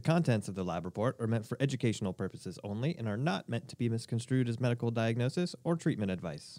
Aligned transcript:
The 0.00 0.06
contents 0.10 0.48
of 0.48 0.54
the 0.54 0.64
lab 0.64 0.86
report 0.86 1.16
are 1.20 1.26
meant 1.26 1.44
for 1.44 1.58
educational 1.60 2.14
purposes 2.14 2.58
only 2.64 2.96
and 2.96 3.06
are 3.06 3.18
not 3.18 3.50
meant 3.50 3.68
to 3.68 3.76
be 3.76 3.90
misconstrued 3.90 4.48
as 4.48 4.58
medical 4.58 4.90
diagnosis 4.90 5.54
or 5.62 5.76
treatment 5.76 6.10
advice. 6.10 6.58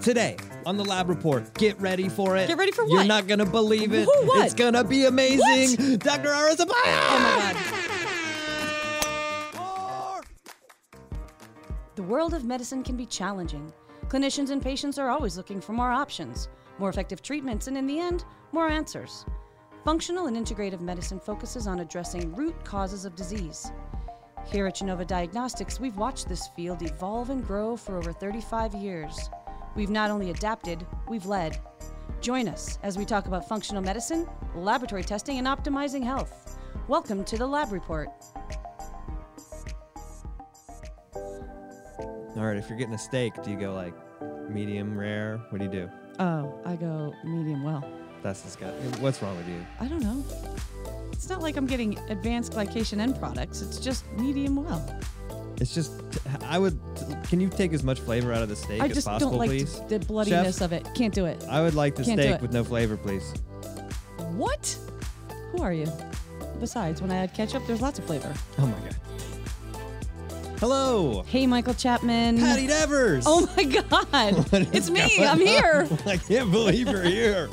Today 0.00 0.38
on 0.64 0.78
the 0.78 0.84
lab 0.86 1.10
report, 1.10 1.52
get 1.58 1.78
ready 1.78 2.08
for 2.08 2.38
it. 2.38 2.48
Get 2.48 2.56
ready 2.56 2.72
for 2.72 2.84
what? 2.84 2.92
You're 2.92 3.04
not 3.04 3.26
gonna 3.26 3.44
believe 3.44 3.92
it. 3.92 4.06
Who, 4.06 4.28
what? 4.28 4.46
It's 4.46 4.54
gonna 4.54 4.82
be 4.82 5.04
amazing. 5.04 5.98
Dr. 5.98 6.32
Ara 6.32 6.56
Suppiah! 6.56 6.70
Oh 6.74 7.20
my 7.22 7.52
God. 10.16 10.24
The 11.96 12.02
world 12.02 12.32
of 12.32 12.46
medicine 12.46 12.82
can 12.82 12.96
be 12.96 13.04
challenging. 13.04 13.70
Clinicians 14.06 14.48
and 14.48 14.62
patients 14.62 14.98
are 14.98 15.10
always 15.10 15.36
looking 15.36 15.60
for 15.60 15.74
more 15.74 15.90
options, 15.90 16.48
more 16.78 16.88
effective 16.88 17.20
treatments, 17.20 17.66
and 17.66 17.76
in 17.76 17.86
the 17.86 18.00
end, 18.00 18.24
more 18.52 18.70
answers. 18.70 19.26
Functional 19.84 20.26
and 20.26 20.36
integrative 20.36 20.80
medicine 20.80 21.20
focuses 21.20 21.66
on 21.66 21.80
addressing 21.80 22.34
root 22.34 22.62
causes 22.64 23.04
of 23.04 23.14
disease. 23.14 23.70
Here 24.46 24.66
at 24.66 24.74
Genova 24.74 25.04
Diagnostics, 25.04 25.78
we've 25.78 25.96
watched 25.96 26.28
this 26.28 26.48
field 26.48 26.82
evolve 26.82 27.30
and 27.30 27.46
grow 27.46 27.76
for 27.76 27.96
over 27.96 28.12
35 28.12 28.74
years. 28.74 29.30
We've 29.76 29.88
not 29.88 30.10
only 30.10 30.30
adapted, 30.30 30.84
we've 31.08 31.26
led. 31.26 31.60
Join 32.20 32.48
us 32.48 32.78
as 32.82 32.98
we 32.98 33.04
talk 33.04 33.26
about 33.26 33.48
functional 33.48 33.80
medicine, 33.80 34.26
laboratory 34.54 35.04
testing, 35.04 35.38
and 35.38 35.46
optimizing 35.46 36.02
health. 36.02 36.58
Welcome 36.88 37.24
to 37.24 37.38
the 37.38 37.46
Lab 37.46 37.70
Report. 37.70 38.08
All 41.14 42.44
right, 42.44 42.56
if 42.56 42.68
you're 42.68 42.78
getting 42.78 42.94
a 42.94 42.98
steak, 42.98 43.32
do 43.44 43.50
you 43.50 43.58
go 43.58 43.72
like 43.74 43.94
medium 44.50 44.98
rare? 44.98 45.38
What 45.50 45.58
do 45.58 45.64
you 45.64 45.70
do? 45.70 45.90
Oh, 46.18 46.60
I 46.64 46.74
go 46.74 47.14
medium 47.24 47.62
well. 47.62 47.84
That's 48.22 48.42
disgusting. 48.42 49.00
What's 49.02 49.22
wrong 49.22 49.36
with 49.36 49.48
you? 49.48 49.64
I 49.80 49.86
don't 49.86 50.02
know. 50.02 50.24
It's 51.12 51.28
not 51.28 51.40
like 51.42 51.56
I'm 51.56 51.66
getting 51.66 51.98
advanced 52.10 52.52
glycation 52.52 52.98
end 52.98 53.18
products. 53.18 53.60
It's 53.62 53.78
just 53.78 54.10
medium 54.12 54.56
well. 54.56 55.00
It's 55.60 55.74
just, 55.74 55.92
I 56.44 56.58
would, 56.58 56.78
can 57.28 57.40
you 57.40 57.48
take 57.48 57.72
as 57.72 57.82
much 57.82 57.98
flavor 58.00 58.32
out 58.32 58.42
of 58.42 58.48
the 58.48 58.54
steak 58.54 58.80
I 58.80 58.86
as 58.86 58.94
just 58.94 59.06
possible, 59.08 59.32
don't 59.32 59.38
like 59.40 59.50
please? 59.50 59.80
the 59.88 59.98
bloodiness 59.98 60.60
of 60.60 60.72
it. 60.72 60.86
Can't 60.94 61.12
do 61.12 61.26
it. 61.26 61.44
I 61.48 61.60
would 61.62 61.74
like 61.74 61.96
the 61.96 62.04
Can't 62.04 62.16
do 62.16 62.22
steak 62.22 62.34
it. 62.36 62.42
with 62.42 62.52
no 62.52 62.62
flavor, 62.62 62.96
please. 62.96 63.34
What? 64.36 64.76
Who 65.52 65.62
are 65.62 65.72
you? 65.72 65.86
Besides, 66.60 67.02
when 67.02 67.10
I 67.10 67.16
add 67.16 67.34
ketchup, 67.34 67.66
there's 67.66 67.80
lots 67.80 67.98
of 67.98 68.04
flavor. 68.04 68.32
Oh 68.58 68.66
my 68.66 68.78
god. 68.80 68.96
Hello, 70.60 71.22
Hey, 71.28 71.46
Michael 71.46 71.74
Chapman. 71.74 72.38
Patti 72.38 72.66
Devers. 72.66 73.24
Oh 73.28 73.48
my 73.56 73.64
God. 73.64 74.34
What 74.50 74.62
is 74.62 74.68
it's 74.72 74.90
me. 74.90 75.16
going 75.16 75.28
I'm 75.28 75.38
here. 75.40 75.88
I 76.06 76.16
can't 76.16 76.50
believe 76.50 76.88
you're 76.88 77.02
here. 77.02 77.48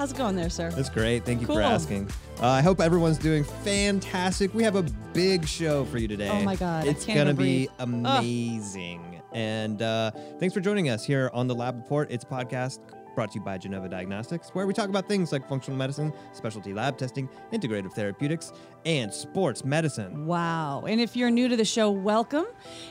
How's 0.00 0.12
it 0.12 0.16
going 0.16 0.34
there, 0.34 0.48
sir? 0.48 0.70
That's 0.70 0.88
great. 0.88 1.26
Thank 1.26 1.42
you 1.42 1.46
for 1.46 1.60
asking. 1.60 2.08
Uh, 2.40 2.46
I 2.46 2.62
hope 2.62 2.80
everyone's 2.80 3.18
doing 3.18 3.44
fantastic. 3.44 4.54
We 4.54 4.62
have 4.62 4.74
a 4.74 4.82
big 5.12 5.46
show 5.46 5.84
for 5.84 5.98
you 5.98 6.08
today. 6.08 6.30
Oh 6.30 6.40
my 6.40 6.56
God, 6.56 6.86
It's 6.86 7.04
gonna 7.04 7.20
even 7.20 7.36
be 7.36 7.68
amazing. 7.78 9.20
And 9.34 9.82
uh, 9.82 10.12
thanks 10.38 10.54
for 10.54 10.60
joining 10.60 10.88
us 10.88 11.04
here 11.04 11.30
on 11.34 11.48
the 11.48 11.54
Lab 11.54 11.76
Report. 11.76 12.10
It's 12.10 12.24
a 12.24 12.26
podcast 12.26 12.78
brought 13.14 13.32
to 13.32 13.38
you 13.38 13.44
by 13.44 13.58
Genova 13.58 13.88
Diagnostics, 13.88 14.50
where 14.50 14.66
we 14.66 14.72
talk 14.74 14.88
about 14.88 15.08
things 15.08 15.32
like 15.32 15.48
functional 15.48 15.76
medicine, 15.78 16.12
specialty 16.32 16.72
lab 16.72 16.96
testing, 16.98 17.28
integrative 17.52 17.92
therapeutics, 17.92 18.52
and 18.84 19.12
sports 19.12 19.64
medicine. 19.64 20.26
Wow. 20.26 20.84
And 20.86 21.00
if 21.00 21.14
you're 21.16 21.30
new 21.30 21.48
to 21.48 21.56
the 21.56 21.64
show, 21.64 21.90
welcome. 21.90 22.46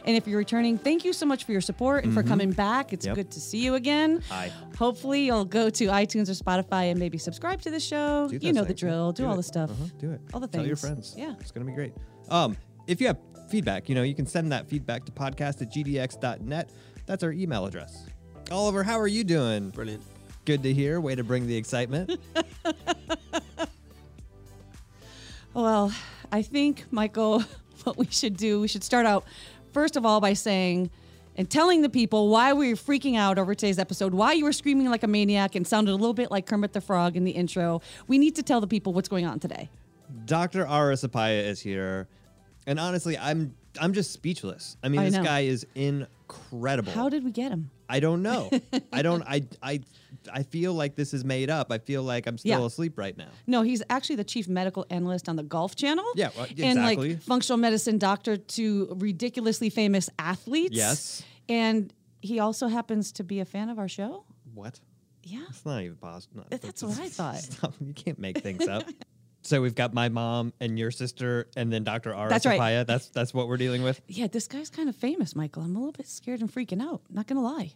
And 0.06 0.16
if 0.16 0.28
you're 0.28 0.38
returning, 0.38 0.78
thank 0.78 1.03
you 1.03 1.14
so 1.14 1.26
much 1.26 1.44
for 1.44 1.52
your 1.52 1.61
support 1.61 2.03
and 2.03 2.14
for 2.14 2.23
coming 2.23 2.52
back. 2.52 2.94
It's 2.94 3.06
Mm-hmm. 3.06 3.09
Yep. 3.09 3.16
good 3.16 3.31
to 3.31 3.39
see 3.39 3.59
you 3.59 3.76
again. 3.76 4.22
Hi. 4.30 4.52
Hopefully, 4.78 5.26
you'll 5.26 5.45
go 5.45 5.70
to 5.70 5.86
iTunes 5.88 6.30
or 6.30 6.33
Spotify 6.33 6.92
and 6.92 7.00
maybe 7.00 7.17
subscribe 7.17 7.61
to 7.61 7.72
the 7.72 7.80
show. 7.80 8.30
You 8.31 8.39
those 8.39 8.54
know 8.54 8.64
the 8.66 8.73
drill. 8.73 9.11
Do, 9.14 9.26
all 9.26 9.33
it. 9.33 9.38
the 9.38 9.44
stuff. 9.44 9.72
Uh-huh. 9.72 9.86
Do 10.00 10.11
it. 10.11 10.22
All 10.33 10.39
the 10.39 10.48
things. 10.48 10.61
Tell 10.61 10.67
your 10.67 10.76
friends. 10.76 11.16
Yeah. 11.17 11.33
It's 11.39 11.52
going 11.52 11.66
to 11.66 11.72
be 11.72 11.76
great. 11.76 11.94
Um, 12.30 12.56
if 12.88 13.00
you 13.02 13.08
have 13.08 13.17
feedback, 13.50 13.89
you 13.89 13.95
know, 13.95 14.04
you 14.04 14.14
can 14.14 14.28
send 14.28 14.52
that 14.52 14.67
feedback 14.67 15.06
to 15.06 15.11
podcast 15.11 15.61
at 15.61 15.72
gdx.net. 15.73 16.70
That's 17.05 17.23
our 17.23 17.32
email 17.32 17.66
address. 17.66 18.05
Oliver, 18.52 18.83
how 18.83 18.99
are 18.99 19.08
you 19.08 19.23
doing? 19.23 19.70
Brilliant. 19.70 20.04
Good 20.49 20.64
to 20.64 20.73
hear. 20.73 20.99
Way 20.99 21.14
to 21.14 21.23
bring 21.23 21.45
the 21.45 21.55
excitement. 21.55 22.20
Well, 25.54 25.93
I 26.32 26.42
think, 26.42 26.86
Michael, 26.89 27.43
what 27.83 27.98
we 27.98 28.08
should 28.08 28.36
do, 28.36 28.61
we 28.61 28.67
should 28.67 28.83
start 28.83 29.05
out, 29.05 29.26
first 29.73 29.95
of 29.95 30.05
all, 30.05 30.20
by 30.21 30.33
saying 30.33 30.89
and 31.36 31.49
telling 31.49 31.82
the 31.83 31.89
people 31.89 32.30
why 32.30 32.54
we 32.54 32.70
were 32.70 32.76
freaking 32.76 33.15
out 33.15 33.37
over 33.37 33.54
today's 33.54 33.77
episode, 33.77 34.14
why 34.14 34.33
you 34.33 34.43
were 34.43 34.54
screaming 34.54 34.89
like 34.89 35.04
a 35.04 35.08
maniac 35.08 35.54
and 35.54 35.67
sounded 35.67 35.92
a 35.92 35.95
little 35.95 36.14
bit 36.14 36.32
like 36.32 36.48
Kermit 36.48 36.73
the 36.73 36.81
Frog 36.81 37.16
in 37.16 37.26
the 37.26 37.31
intro. 37.31 37.81
We 38.08 38.17
need 38.17 38.36
to 38.37 38.43
tell 38.43 38.61
the 38.61 38.67
people 38.67 38.93
what's 38.93 39.10
going 39.10 39.26
on 39.26 39.39
today. 39.39 39.70
Dr. 40.26 40.66
Ara 40.66 40.95
Suppiah 40.95 41.43
is 41.43 41.60
here. 41.60 42.08
And 42.66 42.80
honestly, 42.80 43.17
I'm 43.17 43.54
I'm 43.80 43.94
just 43.94 44.12
speechless. 44.12 44.78
I 44.84 44.90
mean, 44.90 45.00
I 45.02 45.06
this 45.06 45.14
know. 45.16 45.23
guy 45.23 45.42
is 45.42 45.66
incredible. 45.76 46.92
How 46.92 47.10
did 47.10 47.23
we 47.23 47.32
get 47.32 47.52
him? 47.52 47.70
I 47.88 48.00
don't 48.00 48.22
know. 48.22 48.50
I 48.94 49.02
don't 49.02 49.23
I 49.23 49.45
I 49.64 49.82
I 50.32 50.44
feel 50.44 50.73
like 50.73 50.95
this 50.95 51.14
is 51.14 51.23
made 51.26 51.50
up. 51.50 51.72
I 51.72 51.78
feel 51.80 52.04
like 52.04 52.28
I'm 52.28 52.38
still 52.38 52.60
Yeah. 52.60 52.66
asleep 52.66 52.98
right 52.98 53.17
now. 53.17 53.30
No, 53.48 53.62
he's 53.64 53.82
actually 53.90 54.17
the 54.17 54.23
chief 54.23 54.48
medical 54.48 54.86
analyst 54.90 55.28
on 55.30 55.36
the 55.38 55.44
Golf 55.44 55.76
Channel. 55.76 56.06
Yeah, 56.16 56.30
well, 56.36 56.45
And 56.50 56.60
exactly. 56.60 57.10
like 57.14 57.22
functional 57.22 57.58
medicine 57.58 57.98
doctor 57.98 58.38
to 58.38 58.95
ridiculously 59.00 59.70
famous 59.70 60.10
athletes. 60.20 60.76
Yes. 60.76 61.23
And 61.48 61.92
he 62.22 62.40
also 62.40 62.67
happens 62.67 63.11
to 63.14 63.23
be 63.23 63.40
a 63.40 63.46
fan 63.46 63.70
of 63.70 63.80
our 63.80 63.88
show. 63.88 64.26
What? 64.54 64.80
Yeah. 65.23 65.46
It's 65.50 65.66
not 65.66 65.82
even 65.82 65.98
possible. 65.98 66.46
That's 66.50 66.84
what 66.84 67.00
I 67.00 67.10
thought. 67.20 67.38
Stop. 67.38 67.73
You 67.80 67.94
can't 67.94 68.20
make 68.20 68.40
things 68.40 68.67
up. 68.67 68.84
so 69.42 69.61
we've 69.61 69.76
got 69.76 69.94
my 69.94 70.10
mom 70.10 70.54
and 70.60 70.77
your 70.77 70.92
sister, 70.92 71.48
and 71.55 71.72
then 71.72 71.83
Dr. 71.83 72.14
Ara 72.14 72.30
That's 72.30 72.45
right. 72.45 72.86
That's 72.86 73.10
that's 73.10 73.33
what 73.33 73.48
we're 73.48 73.58
dealing 73.58 73.83
with. 73.83 74.02
Yeah, 74.08 74.27
this 74.27 74.48
guy's 74.48 74.70
kind 74.70 74.89
of 74.89 74.95
famous, 74.95 75.36
Michael. 75.36 75.64
I'm 75.64 75.76
a 75.76 75.80
little 75.80 75.94
bit 75.94 76.08
scared 76.08 76.42
and 76.42 76.54
freaking 76.54 76.82
out. 76.82 77.02
Not 77.10 77.27
gonna 77.27 77.42
lie. 77.42 77.73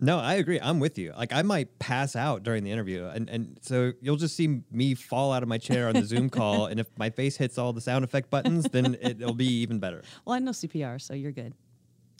No, 0.00 0.18
I 0.18 0.34
agree. 0.34 0.60
I'm 0.60 0.78
with 0.78 0.96
you. 0.96 1.12
Like 1.16 1.32
I 1.32 1.42
might 1.42 1.78
pass 1.78 2.14
out 2.14 2.44
during 2.44 2.62
the 2.62 2.70
interview, 2.70 3.06
and 3.06 3.28
and 3.28 3.58
so 3.62 3.92
you'll 4.00 4.16
just 4.16 4.36
see 4.36 4.60
me 4.70 4.94
fall 4.94 5.32
out 5.32 5.42
of 5.42 5.48
my 5.48 5.58
chair 5.58 5.88
on 5.88 5.94
the 5.94 6.04
Zoom 6.04 6.30
call, 6.30 6.66
and 6.66 6.78
if 6.78 6.86
my 6.96 7.10
face 7.10 7.36
hits 7.36 7.58
all 7.58 7.72
the 7.72 7.80
sound 7.80 8.04
effect 8.04 8.30
buttons, 8.30 8.64
then 8.70 8.96
it'll 9.00 9.34
be 9.34 9.48
even 9.60 9.80
better. 9.80 10.02
Well, 10.24 10.36
I 10.36 10.38
know 10.38 10.52
CPR, 10.52 11.00
so 11.00 11.14
you're 11.14 11.32
good. 11.32 11.54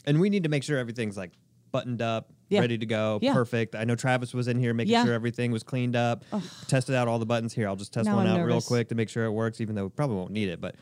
And 0.05 0.19
we 0.19 0.29
need 0.29 0.43
to 0.43 0.49
make 0.49 0.63
sure 0.63 0.77
everything's 0.77 1.15
like 1.15 1.31
buttoned 1.71 2.01
up, 2.01 2.31
Yeah. 2.49 2.61
ready 2.61 2.77
to 2.79 2.85
go, 2.85 3.19
Yeah. 3.21 3.33
perfect. 3.33 3.75
I 3.75 3.83
know 3.83 3.95
Travis 3.95 4.33
was 4.33 4.47
in 4.47 4.57
here 4.59 4.73
making 4.73 4.91
Yeah. 4.93 5.05
sure 5.05 5.13
everything 5.13 5.51
was 5.51 5.61
cleaned 5.63 5.95
up, 5.95 6.23
tested 6.67 6.95
out 6.95 7.07
all 7.07 7.19
the 7.19 7.25
buttons. 7.25 7.53
Here, 7.53 7.67
I'll 7.67 7.75
just 7.75 7.93
test 7.93 8.05
Now 8.07 8.15
one 8.15 8.25
I'm 8.27 8.33
out 8.33 8.37
real 8.45 8.55
nervous. 8.55 8.65
quick 8.67 8.89
to 8.89 8.95
make 8.95 9.07
sure 9.09 9.25
it 9.25 9.31
works, 9.31 9.61
even 9.61 9.75
though 9.75 9.83
we 9.83 9.89
probably 9.89 10.15
won't 10.17 10.31
need 10.31 10.49
it, 10.49 10.59
but 10.59 10.75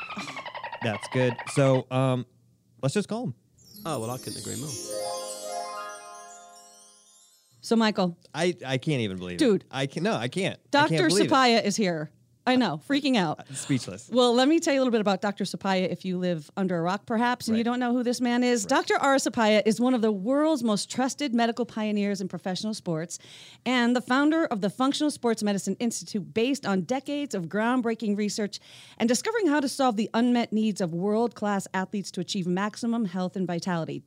that's 0.82 1.06
good. 1.12 1.36
So 1.54 1.86
um, 1.92 2.26
let's 2.82 2.94
just 2.94 3.10
call 3.10 3.26
him. 3.26 3.34
Oh, 3.86 4.00
well, 4.00 4.10
I 4.12 4.18
couldn't 4.18 4.40
agree 4.40 4.56
more. 4.60 4.70
So, 7.62 7.76
Michael, 7.76 8.18
I, 8.34 8.56
I 8.66 8.78
can't 8.78 9.02
even 9.02 9.18
believe 9.18 9.38
Dude. 9.40 9.62
it. 9.64 9.68
I 9.70 9.88
can 9.88 10.04
no, 10.04 10.14
I 10.14 10.30
can't. 10.30 10.58
I 10.74 10.88
can't 10.88 10.90
Dr. 10.92 11.08
believe 11.10 11.26
it. 11.26 11.30
Suppiah 11.32 11.64
is 11.66 11.76
here. 11.76 12.12
I 12.48 12.56
know, 12.56 12.80
freaking 12.88 13.18
out. 13.18 13.46
Speechless. 13.54 14.10
Well, 14.10 14.34
let 14.34 14.48
me 14.48 14.62
tell 14.62 14.74
you 14.74 14.80
a 14.80 14.82
little 14.82 14.92
bit 14.92 15.02
about 15.02 15.22
Dr. 15.22 15.44
Suppiah 15.44 15.92
if 15.92 16.06
you 16.06 16.18
live 16.18 16.50
under 16.56 16.78
a 16.78 16.82
rock, 16.82 17.06
perhaps, 17.06 17.50
and 17.50 17.58
you 17.58 17.64
don't 17.66 17.78
know 17.78 17.92
who 17.92 18.04
this 18.04 18.22
man 18.22 18.42
is. 18.42 18.66
Dr. 18.66 18.96
Ara 19.02 19.18
Suppiah 19.18 19.62
is 19.66 19.82
one 19.82 19.94
of 19.94 20.02
the 20.02 20.14
world's 20.14 20.64
most 20.64 20.90
trusted 20.90 21.36
medical 21.36 21.66
pioneers 21.66 22.22
in 22.22 22.30
professional 22.30 22.74
sports 22.74 23.20
and 23.66 23.94
the 23.94 24.02
founder 24.02 24.46
of 24.46 24.62
the 24.62 24.70
Functional 24.70 25.12
Sports 25.12 25.44
Medicine 25.44 25.76
Institute, 25.82 26.34
based 26.34 26.66
on 26.66 26.82
decades 26.84 27.36
of 27.36 27.48
groundbreaking 27.48 28.18
research 28.18 28.62
and 28.98 29.10
discovering 29.10 29.48
how 29.48 29.60
to 29.60 29.68
solve 29.68 29.98
the 29.98 30.10
unmet 30.14 30.54
needs 30.54 30.80
of 30.80 30.94
world 30.94 31.36
class 31.36 31.68
athletes 31.74 32.12
to 32.12 32.22
achieve 32.22 32.48
maximum 32.48 33.04
health 33.04 33.36
and 33.36 33.46
vitality. 33.46 34.04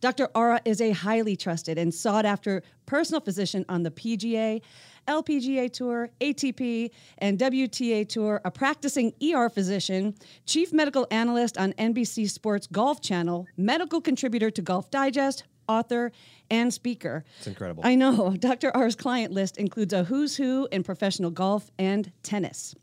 Dr. 0.00 0.28
Ara 0.34 0.62
is 0.64 0.80
a 0.80 0.92
highly 0.92 1.36
trusted 1.36 1.76
and 1.76 1.92
sought 1.92 2.24
after 2.24 2.62
personal 2.86 3.20
physician 3.20 3.64
on 3.68 3.82
the 3.82 3.90
PGA. 3.90 4.62
LPGA 5.06 5.72
Tour, 5.72 6.10
ATP, 6.20 6.90
and 7.18 7.38
WTA 7.38 8.08
Tour, 8.08 8.40
a 8.44 8.50
practicing 8.50 9.12
ER 9.22 9.48
physician, 9.48 10.14
chief 10.46 10.72
medical 10.72 11.06
analyst 11.10 11.58
on 11.58 11.72
NBC 11.74 12.28
Sports 12.30 12.66
Golf 12.70 13.00
Channel, 13.00 13.46
medical 13.56 14.00
contributor 14.00 14.50
to 14.50 14.62
Golf 14.62 14.90
Digest, 14.90 15.44
author, 15.68 16.12
and 16.50 16.72
speaker. 16.72 17.24
It's 17.38 17.46
incredible. 17.46 17.82
I 17.84 17.94
know. 17.94 18.36
Dr. 18.38 18.76
Ara's 18.76 18.96
client 18.96 19.32
list 19.32 19.56
includes 19.56 19.92
a 19.92 20.04
who's 20.04 20.36
who 20.36 20.68
in 20.70 20.82
professional 20.82 21.30
golf 21.30 21.70
and 21.78 22.12
tennis. 22.22 22.74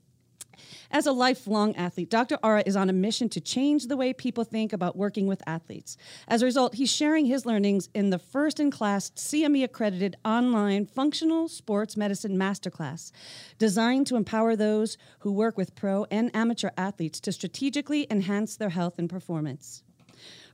As 0.91 1.05
a 1.05 1.11
lifelong 1.11 1.75
athlete, 1.75 2.09
Dr. 2.09 2.37
Ara 2.43 2.63
is 2.65 2.75
on 2.75 2.89
a 2.89 2.93
mission 2.93 3.29
to 3.29 3.41
change 3.41 3.87
the 3.87 3.97
way 3.97 4.13
people 4.13 4.43
think 4.43 4.73
about 4.73 4.95
working 4.95 5.27
with 5.27 5.41
athletes. 5.47 5.97
As 6.27 6.41
a 6.41 6.45
result, 6.45 6.75
he's 6.75 6.91
sharing 6.91 7.25
his 7.25 7.45
learnings 7.45 7.89
in 7.93 8.09
the 8.09 8.19
first 8.19 8.59
in 8.59 8.71
class 8.71 9.11
CME 9.11 9.63
accredited 9.63 10.15
online 10.25 10.85
functional 10.85 11.47
sports 11.47 11.95
medicine 11.95 12.37
masterclass, 12.37 13.11
designed 13.57 14.07
to 14.07 14.15
empower 14.15 14.55
those 14.55 14.97
who 15.19 15.31
work 15.31 15.57
with 15.57 15.75
pro 15.75 16.05
and 16.11 16.29
amateur 16.35 16.69
athletes 16.77 17.19
to 17.21 17.31
strategically 17.31 18.07
enhance 18.09 18.55
their 18.55 18.69
health 18.69 18.97
and 18.97 19.09
performance. 19.09 19.83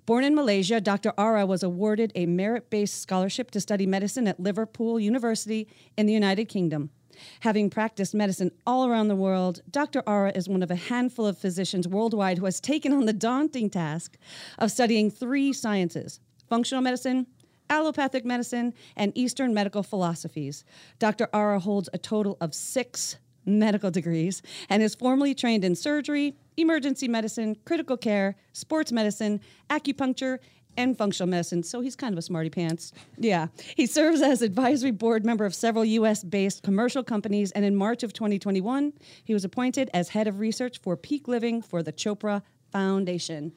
Born 0.05 0.23
in 0.23 0.35
Malaysia, 0.35 0.79
Dr. 0.79 1.13
Ara 1.17 1.47
was 1.47 1.63
awarded 1.63 2.11
a 2.13 2.27
merit 2.27 2.69
based 2.69 3.01
scholarship 3.01 3.49
to 3.51 3.59
study 3.59 3.87
medicine 3.87 4.27
at 4.27 4.39
Liverpool 4.39 4.99
University 4.99 5.67
in 5.97 6.05
the 6.05 6.13
United 6.13 6.45
Kingdom. 6.45 6.91
Having 7.41 7.69
practiced 7.69 8.13
medicine 8.13 8.51
all 8.65 8.87
around 8.87 9.07
the 9.07 9.15
world, 9.15 9.61
Dr. 9.69 10.03
Ara 10.07 10.31
is 10.35 10.49
one 10.49 10.63
of 10.63 10.71
a 10.71 10.75
handful 10.75 11.25
of 11.25 11.37
physicians 11.37 11.87
worldwide 11.87 12.37
who 12.37 12.45
has 12.45 12.59
taken 12.59 12.93
on 12.93 13.05
the 13.05 13.13
daunting 13.13 13.69
task 13.69 14.17
of 14.59 14.71
studying 14.71 15.09
three 15.09 15.53
sciences 15.53 16.19
functional 16.47 16.81
medicine, 16.81 17.25
allopathic 17.69 18.23
medicine, 18.23 18.73
and 18.95 19.11
Eastern 19.15 19.53
medical 19.53 19.83
philosophies. 19.83 20.63
Dr. 20.99 21.27
Ara 21.33 21.59
holds 21.59 21.89
a 21.93 21.97
total 21.97 22.37
of 22.39 22.53
six 22.53 23.17
medical 23.45 23.91
degrees 23.91 24.41
and 24.69 24.81
is 24.81 24.95
formally 24.95 25.35
trained 25.35 25.63
in 25.63 25.75
surgery, 25.75 26.35
emergency 26.57 27.07
medicine, 27.07 27.55
critical 27.65 27.97
care, 27.97 28.35
sports 28.53 28.91
medicine, 28.91 29.39
acupuncture, 29.69 30.39
and 30.77 30.97
functional 30.97 31.29
medicine. 31.29 31.63
So 31.63 31.81
he's 31.81 31.95
kind 31.95 32.13
of 32.13 32.17
a 32.17 32.21
smarty 32.21 32.49
pants. 32.49 32.91
Yeah. 33.17 33.47
He 33.75 33.85
serves 33.85 34.21
as 34.21 34.41
advisory 34.41 34.91
board 34.91 35.25
member 35.25 35.45
of 35.45 35.55
several 35.55 35.85
US 35.85 36.23
based 36.23 36.63
commercial 36.63 37.03
companies. 37.03 37.51
And 37.51 37.65
in 37.65 37.75
March 37.75 38.03
of 38.03 38.13
2021, 38.13 38.93
he 39.23 39.33
was 39.33 39.43
appointed 39.45 39.89
as 39.93 40.09
head 40.09 40.27
of 40.27 40.39
research 40.39 40.79
for 40.79 40.95
peak 40.97 41.27
living 41.27 41.61
for 41.61 41.83
the 41.83 41.93
Chopra 41.93 42.41
Foundation. 42.71 43.53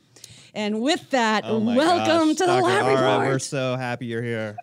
And 0.55 0.81
with 0.81 1.11
that, 1.11 1.45
Oh 1.47 1.59
welcome 1.59 2.29
gosh, 2.29 2.37
to 2.37 2.47
the 2.47 2.47
Dr. 2.47 2.63
lab 2.63 2.87
Ara, 2.87 2.95
report. 2.95 3.29
We're 3.29 3.39
so 3.39 3.77
happy 3.77 4.07
you're 4.07 4.23
here. 4.23 4.57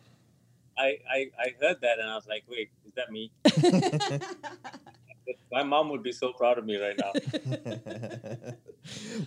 I, 0.78 0.98
I, 1.10 1.32
I 1.40 1.54
heard 1.62 1.82
that 1.82 2.00
and 2.00 2.10
I 2.10 2.16
was 2.16 2.28
like, 2.28 2.44
wait, 2.50 2.70
is 2.86 2.94
that 2.96 3.12
me? 3.12 3.32
My 5.52 5.64
mom 5.64 5.90
would 5.90 6.04
be 6.04 6.12
so 6.12 6.34
proud 6.34 6.58
of 6.58 6.66
me 6.66 6.78
right 6.78 7.00
now. 7.00 7.12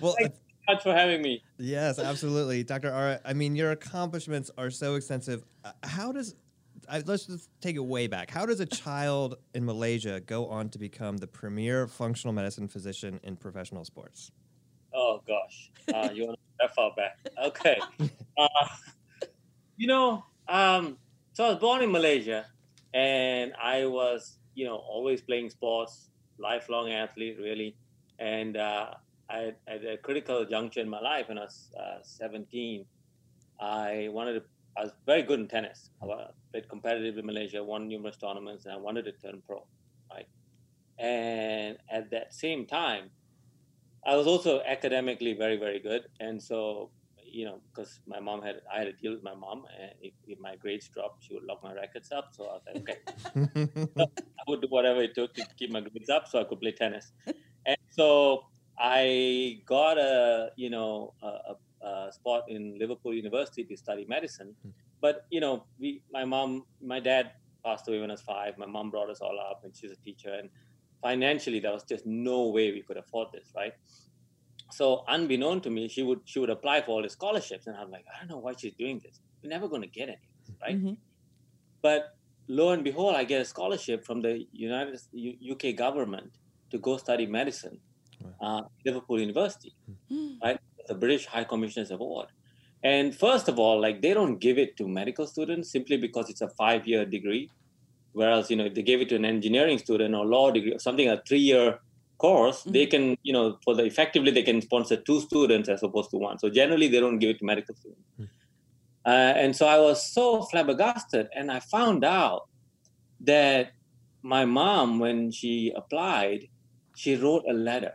well, 0.01 0.15
Thanks 0.19 0.37
so 0.37 0.48
much 0.69 0.83
for 0.83 0.95
having 0.95 1.23
me. 1.23 1.43
yes, 1.59 1.99
absolutely, 1.99 2.63
Dr. 2.63 2.89
Ara. 2.89 3.21
I 3.25 3.33
mean, 3.33 3.57
your 3.57 3.71
accomplishments 3.73 4.51
are 4.59 4.71
so 4.71 4.95
extensive. 4.95 5.45
Uh, 5.65 5.73
How 5.83 6.13
does 6.13 6.35
I, 6.89 7.03
let's 7.05 7.27
just 7.27 7.51
take 7.61 7.77
it 7.77 7.85
way 7.85 8.07
back. 8.07 8.31
How 8.31 8.47
does 8.47 8.61
a 8.61 8.67
child 8.67 9.37
in 9.55 9.65
Malaysia 9.65 10.21
go 10.21 10.47
on 10.47 10.71
to 10.71 10.79
become 10.79 11.19
the 11.19 11.27
premier 11.27 11.87
functional 11.87 12.33
medicine 12.33 12.69
physician 12.69 13.21
in 13.23 13.37
professional 13.37 13.85
sports? 13.85 14.31
Oh 14.95 15.21
gosh, 15.27 15.71
uh, 15.93 16.11
you 16.13 16.27
want 16.27 16.39
to 16.39 16.49
that 16.61 16.75
far 16.75 16.93
back? 16.97 17.19
Okay. 17.43 17.79
Uh, 18.39 18.69
you 19.77 19.89
know, 19.89 20.25
um, 20.49 20.97
so 21.33 21.45
I 21.45 21.49
was 21.49 21.59
born 21.59 21.83
in 21.83 21.91
Malaysia, 21.91 22.47
and 22.95 23.53
I 23.61 23.87
was, 23.87 24.39
you 24.55 24.65
know, 24.65 24.77
always 24.77 25.21
playing 25.21 25.51
sports, 25.51 26.11
lifelong 26.39 26.93
athlete, 26.93 27.37
really. 27.41 27.75
And 28.21 28.57
uh, 28.57 28.95
I, 29.31 29.53
at 29.67 29.85
a 29.85 29.99
critical 29.99 30.45
juncture 30.45 30.81
in 30.81 30.89
my 30.89 31.01
life, 31.01 31.29
when 31.29 31.39
I 31.39 31.43
was 31.43 31.71
uh, 31.79 32.03
17, 32.03 32.87
I 33.61 34.09
wanted 34.11 34.35
to. 34.35 34.43
I 34.77 34.83
was 34.83 34.93
very 35.07 35.23
good 35.23 35.41
in 35.41 35.49
tennis. 35.49 35.91
I 36.01 36.07
played 36.53 36.69
competitively 36.69 37.19
in 37.19 37.27
Malaysia, 37.27 37.65
won 37.65 37.89
numerous 37.89 38.17
tournaments, 38.17 38.65
and 38.65 38.75
I 38.75 38.77
wanted 38.77 39.05
to 39.07 39.13
turn 39.13 39.43
pro, 39.45 39.67
right? 40.13 40.27
And 40.99 41.79
at 41.91 42.11
that 42.13 42.33
same 42.33 42.65
time, 42.65 43.11
I 44.07 44.15
was 44.15 44.29
also 44.29 44.63
academically 44.63 45.35
very, 45.35 45.57
very 45.57 45.81
good. 45.81 46.03
And 46.21 46.41
so, 46.41 46.93
you 47.25 47.45
know, 47.45 47.61
because 47.69 48.01
my 48.07 48.21
mom 48.21 48.41
had, 48.41 48.61
I 48.73 48.79
had 48.79 48.85
to 48.85 48.93
deal 48.93 49.13
with 49.13 49.25
my 49.25 49.35
mom, 49.35 49.65
and 49.81 49.91
if, 50.01 50.15
if 50.29 50.39
my 50.39 50.55
grades 50.55 50.89
dropped, 50.89 51.25
she 51.25 51.35
would 51.35 51.45
lock 51.45 51.61
my 51.65 51.75
rackets 51.75 52.13
up. 52.13 52.29
So 52.33 52.45
I 52.45 52.53
was 52.55 52.63
like, 52.67 52.77
okay, 52.77 52.99
I 53.99 54.43
would 54.47 54.63
do 54.63 54.69
whatever 54.69 55.03
it 55.03 55.15
took 55.15 55.35
to 55.35 55.45
keep 55.59 55.71
my 55.71 55.81
grades 55.81 56.09
up 56.09 56.29
so 56.29 56.41
I 56.41 56.45
could 56.45 56.61
play 56.61 56.73
tennis. 56.73 57.13
And 57.67 57.77
so 57.91 58.45
I 58.79 59.63
got 59.67 59.99
a, 59.99 60.51
you 60.57 60.71
know, 60.71 61.15
a, 61.23 61.27
a, 61.27 61.87
a 61.87 62.13
spot 62.13 62.45
in 62.49 62.79
Liverpool 62.79 63.15
University 63.15 63.65
to 63.65 63.77
study 63.77 64.05
medicine. 64.09 64.55
But, 65.01 65.23
you 65.31 65.41
know, 65.41 65.65
we, 65.79 66.03
my 66.13 66.25
mom, 66.25 66.65
my 66.83 67.01
dad 67.01 67.33
passed 67.65 67.89
away 67.89 68.01
when 68.01 68.11
I 68.11 68.15
was 68.15 68.23
five. 68.23 68.59
My 68.59 68.67
mom 68.67 68.91
brought 68.91 69.11
us 69.11 69.21
all 69.21 69.39
up 69.39 69.61
and 69.65 69.75
she's 69.77 69.91
a 69.93 69.97
teacher. 69.97 70.33
And 70.35 70.51
financially, 71.03 71.61
there 71.61 71.73
was 71.73 71.85
just 71.85 72.05
no 72.07 72.49
way 72.49 72.73
we 72.73 72.83
could 72.83 72.97
afford 72.97 73.29
this, 73.33 73.51
right? 73.57 73.73
So 74.73 75.05
unbeknown 75.09 75.61
to 75.63 75.71
me, 75.71 75.89
she 75.89 76.03
would 76.03 76.21
she 76.25 76.39
would 76.41 76.51
apply 76.51 76.83
for 76.83 76.93
all 76.93 77.03
the 77.03 77.09
scholarships, 77.09 77.67
and 77.67 77.77
I'm 77.77 77.91
like, 77.91 78.05
I 78.15 78.19
don't 78.21 78.29
know 78.29 78.39
why 78.39 78.53
she's 78.59 78.75
doing 78.75 79.01
this. 79.03 79.21
We're 79.43 79.49
never 79.51 79.69
going 79.69 79.83
to 79.83 79.89
get 79.89 80.09
any, 80.09 80.13
of 80.13 80.19
this, 80.47 80.57
right? 80.63 80.79
Mhm. 80.83 80.99
But 81.83 82.11
lo 82.49 82.71
and 82.71 82.85
behold, 82.85 83.15
I 83.17 83.25
get 83.25 83.41
a 83.41 83.45
scholarship 83.45 84.05
from 84.05 84.21
the 84.23 84.47
United 84.53 85.01
U- 85.13 85.55
UK 85.55 85.75
government 85.77 86.33
to 86.71 86.79
go 86.79 86.97
study 86.99 87.27
medicine, 87.27 87.81
uh, 88.41 88.63
Liverpool 88.85 89.21
University, 89.21 89.75
right? 90.43 90.59
The 90.87 90.95
British 90.95 91.27
High 91.27 91.45
Commissioner's 91.45 91.91
Award. 91.91 92.29
And 92.83 93.15
first 93.15 93.49
of 93.49 93.59
all, 93.59 93.81
like 93.81 94.03
they 94.03 94.15
don't 94.15 94.39
give 94.39 94.59
it 94.59 94.77
to 94.77 94.87
medical 94.87 95.27
students 95.27 95.71
simply 95.71 95.97
because 95.97 96.31
it's 96.31 96.41
a 96.41 96.49
five-year 96.51 97.05
degree, 97.05 97.51
whereas 98.13 98.51
you 98.51 98.57
know 98.57 98.65
if 98.65 98.75
they 98.75 98.83
gave 98.83 99.01
it 99.01 99.09
to 99.09 99.17
an 99.17 99.25
engineering 99.25 99.79
student 99.79 100.15
or 100.15 100.25
law 100.25 100.51
degree 100.51 100.73
or 100.73 100.79
something 100.79 101.09
a 101.09 101.21
three-year 101.27 101.81
course, 102.19 102.63
they 102.63 102.87
can 102.87 103.17
you 103.23 103.33
know 103.33 103.59
for 103.65 103.75
the 103.75 103.85
effectively 103.85 104.31
they 104.31 104.43
can 104.43 104.61
sponsor 104.61 104.97
two 104.97 105.21
students 105.21 105.69
as 105.69 105.83
opposed 105.83 106.11
to 106.11 106.19
one. 106.19 106.39
So 106.39 106.49
generally 106.49 106.89
they 106.89 107.01
don't 107.01 107.19
give 107.19 107.31
it 107.31 107.39
to 107.41 107.45
medical 107.45 107.75
students. 107.75 108.05
Uh, 109.05 109.33
and 109.37 109.57
so 109.57 109.67
I 109.67 109.79
was 109.79 110.13
so 110.13 110.43
flabbergasted, 110.43 111.29
and 111.35 111.51
I 111.51 111.61
found 111.61 112.05
out 112.05 112.49
that 113.21 113.73
my 114.23 114.45
mom, 114.45 114.99
when 114.99 115.31
she 115.31 115.73
applied, 115.75 116.49
she 116.95 117.17
wrote 117.17 117.45
a 117.49 117.53
letter 117.53 117.95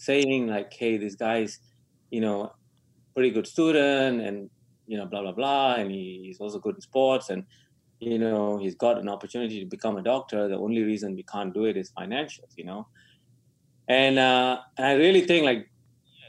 saying 0.00 0.48
like, 0.48 0.72
"Hey, 0.72 0.96
this 0.96 1.14
guy's, 1.14 1.60
you 2.10 2.20
know, 2.20 2.52
pretty 3.14 3.30
good 3.30 3.46
student, 3.46 4.20
and 4.22 4.50
you 4.86 4.96
know, 4.98 5.06
blah 5.06 5.22
blah 5.22 5.32
blah, 5.32 5.74
and 5.74 5.90
he, 5.90 6.22
he's 6.24 6.40
also 6.40 6.58
good 6.58 6.76
in 6.76 6.80
sports, 6.80 7.30
and 7.30 7.44
you 8.00 8.18
know, 8.18 8.58
he's 8.58 8.74
got 8.74 8.98
an 8.98 9.08
opportunity 9.08 9.60
to 9.60 9.66
become 9.66 9.96
a 9.98 10.02
doctor. 10.02 10.48
The 10.48 10.56
only 10.56 10.82
reason 10.82 11.14
we 11.14 11.24
can't 11.24 11.52
do 11.52 11.64
it 11.66 11.76
is 11.76 11.92
financials, 11.92 12.52
you 12.56 12.64
know." 12.64 12.88
And 13.88 14.18
uh, 14.18 14.60
and 14.78 14.86
I 14.86 14.94
really 14.94 15.22
think 15.22 15.44
like 15.44 15.68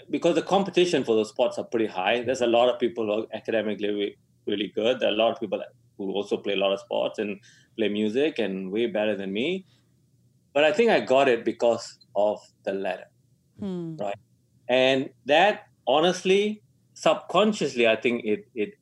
because 0.09 0.35
the 0.35 0.41
competition 0.41 1.03
for 1.03 1.15
those 1.15 1.29
spots 1.29 1.57
are 1.57 1.63
pretty 1.63 1.87
high. 1.87 2.23
There's 2.23 2.41
a 2.41 2.47
lot 2.47 2.69
of 2.69 2.79
people 2.79 3.05
who 3.05 3.23
are 3.23 3.27
academically 3.33 4.17
really 4.45 4.71
good. 4.75 4.99
There 4.99 5.09
are 5.09 5.13
a 5.13 5.21
lot 5.23 5.31
of 5.31 5.39
people 5.39 5.63
who 5.97 6.11
also 6.11 6.37
play 6.37 6.53
a 6.53 6.57
lot 6.57 6.73
of 6.73 6.79
sports 6.79 7.19
and 7.19 7.39
play 7.77 7.89
music 7.89 8.39
and 8.39 8.71
way 8.71 8.87
better 8.87 9.15
than 9.15 9.31
me. 9.31 9.65
But 10.53 10.65
I 10.65 10.73
think 10.73 10.91
I 10.91 10.99
got 10.99 11.29
it 11.29 11.45
because 11.45 11.99
of 12.15 12.39
the 12.65 12.73
letter. 12.73 13.10
Hmm. 13.59 13.95
right? 13.97 14.15
And 14.67 15.09
that 15.25 15.67
honestly, 15.87 16.61
subconsciously, 16.93 17.87
I 17.87 17.95
think 17.95 18.25
it 18.25 18.47
it 18.55 18.73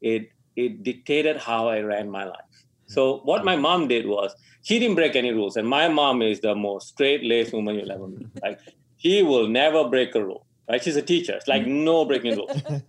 it 0.00 0.28
it 0.56 0.82
dictated 0.82 1.36
how 1.38 1.68
I 1.68 1.80
ran 1.80 2.10
my 2.10 2.24
life. 2.24 2.40
So 2.86 3.20
what 3.24 3.44
my 3.44 3.56
mom 3.56 3.88
did 3.88 4.06
was 4.06 4.34
she 4.62 4.78
didn't 4.78 4.96
break 4.96 5.16
any 5.16 5.32
rules, 5.32 5.56
and 5.56 5.68
my 5.68 5.88
mom 5.88 6.22
is 6.22 6.40
the 6.40 6.54
most 6.54 6.88
straight-laced 6.88 7.52
woman 7.52 7.76
you'll 7.76 7.92
ever 7.92 8.08
meet. 8.08 8.28
Like 8.42 8.60
she 8.96 9.22
will 9.22 9.48
never 9.48 9.88
break 9.88 10.14
a 10.14 10.24
rule. 10.24 10.46
Right? 10.68 10.82
She's 10.82 10.96
a 10.96 11.02
teacher. 11.02 11.34
It's 11.34 11.48
like 11.48 11.66
no 11.66 12.04
breaking 12.04 12.36
rules. 12.36 12.62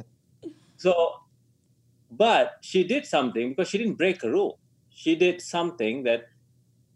So, 0.77 1.13
but 2.11 2.57
she 2.61 2.83
did 2.83 3.05
something 3.05 3.49
because 3.49 3.69
she 3.69 3.77
didn't 3.77 3.95
break 3.95 4.23
a 4.23 4.29
rule. 4.29 4.59
She 4.89 5.15
did 5.15 5.41
something 5.41 6.03
that 6.03 6.25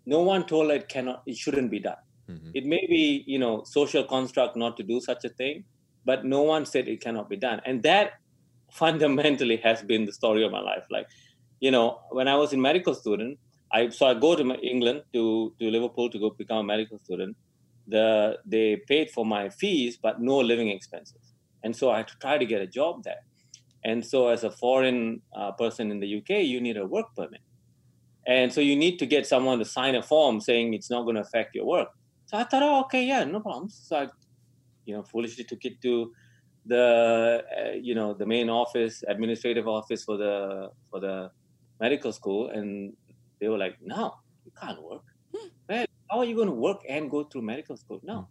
no 0.06 0.22
one 0.22 0.46
told 0.46 0.70
her 0.70 0.76
it 0.76 0.88
cannot, 0.90 1.24
it 1.26 1.38
shouldn't 1.38 1.72
be 1.72 1.80
done. 1.80 1.98
Mhm. 2.30 2.52
It 2.54 2.66
may 2.66 2.86
be, 2.88 3.24
you 3.28 3.40
know, 3.40 3.64
social 3.66 4.04
construct 4.04 4.56
not 4.56 4.78
to 4.78 4.84
do 4.84 5.00
such 5.02 5.24
a 5.26 5.30
thing, 5.30 5.66
but 6.06 6.26
no 6.26 6.42
one 6.44 6.66
said 6.66 6.88
it 6.88 7.02
cannot 7.02 7.30
be 7.30 7.38
done. 7.38 7.62
And 7.66 7.84
that 7.84 8.14
fundamentally 8.72 9.58
has 9.58 9.84
been 9.84 10.06
the 10.06 10.14
story 10.14 10.44
of 10.46 10.52
my 10.52 10.62
life. 10.62 10.86
Like, 10.92 11.08
you 11.60 11.72
know, 11.72 12.02
when 12.12 12.28
I 12.28 12.36
was 12.36 12.54
a 12.54 12.58
medical 12.58 12.96
student, 12.96 13.40
I 13.72 13.90
so 13.90 14.08
I 14.08 14.14
go 14.16 14.36
to 14.36 14.44
England 14.74 15.04
to 15.14 15.54
to 15.60 15.72
Liverpool 15.72 16.10
to 16.12 16.20
go 16.20 16.32
become 16.32 16.60
a 16.60 16.64
medical 16.64 17.00
student. 17.00 17.38
The 17.88 18.40
they 18.46 18.78
paid 18.88 19.12
for 19.12 19.26
my 19.26 19.50
fees, 19.50 19.98
but 20.02 20.22
no 20.22 20.38
living 20.40 20.70
expenses, 20.70 21.34
and 21.64 21.76
so 21.76 21.92
I 21.92 21.98
had 22.00 22.08
to 22.10 22.16
try 22.22 22.38
to 22.38 22.46
get 22.46 22.62
a 22.62 22.68
job 22.68 23.04
there. 23.04 23.24
And 23.86 24.06
so, 24.06 24.30
as 24.30 24.44
a 24.44 24.52
foreign 24.52 25.22
uh, 25.36 25.52
person 25.54 25.92
in 25.92 26.00
the 26.00 26.08
UK, 26.08 26.42
you 26.42 26.62
need 26.62 26.78
a 26.78 26.86
work 26.88 27.08
permit, 27.16 27.42
and 28.28 28.54
so 28.54 28.62
you 28.62 28.76
need 28.76 28.98
to 29.00 29.06
get 29.08 29.28
someone 29.28 29.60
to 29.60 29.66
sign 29.66 29.96
a 29.96 30.04
form 30.04 30.42
saying 30.42 30.74
it's 30.74 30.90
not 30.92 31.04
going 31.04 31.16
to 31.16 31.22
affect 31.22 31.56
your 31.56 31.66
work. 31.66 31.90
So 32.30 32.38
I 32.38 32.44
thought, 32.44 32.62
oh, 32.62 32.82
okay, 32.82 33.06
yeah, 33.06 33.24
no 33.24 33.40
problems. 33.40 33.74
So 33.88 33.96
I, 33.98 34.08
you 34.86 34.96
know, 34.96 35.02
foolishly 35.02 35.46
took 35.46 35.66
it 35.66 35.82
to 35.82 36.14
the, 36.64 37.44
uh, 37.58 37.72
you 37.82 37.96
know, 37.96 38.14
the 38.14 38.28
main 38.28 38.52
office, 38.52 39.04
administrative 39.08 39.68
office 39.68 40.04
for 40.04 40.16
the 40.16 40.70
for 40.92 41.00
the 41.00 41.32
medical 41.82 42.12
school, 42.14 42.52
and 42.52 42.94
they 43.42 43.48
were 43.48 43.58
like, 43.58 43.78
no, 43.82 44.14
you 44.46 44.52
can't 44.62 44.80
work. 44.84 45.02
Well, 45.68 45.86
how 46.12 46.20
are 46.20 46.26
you 46.26 46.36
going 46.36 46.50
to 46.50 46.54
work 46.54 46.82
and 46.88 47.10
go 47.10 47.24
through 47.24 47.42
medical 47.42 47.76
school? 47.78 48.00
No. 48.04 48.30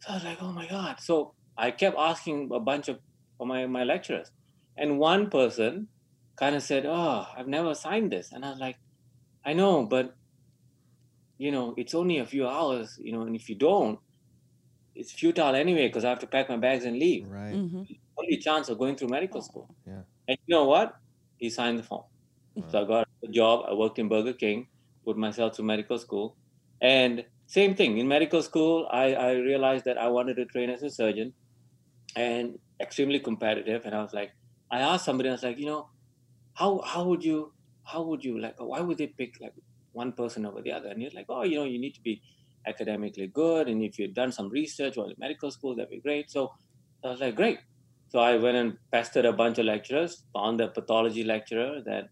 So 0.00 0.10
I 0.10 0.14
was 0.14 0.24
like, 0.24 0.42
oh 0.42 0.50
my 0.50 0.66
god. 0.66 0.98
So 0.98 1.34
I 1.56 1.70
kept 1.70 1.96
asking 1.96 2.50
a 2.52 2.58
bunch 2.58 2.88
of 2.88 2.98
of 3.38 3.46
my 3.46 3.66
my 3.66 3.84
lecturers, 3.84 4.32
and 4.76 4.98
one 4.98 5.30
person 5.30 5.86
kind 6.34 6.56
of 6.56 6.64
said, 6.64 6.84
oh, 6.84 7.28
I've 7.36 7.46
never 7.46 7.74
signed 7.76 8.10
this, 8.10 8.32
and 8.32 8.44
I 8.44 8.50
was 8.50 8.58
like, 8.58 8.78
I 9.46 9.52
know, 9.52 9.86
but 9.86 10.17
you 11.38 11.52
know, 11.52 11.74
it's 11.78 11.94
only 11.94 12.18
a 12.18 12.26
few 12.26 12.46
hours, 12.48 12.96
you 13.00 13.12
know, 13.12 13.22
and 13.22 13.36
if 13.36 13.48
you 13.48 13.56
don't, 13.56 14.00
it's 14.94 15.12
futile 15.12 15.54
anyway 15.54 15.88
because 15.88 16.04
I 16.04 16.10
have 16.10 16.18
to 16.20 16.26
pack 16.26 16.48
my 16.48 16.56
bags 16.56 16.84
and 16.84 16.98
leave. 16.98 17.26
Right. 17.26 17.62
Mhm. 17.76 17.88
Only 18.18 18.38
chance 18.38 18.68
of 18.68 18.78
going 18.78 18.96
through 18.96 19.08
medical 19.08 19.42
school. 19.42 19.70
Yeah. 19.86 20.04
And 20.28 20.38
you 20.46 20.54
know 20.54 20.64
what? 20.66 20.94
He 21.38 21.50
signed 21.50 21.78
the 21.78 21.82
form. 21.84 22.04
So 22.68 22.82
I 22.82 22.86
got 22.86 23.08
a 23.24 23.28
job. 23.28 23.66
I 23.68 23.74
worked 23.74 23.98
in 23.98 24.08
Burger 24.08 24.34
King 24.34 24.68
put 25.06 25.16
myself 25.18 25.54
to 25.54 25.62
medical 25.64 25.98
school. 25.98 26.38
And 26.82 27.26
same 27.46 27.74
thing 27.76 27.98
in 27.98 28.08
medical 28.08 28.42
school, 28.42 28.88
I, 28.92 29.14
I 29.14 29.32
realized 29.34 29.86
that 29.86 29.98
I 29.98 30.08
wanted 30.08 30.36
to 30.36 30.46
train 30.46 30.70
as 30.70 30.82
a 30.82 30.90
surgeon 30.90 31.34
and 32.16 32.58
extremely 32.80 33.20
competitive. 33.20 33.84
And 33.84 33.94
I 33.94 34.02
was 34.02 34.12
like, 34.12 34.32
I 34.70 34.80
asked 34.80 35.04
somebody, 35.04 35.28
I 35.28 35.32
was 35.32 35.42
like, 35.42 35.58
you 35.58 35.66
know, 35.66 35.90
how 36.54 36.80
how 36.82 37.04
would 37.06 37.24
you 37.24 37.54
how 37.84 38.02
would 38.04 38.24
you 38.24 38.40
like 38.40 38.56
why 38.58 38.80
would 38.80 38.98
they 38.98 39.08
pick 39.08 39.34
like 39.40 39.54
one 40.02 40.12
person 40.20 40.46
over 40.48 40.60
the 40.66 40.72
other? 40.76 40.88
And 40.92 41.02
you're 41.02 41.16
like, 41.20 41.30
oh, 41.34 41.44
you 41.50 41.56
know, 41.58 41.68
you 41.74 41.80
need 41.84 41.94
to 41.98 42.04
be 42.10 42.14
academically 42.72 43.28
good. 43.40 43.64
And 43.70 43.82
if 43.88 43.98
you've 43.98 44.14
done 44.22 44.32
some 44.38 44.48
research 44.60 44.96
while 44.96 45.10
in 45.14 45.18
medical 45.26 45.50
school, 45.56 45.74
that'd 45.76 45.90
be 45.98 46.00
great. 46.08 46.30
So 46.36 46.40
I 47.04 47.08
was 47.14 47.20
like, 47.24 47.36
great. 47.42 47.58
So 48.12 48.18
I 48.30 48.36
went 48.44 48.56
and 48.62 48.70
pestered 48.92 49.26
a 49.32 49.34
bunch 49.42 49.58
of 49.62 49.66
lecturers, 49.72 50.12
found 50.38 50.60
a 50.66 50.68
pathology 50.78 51.24
lecturer 51.34 51.72
that 51.90 52.04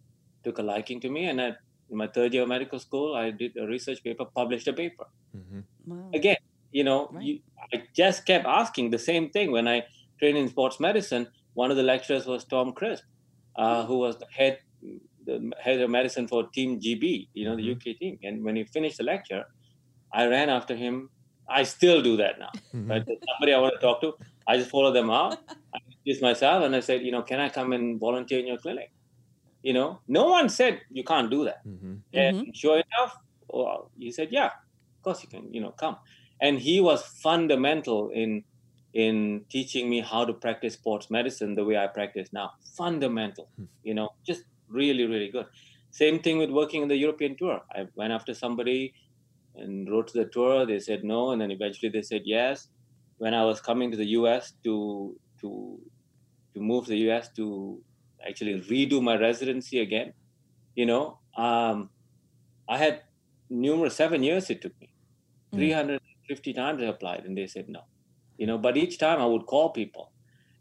took 0.45 0.59
a 0.63 0.65
liking 0.73 1.01
to 1.05 1.11
me. 1.17 1.23
And 1.31 1.41
at 1.47 1.57
in 1.91 1.97
my 2.03 2.09
third 2.17 2.35
year 2.35 2.43
of 2.43 2.49
medical 2.49 2.81
school, 2.87 3.15
I 3.15 3.27
did 3.41 3.53
a 3.65 3.67
research 3.75 4.01
paper, 4.07 4.25
published 4.41 4.69
a 4.73 4.73
paper. 4.73 5.07
Mm-hmm. 5.39 5.61
Wow. 5.91 6.11
Again, 6.21 6.41
you 6.79 6.85
know, 6.89 7.01
Right. 7.13 7.25
you, 7.27 7.35
I 7.73 7.83
just 8.03 8.27
kept 8.31 8.47
asking 8.61 8.91
the 8.91 9.03
same 9.11 9.31
thing. 9.35 9.53
When 9.57 9.69
I 9.75 9.77
trained 10.19 10.39
in 10.43 10.49
sports 10.49 10.81
medicine, 10.87 11.29
one 11.55 11.71
of 11.71 11.77
the 11.81 11.87
lecturers 11.93 12.27
was 12.33 12.45
Tom 12.45 12.73
Crisp, 12.79 13.05
uh, 13.63 13.87
who 13.89 13.99
was 14.05 14.15
the 14.23 14.27
head 14.39 14.59
the 15.27 15.53
head 15.61 15.81
of 15.81 15.91
medicine 15.91 16.27
for 16.29 16.49
Team 16.57 16.81
GB, 16.81 17.29
you 17.35 17.45
know, 17.47 17.57
the 17.57 17.63
Mhm. 17.63 17.73
UK 17.75 17.95
team. 18.01 18.19
And 18.23 18.45
when 18.45 18.57
he 18.57 18.65
finished 18.65 18.99
the 18.99 19.05
lecture, 19.05 19.45
I 20.13 20.27
ran 20.27 20.49
after 20.49 20.75
him. 20.77 21.11
I 21.49 21.63
still 21.65 22.03
do 22.03 22.17
that 22.23 22.39
now. 22.39 22.51
Mhm. 22.75 22.89
Right? 22.91 23.05
Somebody 23.29 23.53
I 23.55 23.61
want 23.65 23.75
to 23.75 23.81
talk 23.87 24.01
to, 24.03 24.15
I 24.49 24.57
just 24.59 24.71
follow 24.71 24.93
them 24.93 25.11
out. 25.11 25.33
I 25.75 25.79
introduce 25.89 26.23
myself 26.23 26.65
and 26.65 26.75
I 26.75 26.81
said, 26.81 27.03
you 27.07 27.13
know, 27.13 27.23
can 27.23 27.41
I 27.41 27.49
come 27.49 27.73
and 27.73 28.01
volunteer 28.01 28.39
in 28.41 28.47
your 28.47 28.59
clinic? 28.59 28.91
You 29.63 29.73
know, 29.73 30.01
no 30.09 30.25
one 30.29 30.49
said 30.49 30.81
you 30.91 31.05
can't 31.05 31.31
do 31.31 31.45
that. 31.45 31.61
Mhm. 31.67 32.03
And 32.13 32.57
sure 32.63 32.83
enough, 32.87 33.13
well, 33.49 33.91
he 33.99 34.11
said, 34.13 34.29
"Yeah, 34.33 34.47
of 34.97 35.03
course 35.03 35.23
you 35.25 35.29
can. 35.29 35.53
You 35.55 35.61
know, 35.61 35.73
come." 35.73 35.97
And 36.41 36.59
he 36.59 36.81
was 36.81 37.01
fundamental 37.23 38.11
in 38.11 38.45
in 39.05 39.45
teaching 39.51 39.91
me 39.91 40.01
how 40.01 40.25
to 40.25 40.33
practice 40.45 40.75
sports 40.75 41.11
medicine 41.11 41.55
the 41.55 41.65
way 41.69 41.77
I 41.77 41.87
practice 41.87 42.29
now. 42.33 42.49
Fundamental, 42.77 43.47
Hmm. 43.57 43.65
you 43.89 43.95
know, 43.99 44.09
just 44.27 44.43
really, 44.69 45.05
really 45.05 45.29
good. 45.29 45.47
Same 45.91 46.19
thing 46.21 46.39
with 46.39 46.51
working 46.51 46.83
in 46.83 46.89
the 46.89 46.97
European 46.97 47.37
tour. 47.37 47.61
I 47.73 47.87
went 47.95 48.13
after 48.13 48.35
somebody 48.35 48.95
and 49.55 49.89
wrote 49.91 50.09
to 50.09 50.19
the 50.19 50.27
tour. 50.27 50.67
They 50.67 50.79
said 50.79 51.05
no, 51.05 51.31
and 51.31 51.41
then 51.41 51.51
eventually 51.51 51.91
they 51.91 52.03
said 52.03 52.23
yes. 52.25 52.69
When 53.19 53.33
I 53.33 53.45
was 53.45 53.61
coming 53.61 53.91
to 53.91 53.97
the 53.97 54.09
U.S. 54.21 54.53
to 54.65 55.17
to 55.41 55.81
to 56.55 56.61
move 56.61 56.85
to 56.85 56.91
the 56.91 56.99
U.S. 57.09 57.31
to 57.37 57.83
actually 58.27 58.61
redo 58.61 59.03
my 59.03 59.17
residency 59.17 59.81
again, 59.81 60.13
you 60.75 60.87
know, 60.87 61.19
um, 61.37 61.91
I 62.69 62.79
had 62.79 63.03
numerous 63.49 63.97
seven 63.97 64.23
years 64.23 64.51
it 64.51 64.61
took 64.63 64.79
me. 64.81 64.91
Mm. 65.53 65.59
350 65.59 66.53
times 66.53 66.83
I 66.83 66.87
applied 66.87 67.25
and 67.25 67.37
they 67.37 67.47
said 67.47 67.69
no. 67.69 67.81
You 68.39 68.47
know, 68.47 68.59
but 68.59 68.77
each 68.77 68.99
time 68.99 69.21
I 69.21 69.27
would 69.27 69.47
call 69.47 69.71
people 69.71 70.13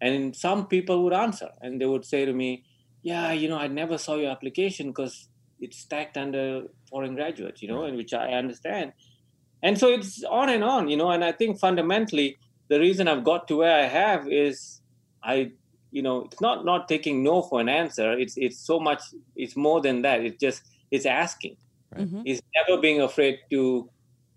and 0.01 0.35
some 0.35 0.67
people 0.67 1.03
would 1.03 1.13
answer 1.13 1.49
and 1.61 1.81
they 1.81 1.85
would 1.85 2.05
say 2.05 2.25
to 2.25 2.33
me, 2.33 2.63
Yeah, 3.05 3.33
you 3.33 3.49
know, 3.49 3.57
I 3.59 3.67
never 3.67 3.99
saw 3.99 4.15
your 4.17 4.31
application 4.31 4.89
because 4.89 5.29
it's 5.59 5.79
stacked 5.79 6.17
under 6.17 6.63
foreign 6.89 7.15
graduates, 7.15 7.63
you 7.63 7.69
know, 7.69 7.85
and 7.85 7.97
which 7.97 8.13
I 8.13 8.33
understand. 8.33 8.93
And 9.63 9.79
so 9.79 9.89
it's 9.89 10.23
on 10.25 10.49
and 10.49 10.63
on, 10.63 10.89
you 10.89 10.97
know, 10.97 11.11
and 11.11 11.23
I 11.25 11.33
think 11.33 11.59
fundamentally 11.59 12.37
the 12.69 12.79
reason 12.79 13.07
I've 13.07 13.25
got 13.25 13.47
to 13.49 13.57
where 13.57 13.75
I 13.83 13.87
have 13.87 14.27
is 14.29 14.81
I 15.23 15.53
you 15.91 16.03
know, 16.03 16.25
it's 16.25 16.41
not 16.41 16.65
not 16.65 16.89
taking 16.89 17.23
no 17.23 17.43
for 17.43 17.61
an 17.61 17.69
answer. 17.69 18.13
It's 18.19 18.35
it's 18.37 18.65
so 18.65 18.79
much 18.79 19.01
it's 19.35 19.57
more 19.57 19.81
than 19.81 20.03
that. 20.03 20.21
It's 20.25 20.39
just 20.41 20.63
it's 20.91 21.07
asking 21.07 21.57
Mhm. 21.95 22.25
is 22.25 22.41
never 22.55 22.81
being 22.81 23.01
afraid 23.01 23.39
to 23.51 23.91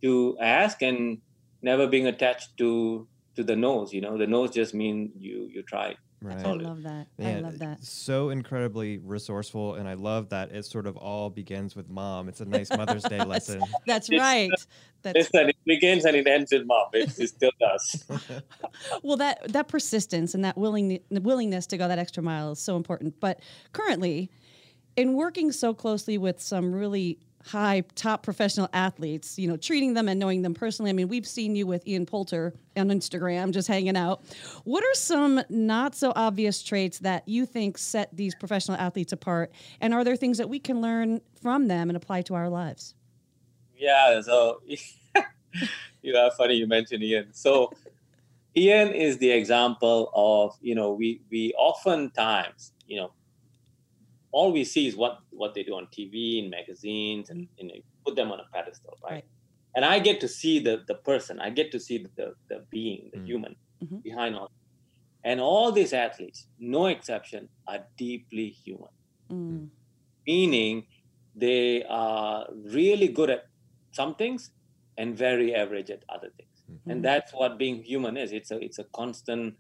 to 0.05 0.39
ask 0.41 0.83
and 0.83 1.23
never 1.63 1.87
being 1.89 2.07
attached 2.07 2.57
to 2.59 3.09
to 3.37 3.45
the 3.45 3.57
nose 3.57 3.93
you 3.95 4.01
know 4.03 4.19
the 4.19 4.27
nose 4.27 4.51
just 4.53 4.75
mean 4.75 5.13
you 5.19 5.49
you 5.53 5.63
tried 5.65 5.97
Right. 6.21 6.45
I 6.45 6.53
love 6.53 6.83
that. 6.83 7.07
I 7.21 7.39
love 7.39 7.55
uh, 7.55 7.59
that. 7.59 7.85
So 7.85 8.31
incredibly 8.31 8.99
resourceful, 8.99 9.75
and 9.77 9.89
I 9.89 9.95
love 9.95 10.31
that 10.31 10.51
it 10.51 10.65
sort 10.65 10.87
of 10.87 10.97
all 10.97 11.31
begins 11.31 11.77
with 11.77 11.89
mom. 11.89 12.29
It's 12.29 12.41
a 12.41 12.45
nice 12.45 12.71
Mother's 12.71 13.05
Day 13.05 13.19
lesson. 13.25 13.63
That's 13.87 14.09
It's- 14.09 14.21
uh, 14.21 14.25
right. 14.25 14.51
That's 15.03 15.17
listen 15.33 15.51
it 15.51 15.57
begins 15.65 16.05
and 16.05 16.17
it 16.17 16.27
ends 16.27 16.51
with 16.51 16.67
mom 16.67 16.87
it, 16.93 17.17
it 17.21 17.29
still 17.29 17.53
does 17.61 18.05
well 19.05 19.17
that 19.17 19.41
that 19.53 19.69
persistence 19.69 20.35
and 20.35 20.45
that 20.45 20.59
willing 20.59 20.99
willingness 21.11 21.69
to 21.69 21.77
go 21.77 21.87
that 21.87 22.01
extra 22.01 22.21
mile 22.21 22.51
is 22.51 22.59
so 22.59 22.77
important. 22.77 23.15
But 23.21 23.39
currently, 23.73 24.29
in 24.97 25.15
working 25.15 25.53
so 25.53 25.73
closely 25.73 26.19
with 26.19 26.41
some 26.41 26.75
really 26.75 27.21
high 27.49 27.83
top 27.95 28.23
professional 28.23 28.69
athletes, 28.73 29.39
you 29.39 29.49
know, 29.49 29.57
treating 29.57 29.95
them 29.95 30.09
and 30.09 30.19
knowing 30.21 30.43
them 30.43 30.55
personally. 30.55 30.91
I 30.91 30.93
mean, 30.93 31.09
we've 31.09 31.27
seen 31.27 31.57
you 31.57 31.67
with 31.67 31.87
Ian 31.87 32.07
Poulter 32.07 32.55
on 32.77 32.89
Instagram 32.89 33.53
just 33.53 33.69
hanging 33.69 33.97
out. 33.97 34.23
What 34.65 34.85
are 34.85 34.95
some 34.95 35.41
not 35.49 35.95
so 35.95 36.13
obvious 36.15 36.63
traits 36.63 36.99
that 37.01 37.27
you 37.27 37.47
think 37.47 37.79
set 37.79 38.15
these 38.15 38.35
professional 38.35 38.77
athletes 38.77 39.13
apart? 39.13 39.53
And 39.81 39.95
are 39.95 40.05
there 40.05 40.17
things 40.17 40.39
that 40.39 40.49
we 40.49 40.59
can 40.59 40.81
learn 40.81 41.21
from 41.43 41.69
them 41.69 41.91
and 41.91 41.97
apply 41.97 42.23
to 42.23 42.35
our 42.35 42.49
lives? 42.49 42.95
yeah 43.79 44.21
so 44.21 44.61
you 46.03 46.13
know 46.13 46.31
funny 46.37 46.55
you 46.55 46.67
mentioned 46.67 47.03
ian 47.03 47.29
so 47.33 47.71
ian 48.57 48.89
is 48.89 49.19
the 49.19 49.31
example 49.31 50.11
of 50.15 50.57
you 50.61 50.75
know 50.75 50.93
we 50.93 51.21
we 51.31 51.55
oftentimes 51.57 52.73
you 52.87 52.97
know 52.97 53.13
all 54.33 54.53
we 54.53 54.65
see 54.65 54.87
is 54.87 54.97
what 54.97 55.19
what 55.31 55.55
they 55.55 55.63
do 55.63 55.75
on 55.75 55.87
tv 55.99 56.39
in 56.45 56.51
magazines 56.51 57.31
and 57.31 57.49
you 57.57 57.67
know 57.69 57.75
put 58.07 58.17
them 58.17 58.31
on 58.33 58.41
a 58.41 58.49
pedestal 58.55 58.97
right, 59.05 59.13
Right. 59.15 59.25
and 59.77 59.85
i 59.85 59.99
get 59.99 60.21
to 60.21 60.29
see 60.29 60.59
the 60.61 60.75
the 60.89 60.97
person 61.11 61.41
i 61.41 61.51
get 61.51 61.71
to 61.73 61.81
see 61.81 61.99
the 62.17 62.29
the 62.51 62.59
being 62.71 63.11
the 63.13 63.21
Mm. 63.21 63.27
human 63.31 63.55
Mhm. 63.83 64.03
behind 64.03 64.37
all 64.37 64.51
and 65.25 65.41
all 65.41 65.73
these 65.73 65.93
athletes 65.93 66.49
no 66.59 66.87
exception 66.87 67.49
are 67.69 67.83
deeply 67.99 68.49
human 68.65 68.95
Mm, 69.31 69.71
meaning 70.27 70.87
they 71.35 71.85
are 71.85 72.47
really 72.79 73.09
good 73.09 73.31
at 73.31 73.43
some 73.93 74.15
things 74.15 74.51
and 74.97 75.17
very 75.17 75.55
average 75.55 75.91
at 75.91 76.03
other 76.09 76.31
things 76.39 76.59
Mhm. 76.71 76.81
and 76.91 77.05
that's 77.05 77.33
what 77.35 77.59
being 77.59 77.83
human 77.83 78.17
is 78.17 78.33
it's 78.33 78.51
a 78.51 78.59
it's 78.67 78.79
a 78.79 78.85
constant 79.01 79.57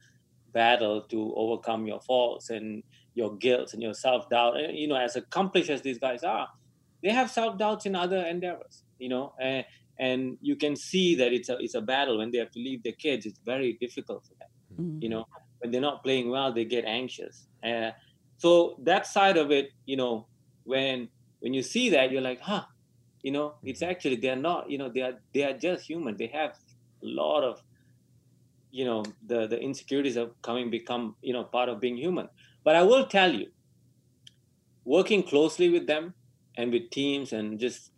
battle 0.53 1.03
to 1.13 1.35
overcome 1.37 1.87
your 1.87 2.01
faults 2.01 2.51
and 2.51 2.83
your 3.19 3.33
guilt 3.37 3.69
and 3.75 3.83
your 3.87 3.95
self-doubt. 4.07 4.53
And, 4.61 4.71
you 4.81 4.89
know 4.91 4.99
as 5.09 5.15
accomplished 5.23 5.71
as 5.77 5.81
these 5.89 6.01
guys 6.07 6.23
are 6.37 6.49
they 7.03 7.13
have 7.21 7.29
self-doubts 7.41 7.85
in 7.89 7.95
other 8.05 8.21
endeavors 8.35 8.75
you 8.99 9.11
know 9.13 9.25
and 9.49 9.65
and 10.07 10.21
you 10.49 10.55
can 10.63 10.75
see 10.91 11.09
that 11.21 11.31
it's 11.37 11.49
a 11.53 11.57
it's 11.65 11.77
a 11.83 11.85
battle. 11.93 12.17
When 12.21 12.31
they 12.33 12.41
have 12.45 12.53
to 12.57 12.61
leave 12.69 12.81
their 12.87 12.99
kids 13.07 13.23
it's 13.29 13.41
very 13.53 13.71
difficult 13.85 14.21
for 14.29 14.35
them 14.41 14.51
mm, 14.81 15.03
you 15.03 15.11
know. 15.15 15.25
When 15.61 15.73
they're 15.73 15.89
not 15.91 15.99
playing 16.07 16.27
well 16.35 16.51
they 16.57 16.67
get 16.77 16.85
anxious. 17.01 17.37
Uh, 17.69 17.91
so 18.45 18.51
that 18.91 19.05
side 19.17 19.37
of 19.43 19.49
it 19.59 19.67
you 19.93 19.97
know 20.01 20.15
when 20.73 21.09
when 21.43 21.53
you 21.59 21.65
see 21.75 21.87
that 21.95 22.13
you're 22.13 22.27
like 22.31 22.41
huh 22.51 22.65
you 23.27 23.33
know 23.37 23.47
it's 23.71 23.83
actually 23.93 24.19
they're 24.25 24.43
not 24.51 24.71
you 24.73 24.79
know 24.81 24.89
they 24.95 25.03
are 25.09 25.17
they 25.35 25.45
are 25.49 25.57
just 25.67 25.83
human. 25.91 26.13
They 26.23 26.31
have 26.41 26.53
a 27.07 27.11
lot 27.23 27.43
of 27.51 27.55
you 28.79 28.85
know 28.89 29.01
the 29.27 29.41
the 29.53 29.59
insecurities 29.69 30.17
of 30.23 30.31
coming 30.43 30.71
become 30.71 31.05
you 31.23 31.33
know 31.33 31.45
part 31.57 31.69
of 31.69 31.81
being 31.81 31.97
human 31.97 32.29
but 32.69 32.77
i 32.77 32.83
will 32.83 33.07
tell 33.17 33.35
you 33.41 33.49
working 34.85 35.23
closely 35.23 35.69
with 35.71 35.87
them 35.87 36.15
and 36.57 36.73
with 36.73 36.91
teams 36.91 37.33
and 37.33 37.59
just 37.61 37.91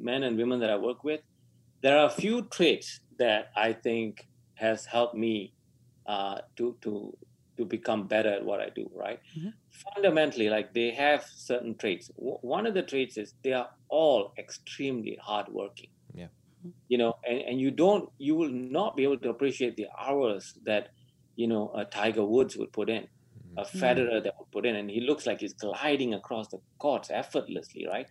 men 0.00 0.22
and 0.22 0.36
women 0.38 0.60
that 0.60 0.70
i 0.70 0.76
work 0.76 1.04
with 1.04 1.20
there 1.82 1.98
are 1.98 2.06
a 2.06 2.10
few 2.22 2.42
traits 2.56 3.00
that 3.18 3.46
i 3.56 3.72
think 3.72 4.24
has 4.54 4.84
helped 4.86 5.14
me 5.14 5.54
uh, 6.08 6.38
to 6.56 6.76
to 6.82 7.16
to 7.58 7.64
become 7.64 8.06
better 8.06 8.30
at 8.30 8.44
what 8.44 8.60
I 8.60 8.70
do. 8.74 8.88
Right. 8.94 9.18
Mhm. 9.36 9.52
Fundamentally, 9.94 10.48
like 10.48 10.72
they 10.74 10.90
have 10.92 11.24
certain 11.34 11.76
traits. 11.76 12.08
W- 12.16 12.38
one 12.42 12.66
of 12.66 12.74
the 12.74 12.82
traits 12.82 13.16
is 13.18 13.34
they 13.44 13.52
are 13.52 13.68
all 13.88 14.32
extremely 14.38 15.18
hardworking. 15.20 15.90
Yeah. 16.14 16.28
You 16.88 16.98
know, 16.98 17.14
and, 17.28 17.40
and 17.40 17.60
you 17.60 17.70
don't, 17.72 18.08
you 18.18 18.36
will 18.36 18.48
not 18.50 18.96
be 18.96 19.02
able 19.02 19.18
to 19.18 19.30
appreciate 19.30 19.76
the 19.76 19.88
hours 20.00 20.54
that 20.64 20.88
you 21.36 21.48
know 21.48 21.72
a 21.74 21.84
Tiger 21.84 22.24
Woods 22.24 22.56
would 22.56 22.72
put 22.72 22.88
in, 22.90 23.08
a 23.58 23.64
Federer 23.64 24.22
that 24.22 24.34
would 24.38 24.50
put 24.52 24.66
in, 24.66 24.76
and 24.76 24.90
he 24.90 25.00
looks 25.00 25.26
like 25.26 25.40
he's 25.40 25.54
gliding 25.54 26.14
across 26.14 26.48
the 26.48 26.58
courts 26.78 27.10
effortlessly. 27.10 27.86
Right. 27.86 28.06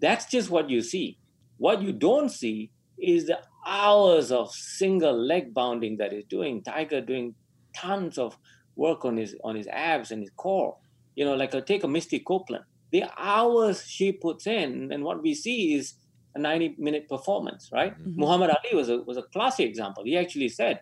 That's 0.00 0.26
just 0.26 0.50
what 0.50 0.68
you 0.70 0.82
see. 0.82 1.18
What 1.58 1.82
you 1.82 1.92
don't 1.92 2.28
see 2.30 2.70
is 2.98 3.26
the 3.26 3.38
hours 3.66 4.32
of 4.32 4.50
single 4.52 5.16
leg 5.16 5.54
bounding 5.54 5.96
that 5.98 6.12
he's 6.12 6.24
doing. 6.24 6.62
Tiger 6.62 7.00
doing 7.00 7.34
tons 7.74 8.18
of 8.18 8.36
work 8.76 9.04
on 9.04 9.16
his 9.16 9.36
on 9.44 9.54
his 9.56 9.68
abs 9.68 10.10
and 10.10 10.20
his 10.22 10.30
core. 10.36 10.76
You 11.14 11.24
know, 11.24 11.34
like 11.34 11.54
uh, 11.54 11.60
take 11.60 11.84
a 11.84 11.88
Misty 11.88 12.20
Copeland. 12.20 12.64
The 12.90 13.04
hours 13.16 13.84
she 13.86 14.12
puts 14.12 14.46
in, 14.46 14.92
and 14.92 15.04
what 15.04 15.22
we 15.22 15.34
see 15.34 15.74
is 15.74 15.94
a 16.34 16.38
90 16.38 16.76
minute 16.78 17.08
performance, 17.08 17.70
right? 17.72 17.96
Mhm. 17.98 18.16
Muhammad 18.16 18.50
Ali 18.50 18.74
was 18.74 18.88
a 18.88 18.98
was 19.02 19.16
a 19.18 19.22
classic 19.34 19.66
example. 19.68 20.02
He 20.04 20.16
actually 20.16 20.48
said, 20.48 20.80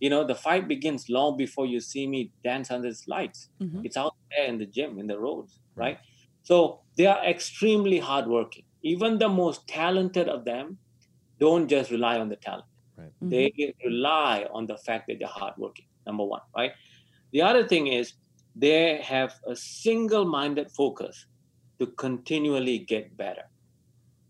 you 0.00 0.10
know, 0.10 0.24
the 0.26 0.34
fight 0.34 0.68
begins 0.68 1.08
long 1.08 1.36
before 1.36 1.66
you 1.66 1.80
see 1.80 2.06
me 2.06 2.32
dance 2.44 2.70
under 2.70 2.90
the 2.90 3.02
lights. 3.06 3.50
mhm. 3.62 3.82
It's 3.84 3.96
out 3.96 4.14
there 4.36 4.46
in 4.46 4.58
the 4.58 4.66
gym, 4.66 4.98
in 4.98 5.06
the 5.06 5.18
roads, 5.18 5.60
right? 5.76 5.98
So 6.42 6.82
they 6.96 7.06
are 7.06 7.24
extremely 7.24 7.98
hardworking. 7.98 8.64
even 8.82 9.18
the 9.18 9.28
most 9.28 9.66
talented 9.68 10.26
of 10.26 10.44
them 10.46 10.78
don't 11.38 11.68
just 11.68 11.90
rely 11.90 12.18
on 12.18 12.28
the 12.30 12.36
talent. 12.36 12.64
Right. 12.96 13.12
Mhm. 13.22 13.30
They 13.30 13.74
rely 13.84 14.46
on 14.52 14.66
the 14.66 14.78
fact 14.86 15.06
that 15.08 15.18
they're 15.18 15.28
hardworking. 15.42 15.86
Number 16.06 16.24
one, 16.24 16.40
right? 16.56 16.72
The 17.32 17.42
other 17.42 17.66
thing 17.68 17.88
is 17.88 18.14
they 18.54 19.02
have 19.02 19.34
a 19.46 19.54
single-minded 19.56 20.70
focus 20.72 21.26
to 21.78 21.86
continually 21.88 22.78
get 22.78 23.16
better. 23.16 23.44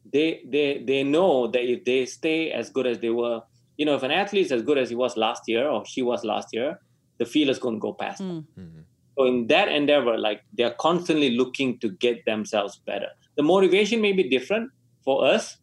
They 0.04 0.42
they 0.46 0.82
they 0.84 1.04
know 1.04 1.46
that 1.48 1.64
if 1.64 1.84
they 1.84 2.06
stay 2.06 2.50
as 2.52 2.70
good 2.70 2.86
as 2.86 2.98
they 3.00 3.10
were, 3.10 3.42
you 3.80 3.86
know, 3.86 3.94
if 3.94 4.02
an 4.02 4.10
athlete 4.10 4.44
is 4.44 4.52
as 4.52 4.60
good 4.60 4.76
as 4.76 4.90
he 4.90 4.94
was 4.94 5.16
last 5.16 5.44
year 5.46 5.66
or 5.66 5.86
she 5.86 6.02
was 6.02 6.22
last 6.22 6.48
year, 6.52 6.78
the 7.16 7.24
field 7.24 7.48
is 7.48 7.58
going 7.58 7.76
to 7.76 7.80
go 7.80 7.94
past. 7.94 8.18
them. 8.18 8.46
Mm. 8.58 8.84
So 9.16 9.24
in 9.24 9.46
that 9.46 9.68
endeavor, 9.68 10.18
like 10.18 10.42
they're 10.52 10.76
constantly 10.78 11.30
looking 11.30 11.78
to 11.78 11.88
get 11.88 12.22
themselves 12.26 12.76
better. 12.84 13.08
The 13.38 13.42
motivation 13.42 14.02
may 14.02 14.12
be 14.12 14.28
different 14.28 14.70
for 15.02 15.24
us, 15.24 15.56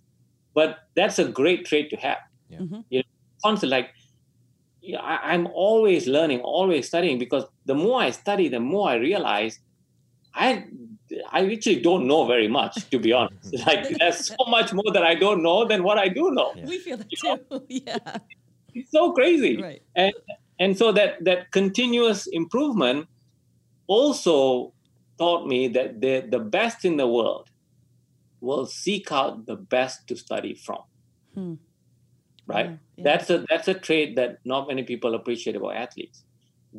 but 0.56 0.80
that's 0.96 1.20
a 1.20 1.26
great 1.26 1.68
trait 1.68 1.92
to 1.92 1.98
have. 1.98 2.18
Yeah. 2.50 2.62
Mhm. 2.62 2.84
You 2.90 3.00
know, 3.02 3.10
constant 3.44 3.70
like 3.70 3.90
I, 5.00 5.20
I'm 5.34 5.46
always 5.54 6.08
learning, 6.08 6.40
always 6.42 6.88
studying 6.88 7.20
because 7.20 7.46
the 7.66 7.76
more 7.76 8.02
I 8.02 8.10
study, 8.10 8.50
the 8.50 8.60
more 8.60 8.90
I 8.90 8.96
realize 8.96 9.60
I 10.34 10.66
I 11.32 11.52
actually 11.52 11.82
don't 11.82 12.08
know 12.08 12.26
very 12.28 12.48
much, 12.48 12.90
to 12.90 13.00
be 13.00 13.14
honest. 13.14 13.54
like 13.66 13.88
there's 13.98 14.28
so 14.28 14.36
much 14.48 14.74
more 14.74 14.92
that 14.94 15.04
I 15.04 15.16
don't 15.16 15.42
know 15.42 15.66
than 15.66 15.84
what 15.84 15.98
I 15.98 16.08
do 16.10 16.32
know. 16.32 16.54
Yeah. 16.56 16.66
We 16.66 16.78
feel 16.80 16.98
that 16.98 17.10
too. 17.10 17.64
yeah. 17.70 18.18
It's 18.74 18.92
so 18.92 19.12
crazy. 19.14 19.62
Right. 19.62 19.82
and 19.96 20.14
and 20.60 20.78
so 20.78 20.92
that 20.92 21.24
that 21.24 21.52
continuous 21.52 22.28
improvement 22.28 23.08
also 23.88 24.74
taught 25.18 25.48
me 25.48 25.68
that 25.70 26.02
the 26.02 26.28
the 26.30 26.40
best 26.40 26.86
in 26.86 26.98
the 26.98 27.08
world 27.08 27.50
will 28.42 28.66
seek 28.66 29.12
out 29.12 29.46
the 29.46 29.56
best 29.56 30.08
to 30.08 30.16
study 30.16 30.54
from 30.54 30.82
Hmm. 31.34 31.54
right 32.48 32.66
Yeah, 32.66 32.78
yeah. 32.98 33.04
that's 33.04 33.30
a 33.30 33.46
that's 33.50 33.68
a 33.68 33.74
trait 33.74 34.16
that 34.16 34.40
not 34.46 34.68
many 34.68 34.84
people 34.84 35.16
appreciate 35.16 35.56
about 35.56 35.76
athletes 35.76 36.24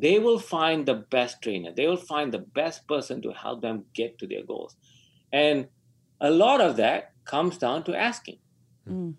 they 0.01 0.19
will 0.19 0.39
find 0.39 0.85
the 0.85 0.95
best 0.95 1.41
trainer. 1.41 1.71
They 1.75 1.87
will 1.87 1.97
find 1.97 2.33
the 2.33 2.39
best 2.39 2.87
person 2.87 3.21
to 3.23 3.31
help 3.33 3.61
them 3.61 3.85
get 3.93 4.17
to 4.19 4.27
their 4.27 4.43
goals. 4.43 4.75
And 5.33 5.67
a 6.21 6.29
lot 6.31 6.61
of 6.61 6.77
that 6.77 7.11
comes 7.25 7.57
down 7.57 7.83
to 7.85 7.95
asking 7.95 8.39
Mm. 8.87 9.13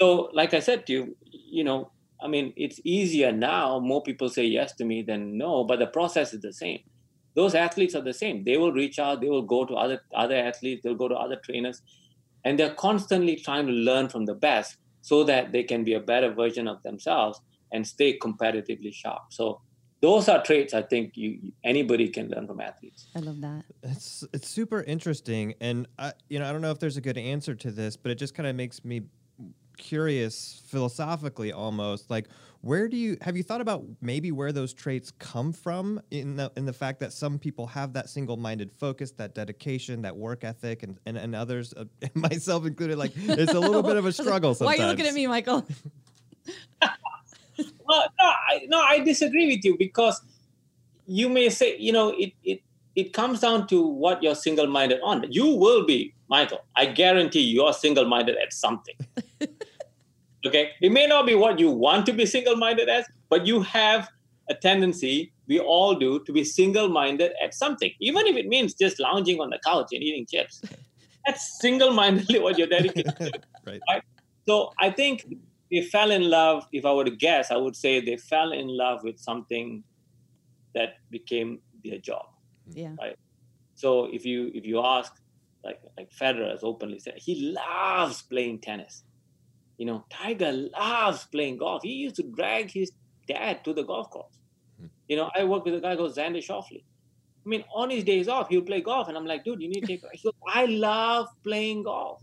so 0.00 0.30
like 0.32 0.54
i 0.54 0.60
said 0.60 0.86
to 0.86 0.92
you 0.92 1.16
you 1.30 1.64
know 1.64 1.90
i 2.22 2.28
mean 2.28 2.52
it's 2.56 2.80
easier 2.84 3.32
now. 3.32 3.78
More 3.80 4.02
people 4.02 4.28
say 4.30 4.44
yes 4.44 4.74
to 4.76 4.84
me 4.84 5.02
than 5.02 5.36
no 5.36 5.64
but 5.64 5.78
the 5.78 5.86
process 5.86 6.32
is 6.32 6.40
the 6.40 6.52
same. 6.52 6.80
Those 7.34 7.54
athletes 7.54 7.94
are 7.94 8.02
the 8.02 8.12
same. 8.14 8.44
They 8.44 8.56
will 8.56 8.72
reach 8.72 8.98
out. 8.98 9.20
They 9.20 9.28
will 9.28 9.42
go 9.42 9.64
to 9.66 9.74
other 9.74 10.00
other 10.14 10.36
athletes. 10.36 10.82
They'll 10.82 10.94
go 11.04 11.08
to 11.08 11.14
other 11.14 11.36
trainers. 11.44 11.82
And 12.44 12.58
they're 12.58 12.74
constantly 12.74 13.36
trying 13.36 13.66
to 13.66 13.72
learn 13.72 14.08
from 14.08 14.24
the 14.26 14.34
best 14.34 14.76
so 15.02 15.24
that 15.24 15.52
they 15.52 15.62
can 15.62 15.84
be 15.84 15.94
a 15.94 16.00
better 16.00 16.32
version 16.32 16.66
of 16.68 16.82
themselves 16.82 17.40
and 17.72 17.86
stay 17.86 18.18
competitively 18.18 18.92
sharp. 18.92 19.22
So 19.30 19.60
those 20.00 20.28
are 20.28 20.42
traits 20.42 20.74
i 20.74 20.82
think 20.82 21.16
you 21.16 21.52
anybody 21.64 22.08
can 22.08 22.28
learn 22.28 22.46
from 22.46 22.60
athletes 22.60 23.06
I 23.14 23.18
love 23.20 23.40
that. 23.40 23.64
It's 23.82 24.24
it's 24.32 24.48
super 24.48 24.82
interesting, 24.82 25.54
and 25.60 25.88
I 25.98 26.12
you 26.28 26.38
know 26.38 26.48
I 26.48 26.52
don't 26.52 26.62
know 26.62 26.70
if 26.70 26.78
there's 26.78 26.96
a 26.96 27.00
good 27.00 27.18
answer 27.18 27.54
to 27.54 27.70
this, 27.70 27.96
but 27.96 28.12
it 28.12 28.16
just 28.16 28.34
kind 28.34 28.48
of 28.48 28.54
makes 28.54 28.84
me 28.84 29.02
curious 29.76 30.62
philosophically 30.66 31.52
almost 31.52 32.10
like 32.10 32.28
where 32.60 32.86
do 32.86 32.98
you 32.98 33.16
have 33.22 33.34
you 33.34 33.42
thought 33.42 33.62
about 33.62 33.82
maybe 34.02 34.30
where 34.30 34.52
those 34.52 34.74
traits 34.74 35.10
come 35.18 35.54
from 35.54 35.98
in 36.10 36.36
the 36.36 36.52
in 36.54 36.66
the 36.66 36.72
fact 36.72 37.00
that 37.00 37.12
some 37.14 37.38
people 37.38 37.66
have 37.66 37.94
that 37.94 38.10
single-minded 38.10 38.70
focus 38.70 39.12
that 39.12 39.34
dedication 39.34 40.02
that 40.02 40.14
work 40.14 40.44
ethic 40.44 40.82
and 40.82 40.98
and, 41.06 41.16
and 41.16 41.34
others 41.34 41.72
uh, 41.74 41.84
myself 42.14 42.66
included 42.66 42.98
like 42.98 43.12
it's 43.16 43.54
a 43.54 43.58
little 43.58 43.82
bit 43.90 43.96
of 43.96 44.04
a 44.04 44.08
was 44.08 44.18
like, 44.18 44.26
struggle 44.26 44.50
Why 44.50 44.54
sometimes 44.54 44.80
are 44.80 44.82
you 44.82 44.88
looking 44.90 45.06
at 45.06 45.14
me, 45.14 45.26
Michael? 45.26 45.66
Well, 47.86 48.06
no, 48.20 48.26
I, 48.28 48.66
no, 48.68 48.80
I 48.80 49.00
disagree 49.00 49.46
with 49.54 49.64
you 49.64 49.76
because 49.78 50.20
you 51.06 51.28
may 51.28 51.48
say, 51.48 51.76
you 51.78 51.92
know, 51.92 52.10
it 52.10 52.32
it 52.44 52.62
it 52.96 53.12
comes 53.12 53.40
down 53.40 53.66
to 53.68 53.82
what 53.82 54.22
you're 54.22 54.34
single-minded 54.34 55.00
on. 55.02 55.24
You 55.30 55.46
will 55.54 55.84
be, 55.86 56.14
Michael. 56.28 56.64
I 56.76 56.86
guarantee 56.86 57.40
you're 57.40 57.72
single-minded 57.72 58.36
at 58.36 58.52
something. 58.52 58.94
okay, 60.46 60.70
it 60.80 60.92
may 60.92 61.06
not 61.06 61.26
be 61.26 61.34
what 61.34 61.58
you 61.58 61.70
want 61.70 62.06
to 62.06 62.12
be 62.12 62.26
single-minded 62.26 62.88
as, 62.88 63.06
but 63.28 63.46
you 63.46 63.62
have 63.62 64.08
a 64.48 64.54
tendency. 64.54 65.32
We 65.46 65.60
all 65.60 65.94
do 65.94 66.22
to 66.24 66.32
be 66.32 66.44
single-minded 66.44 67.32
at 67.42 67.54
something, 67.54 67.92
even 68.00 68.26
if 68.26 68.36
it 68.36 68.46
means 68.46 68.74
just 68.74 69.00
lounging 69.00 69.40
on 69.40 69.50
the 69.50 69.58
couch 69.64 69.88
and 69.92 70.02
eating 70.02 70.26
chips. 70.26 70.62
That's 71.26 71.60
single-mindedly 71.60 72.38
what 72.38 72.58
you're 72.58 72.66
dedicated 72.66 73.16
to. 73.16 73.32
right 73.66 74.02
So 74.46 74.72
I 74.78 74.90
think 74.90 75.26
they 75.70 75.82
fell 75.82 76.10
in 76.10 76.28
love. 76.28 76.66
If 76.72 76.84
I 76.84 76.92
were 76.92 77.04
to 77.04 77.10
guess, 77.10 77.50
I 77.50 77.56
would 77.56 77.76
say 77.76 78.00
they 78.00 78.16
fell 78.16 78.52
in 78.52 78.68
love 78.68 79.04
with 79.04 79.18
something 79.18 79.84
that 80.74 80.94
became 81.10 81.60
their 81.84 81.98
job. 81.98 82.26
Yeah. 82.72 82.94
Right? 83.00 83.16
So 83.74 84.06
if 84.12 84.24
you 84.24 84.50
if 84.54 84.64
you 84.66 84.82
ask, 84.84 85.12
like 85.64 85.80
like 85.96 86.10
Federer 86.10 86.50
has 86.50 86.62
openly 86.62 86.98
said, 86.98 87.14
he 87.16 87.52
loves 87.52 88.22
playing 88.22 88.60
tennis. 88.60 89.04
You 89.78 89.86
know, 89.86 90.04
Tiger 90.10 90.52
loves 90.52 91.24
playing 91.24 91.56
golf. 91.56 91.82
He 91.82 91.92
used 91.92 92.16
to 92.16 92.22
drag 92.22 92.70
his 92.70 92.92
dad 93.26 93.64
to 93.64 93.72
the 93.72 93.82
golf 93.82 94.10
course. 94.10 94.38
Hmm. 94.78 94.86
You 95.08 95.16
know, 95.16 95.30
I 95.34 95.44
work 95.44 95.64
with 95.64 95.74
a 95.74 95.80
guy 95.80 95.96
called 95.96 96.14
Xander 96.14 96.44
Schauffele. 96.46 96.84
I 97.46 97.48
mean, 97.48 97.64
on 97.74 97.88
his 97.88 98.04
days 98.04 98.28
off, 98.28 98.48
he'll 98.48 98.60
play 98.60 98.82
golf, 98.82 99.08
and 99.08 99.16
I'm 99.16 99.24
like, 99.24 99.44
dude, 99.44 99.62
you 99.62 99.68
need 99.68 99.80
to 99.80 99.86
take. 99.86 100.02
He 100.12 100.22
goes, 100.22 100.34
I 100.46 100.66
love 100.66 101.28
playing 101.42 101.84
golf. 101.84 102.22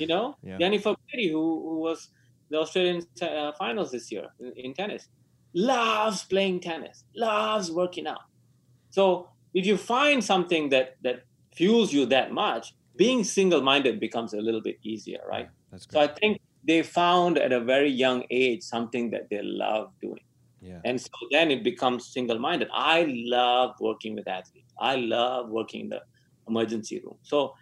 You 0.00 0.06
know, 0.06 0.36
Yeah. 0.42 0.58
Jennifer 0.58 0.94
Brady, 1.10 1.30
who, 1.30 1.42
who 1.68 1.78
was 1.80 2.08
the 2.50 2.58
Australian 2.58 3.02
uh, 3.22 3.52
finals 3.58 3.90
this 3.90 4.10
year 4.12 4.26
in, 4.40 4.52
in 4.56 4.74
tennis, 4.74 5.08
loves 5.54 6.24
playing 6.24 6.60
tennis, 6.60 7.04
loves 7.14 7.70
working 7.70 8.06
out. 8.06 8.24
So 8.90 9.28
if 9.54 9.66
you 9.66 9.76
find 9.76 10.22
something 10.22 10.68
that 10.70 10.96
that 11.02 11.22
fuels 11.54 11.92
you 11.92 12.06
that 12.06 12.32
much, 12.32 12.74
being 12.96 13.24
single-minded 13.24 14.00
becomes 14.00 14.34
a 14.34 14.40
little 14.40 14.60
bit 14.60 14.76
easier, 14.82 15.20
right? 15.28 15.48
that's 15.70 15.86
good. 15.86 15.94
So 15.94 16.00
I 16.00 16.08
think 16.08 16.40
they 16.66 16.82
found 16.82 17.38
at 17.38 17.52
a 17.52 17.60
very 17.60 17.90
young 17.90 18.24
age 18.30 18.62
something 18.62 19.10
that 19.10 19.28
they 19.30 19.40
love 19.42 19.88
doing. 20.00 20.24
yeah 20.60 20.80
And 20.88 21.00
so 21.00 21.16
then 21.34 21.50
it 21.50 21.62
becomes 21.62 22.00
single 22.16 22.38
minded. 22.38 22.68
I 22.72 23.06
love 23.36 23.70
working 23.80 24.14
with 24.16 24.26
athletes. 24.26 24.72
I 24.78 24.96
love 24.96 25.50
working 25.50 25.80
in 25.84 25.88
the 25.94 26.02
emergency 26.48 27.00
room. 27.04 27.18
So 27.22 27.54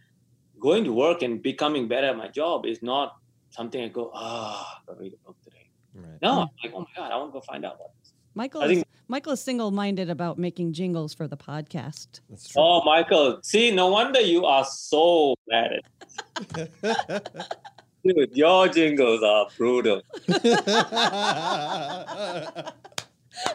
going 0.62 0.84
to 0.84 0.92
work 0.92 1.22
and 1.22 1.42
becoming 1.42 1.88
better 1.88 2.06
at 2.06 2.16
my 2.16 2.28
job 2.28 2.66
is 2.66 2.82
not 2.82 3.16
something 3.50 3.82
I 3.82 3.88
go, 3.88 4.10
ah, 4.14 4.80
oh, 4.88 4.94
read 4.98 5.12
a 5.12 5.16
book 5.26 5.36
today. 5.42 5.68
right 5.94 6.18
No, 6.22 6.32
I'm 6.32 6.38
like, 6.62 6.72
oh 6.74 6.80
my 6.80 6.86
God, 6.96 7.12
I 7.12 7.16
want 7.16 7.30
to 7.30 7.32
go 7.32 7.40
find 7.42 7.64
out 7.64 7.78
what 7.80 7.90
this. 8.00 8.12
Michael 8.34 8.62
I 8.62 8.66
is, 8.66 8.84
Michael 9.08 9.32
is 9.32 9.42
single-minded 9.42 10.08
about 10.08 10.38
making 10.38 10.72
jingles 10.72 11.12
for 11.12 11.28
the 11.28 11.36
podcast. 11.36 12.20
that's 12.30 12.48
true 12.48 12.62
Oh, 12.62 12.82
Michael, 12.84 13.40
see, 13.42 13.70
no 13.70 13.88
wonder 13.88 14.20
you 14.20 14.46
are 14.46 14.64
so 14.64 15.34
bad 15.48 15.72
at 15.72 15.84
Dude, 18.04 18.30
your 18.44 18.68
jingles 18.68 19.22
are 19.22 19.46
brutal. 19.58 20.02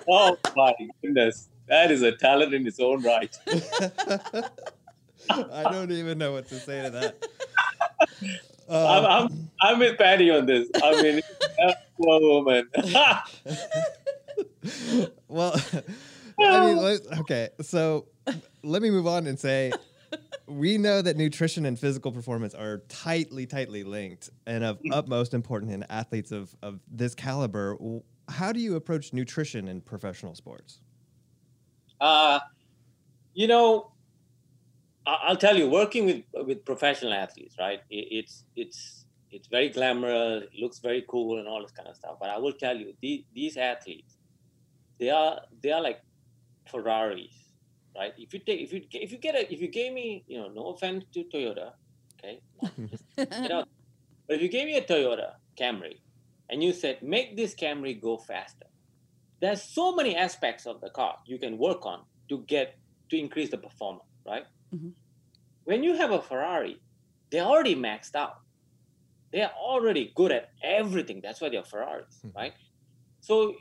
Oh 0.10 0.38
my 0.56 0.74
goodness. 1.02 1.50
That 1.68 1.92
is 1.92 2.02
a 2.02 2.12
talent 2.14 2.54
in 2.54 2.66
its 2.66 2.80
own 2.80 3.04
right. 3.04 3.36
I 5.30 5.64
don't 5.72 5.92
even 5.92 6.18
know 6.18 6.34
what 6.34 6.48
to 6.50 6.60
say 6.60 6.84
to 6.84 6.90
that. 6.92 7.26
I'm, 8.70 8.70
Uh, 8.70 9.08
I'm, 9.08 9.50
I'm 9.62 9.80
with 9.80 9.98
Patti 9.98 10.30
on 10.30 10.46
this. 10.46 10.68
I 10.84 11.02
mean, 11.02 11.22
poor 12.02 12.20
woman. 12.20 12.68
well, 15.28 15.56
I 16.40 16.60
mean, 16.60 16.78
let- 16.82 17.20
okay. 17.20 17.50
So 17.62 18.08
let 18.64 18.82
me 18.82 18.90
move 18.90 19.08
on 19.08 19.28
and 19.28 19.40
say 19.40 19.72
we 20.48 20.78
know 20.78 21.02
that 21.02 21.18
nutrition 21.18 21.66
and 21.66 21.78
physical 21.80 22.12
performance 22.12 22.54
are 22.54 22.80
tightly, 22.90 23.46
tightly 23.46 23.84
linked 23.84 24.30
and 24.46 24.64
of 24.64 24.80
utmost 24.92 25.34
importance 25.34 25.72
in 25.72 25.84
athletes 25.90 26.32
of, 26.32 26.56
of 26.62 26.80
this 26.92 27.16
caliber. 27.16 27.78
How 28.30 28.52
do 28.52 28.60
you 28.60 28.76
approach 28.76 29.14
nutrition 29.14 29.68
in 29.68 29.82
professional 29.82 30.36
sports? 30.36 30.80
uh, 32.00 32.40
you 33.34 33.48
know, 33.48 33.92
I'll 35.08 35.38
tell 35.38 35.58
you, 35.58 35.70
working 35.70 36.06
with 36.06 36.24
with 36.46 36.66
professional 36.66 37.14
athletes, 37.14 37.56
right? 37.58 37.80
It's 37.90 38.44
it's 38.56 39.06
it's 39.32 39.48
very 39.48 39.70
glamorous. 39.70 40.44
It 40.44 40.60
looks 40.60 40.80
very 40.80 41.06
cool 41.08 41.40
and 41.40 41.48
all 41.48 41.62
this 41.62 41.72
kind 41.72 41.88
of 41.88 41.96
stuff. 41.96 42.18
But 42.20 42.30
I 42.30 42.38
will 42.38 42.54
tell 42.54 42.76
you, 42.76 42.94
these, 43.02 43.24
these 43.34 43.58
athletes, 43.58 44.18
they 45.00 45.10
are 45.10 45.40
they 45.64 45.72
are 45.72 45.82
like 45.82 46.02
Ferraris, 46.70 47.34
right? 47.96 48.14
If 48.18 48.34
you 48.34 48.40
take 48.40 48.60
if 48.60 48.74
you 48.74 48.82
if 48.92 49.12
you 49.12 49.18
get 49.18 49.36
a 49.36 49.52
if 49.52 49.62
you 49.62 49.70
gave 49.70 49.94
me, 49.94 50.26
you 50.28 50.40
know, 50.40 50.50
no 50.50 50.68
offense 50.68 51.06
to 51.14 51.24
Toyota, 51.34 51.72
okay, 52.20 52.42
you 53.18 53.50
know, 53.50 53.64
but 54.28 54.36
if 54.36 54.42
you 54.42 54.50
gave 54.50 54.66
me 54.66 54.78
a 54.78 54.82
Toyota 54.82 55.34
Camry 55.60 56.00
and 56.50 56.62
you 56.62 56.74
said, 56.74 57.02
make 57.02 57.38
this 57.38 57.56
Camry 57.56 58.00
go 58.02 58.18
faster, 58.18 58.68
there's 59.40 59.64
so 59.64 59.96
many 59.96 60.16
aspects 60.16 60.66
of 60.66 60.82
the 60.82 60.90
car 60.90 61.18
you 61.26 61.38
can 61.38 61.58
work 61.58 61.86
on 61.86 62.02
to 62.28 62.40
get 62.40 62.78
to 63.10 63.18
increase 63.18 63.50
the 63.52 63.58
performance, 63.58 64.04
right? 64.26 64.46
Mhm. 64.74 64.94
When 65.64 65.84
you 65.84 65.96
have 65.96 66.12
a 66.12 66.22
Ferrari, 66.22 66.80
they're 67.30 67.44
already 67.46 67.76
maxed 67.76 68.16
out. 68.16 68.40
They're 69.32 69.52
already 69.54 70.12
good 70.16 70.32
at 70.32 70.52
everything. 70.64 71.22
That's 71.22 71.42
why 71.42 71.50
they're 71.50 71.64
Ferraris, 71.64 72.22
Mhm. 72.24 72.36
right? 72.36 72.54
So, 73.20 73.56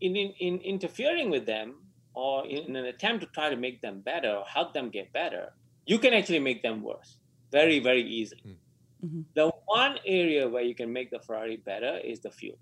in, 0.00 0.16
in, 0.16 0.32
in 0.38 0.58
interfering 0.60 1.30
with 1.30 1.46
them 1.46 1.92
or 2.14 2.46
in, 2.46 2.64
in 2.68 2.76
an 2.76 2.84
attempt 2.86 3.24
to 3.24 3.30
try 3.32 3.48
to 3.50 3.56
make 3.56 3.80
them 3.80 4.00
better 4.00 4.30
or 4.30 4.44
help 4.44 4.72
them 4.72 4.90
get 4.90 5.12
better, 5.12 5.52
you 5.86 5.98
can 5.98 6.12
actually 6.14 6.38
make 6.40 6.62
them 6.62 6.82
worse 6.82 7.18
very, 7.50 7.78
very 7.80 8.02
easily. 8.02 8.56
Mhm. 9.04 9.24
The 9.34 9.50
one 9.66 9.98
area 10.06 10.48
where 10.48 10.62
you 10.62 10.74
can 10.74 10.92
make 10.92 11.10
the 11.10 11.18
Ferrari 11.20 11.56
better 11.56 11.98
is 11.98 12.20
the 12.20 12.30
fuel. 12.30 12.58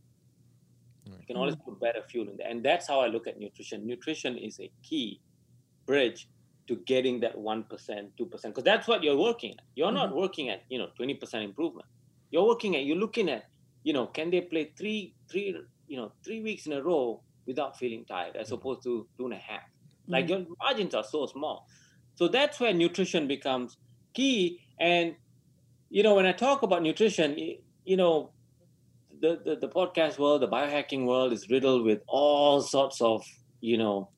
Right. 1.07 1.21
You 1.21 1.27
can 1.27 1.37
always 1.37 1.57
put 1.57 1.79
better 1.81 2.03
fuel 2.03 2.29
in 2.31 2.37
there. 2.39 2.49
And 2.49 2.63
that's 2.65 2.87
how 2.87 3.01
I 3.01 3.09
look 3.09 3.27
at 3.27 3.39
nutrition. 3.39 3.87
Nutrition 3.87 4.39
is 4.39 4.59
a 4.61 4.71
key 4.83 5.21
bridge 5.85 6.29
to 6.71 6.77
getting 6.87 7.21
that 7.21 7.37
1%, 7.37 7.67
2%, 8.19 8.55
because 8.55 8.65
that's 8.65 8.89
what 8.89 9.03
you're 9.05 9.19
working 9.19 9.53
at. 9.53 9.65
You're 9.75 9.93
not 9.93 10.15
working 10.17 10.49
at, 10.51 10.63
you 10.71 10.79
know, 10.79 10.89
20% 10.99 11.45
improvement. 11.45 11.87
You're 12.31 12.47
working 12.47 12.77
at, 12.77 12.85
you're 12.85 12.97
looking 12.97 13.29
at, 13.29 13.45
you 13.85 13.93
know, 13.93 14.07
can 14.07 14.31
they 14.31 14.43
play 14.43 14.73
three, 14.79 15.17
three, 15.31 15.55
you 15.89 15.97
know, 15.99 16.13
three 16.25 16.41
weeks 16.43 16.67
in 16.67 16.73
a 16.73 16.83
row 16.83 17.23
without 17.47 17.77
feeling 17.77 18.07
tired 18.07 18.37
as 18.37 18.51
Mhm. 18.51 18.55
opposed 18.55 18.83
to 18.85 19.09
two 19.19 19.27
and 19.27 19.35
a 19.35 19.39
half? 19.39 19.63
Like 20.09 20.27
Mhm. 20.27 20.29
your 20.29 20.47
margins 20.63 20.95
are 20.95 21.05
so 21.05 21.27
small. 21.27 21.67
So 22.15 22.29
that's 22.29 22.61
where 22.61 22.73
nutrition 22.73 23.27
becomes 23.27 23.77
key. 24.15 24.61
And, 24.79 25.17
you 25.91 26.03
know, 26.05 26.15
when 26.15 26.27
I 26.27 26.33
talk 26.33 26.63
about 26.63 26.83
nutrition, 26.83 27.37
you 27.85 27.97
know, 27.97 28.33
the, 29.21 29.41
the, 29.45 29.57
the 29.57 29.69
podcast 29.69 30.19
world, 30.19 30.43
the 30.43 30.49
biohacking 30.49 31.07
world 31.07 31.33
is 31.33 31.49
riddled 31.51 31.85
with 31.85 32.01
all 32.09 32.63
sorts 32.63 33.01
of, 33.01 33.25
you 33.61 33.79
know, 33.79 34.11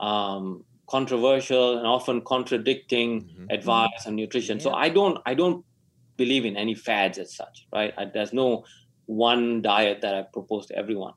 um, 0.00 0.64
controversial 0.88 1.78
and 1.78 1.86
often 1.86 2.20
contradicting 2.22 3.22
Mhm. 3.22 3.46
advice 3.50 4.06
on 4.06 4.14
nutrition. 4.16 4.60
So 4.60 4.72
I 4.72 4.88
don't, 4.88 5.18
I 5.26 5.34
don't 5.34 5.64
believe 6.16 6.44
in 6.44 6.56
any 6.56 6.74
fads 6.74 7.18
as 7.18 7.34
such, 7.34 7.66
right? 7.72 7.92
I, 7.98 8.04
there's 8.06 8.32
no 8.32 8.64
one 9.06 9.62
diet 9.62 10.00
that 10.02 10.14
I 10.14 10.22
propose 10.32 10.66
to 10.66 10.76
everyone. 10.76 11.14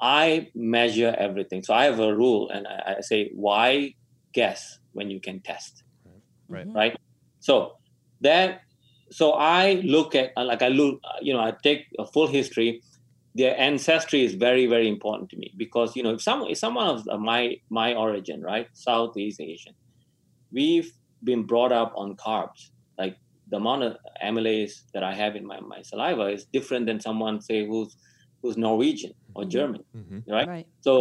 I 0.00 0.48
measure 0.54 1.14
everything. 1.18 1.62
So 1.62 1.74
I 1.74 1.84
have 1.84 1.98
a 2.00 2.14
rule, 2.14 2.48
and 2.50 2.66
I, 2.66 2.96
I 2.98 3.00
say, 3.00 3.30
why 3.34 3.94
guess 4.34 4.78
when 4.92 5.10
you 5.10 5.20
can 5.20 5.40
test? 5.42 5.82
Right. 6.48 6.66
Mhm. 6.66 6.74
right 6.74 6.96
so 7.40 7.72
that 8.20 8.60
so 9.10 9.32
i 9.32 9.74
look 9.84 10.14
at 10.14 10.32
like 10.36 10.62
i 10.62 10.68
look 10.68 10.98
you 11.20 11.32
know 11.34 11.40
i 11.40 11.52
take 11.62 11.84
a 11.98 12.06
full 12.06 12.26
history 12.26 12.80
their 13.38 13.54
ancestry 13.68 14.20
is 14.28 14.34
very 14.34 14.66
very 14.74 14.88
important 14.94 15.26
to 15.30 15.36
me 15.42 15.48
because 15.64 15.94
you 15.96 16.02
know 16.04 16.14
if 16.16 16.22
some 16.28 16.40
if 16.52 16.58
someone 16.64 16.88
of 17.14 17.20
my 17.30 17.42
my 17.80 17.88
origin 18.04 18.38
right 18.52 18.66
southeast 18.86 19.40
asian 19.40 19.74
we've 20.58 20.90
been 21.28 21.42
brought 21.52 21.72
up 21.80 21.92
on 22.02 22.16
carbs 22.26 22.60
like 23.02 23.16
the 23.50 23.56
amount 23.62 23.82
of 23.88 23.92
amylase 24.28 24.74
that 24.94 25.04
i 25.10 25.12
have 25.22 25.36
in 25.40 25.44
my, 25.52 25.58
my 25.74 25.80
saliva 25.90 26.26
is 26.36 26.46
different 26.56 26.84
than 26.86 26.98
someone 27.08 27.40
say 27.48 27.58
who's 27.70 27.96
who's 28.42 28.56
norwegian 28.66 29.12
or 29.36 29.44
Mhm. 29.44 29.50
german 29.56 29.82
Mhm. 30.00 30.20
right 30.36 30.48
Right. 30.54 30.66
so 30.80 30.92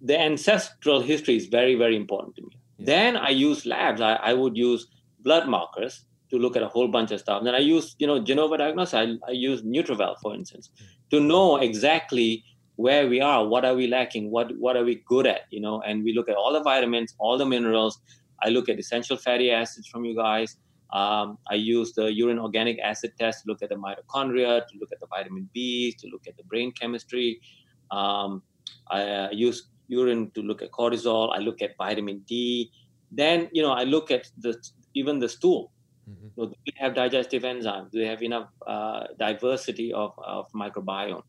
the 0.00 0.18
ancestral 0.30 1.00
history 1.00 1.34
is 1.40 1.46
very, 1.46 1.74
very 1.74 1.96
important 1.96 2.32
to 2.36 2.42
me. 2.42 2.52
Yeah. 2.78 2.86
Then 2.92 3.16
I 3.16 3.30
use 3.30 3.66
labs. 3.66 4.00
I, 4.00 4.12
I 4.30 4.32
would 4.32 4.56
use 4.56 4.86
blood 5.26 5.48
markers 5.48 5.94
to 6.30 6.38
look 6.38 6.56
at 6.56 6.62
a 6.62 6.68
whole 6.68 6.88
bunch 6.88 7.10
of 7.10 7.20
stuff. 7.20 7.42
Then 7.44 7.54
I 7.54 7.58
use, 7.58 7.96
you 7.98 8.06
know, 8.06 8.18
Genova 8.20 8.58
diagnosis. 8.58 8.94
I, 8.94 9.16
I 9.26 9.32
use 9.32 9.62
NutrEval, 9.62 10.16
for 10.22 10.34
instance, 10.34 10.70
to 11.10 11.20
know 11.20 11.56
exactly 11.56 12.44
where 12.76 13.08
we 13.08 13.20
are, 13.20 13.46
what 13.46 13.64
are 13.64 13.74
we 13.74 13.88
lacking, 13.88 14.30
what 14.30 14.56
what 14.58 14.76
are 14.76 14.84
we 14.84 15.02
good 15.08 15.26
at, 15.26 15.42
you 15.50 15.60
know, 15.60 15.80
and 15.82 16.04
we 16.04 16.12
look 16.14 16.28
at 16.28 16.36
all 16.36 16.52
the 16.52 16.62
vitamins, 16.62 17.14
all 17.18 17.36
the 17.36 17.44
minerals. 17.44 18.00
I 18.44 18.50
look 18.50 18.68
at 18.68 18.78
essential 18.78 19.16
fatty 19.16 19.50
acids 19.50 19.88
from 19.88 20.04
you 20.04 20.14
guys. 20.14 20.56
Um, 20.92 21.38
I 21.50 21.54
use 21.54 21.92
the 21.92 22.12
urine 22.12 22.38
organic 22.38 22.78
acid 22.78 23.12
test 23.18 23.42
to 23.42 23.50
look 23.50 23.62
at 23.62 23.70
the 23.70 23.74
mitochondria, 23.74 24.66
to 24.66 24.78
look 24.80 24.90
at 24.92 25.00
the 25.00 25.06
vitamin 25.08 25.50
B, 25.52 25.94
to 25.98 26.06
look 26.06 26.28
at 26.28 26.36
the 26.36 26.44
brain 26.44 26.72
chemistry. 26.72 27.40
Um, 27.90 28.42
I 28.90 29.02
uh, 29.02 29.28
use 29.32 29.68
urine 29.88 30.30
to 30.36 30.40
look 30.42 30.62
at 30.62 30.70
cortisol. 30.70 31.36
I 31.36 31.40
look 31.40 31.60
at 31.62 31.76
vitamin 31.76 32.20
D. 32.28 32.70
Then, 33.10 33.48
you 33.52 33.62
know, 33.62 33.72
I 33.72 33.84
look 33.84 34.10
at 34.10 34.30
the 34.38 34.56
even 34.94 35.18
the 35.18 35.28
stool. 35.28 35.72
Mhm. 36.08 36.30
So 36.36 36.46
do 36.46 36.54
they 36.66 36.72
have 36.76 36.94
digestive 36.94 37.42
enzymes? 37.42 37.90
Do 37.90 37.98
they 38.00 38.06
have 38.06 38.22
enough 38.22 38.48
uh, 38.66 39.04
diversity 39.18 39.92
of, 39.92 40.12
of 40.18 40.46
microbiome? 40.52 41.22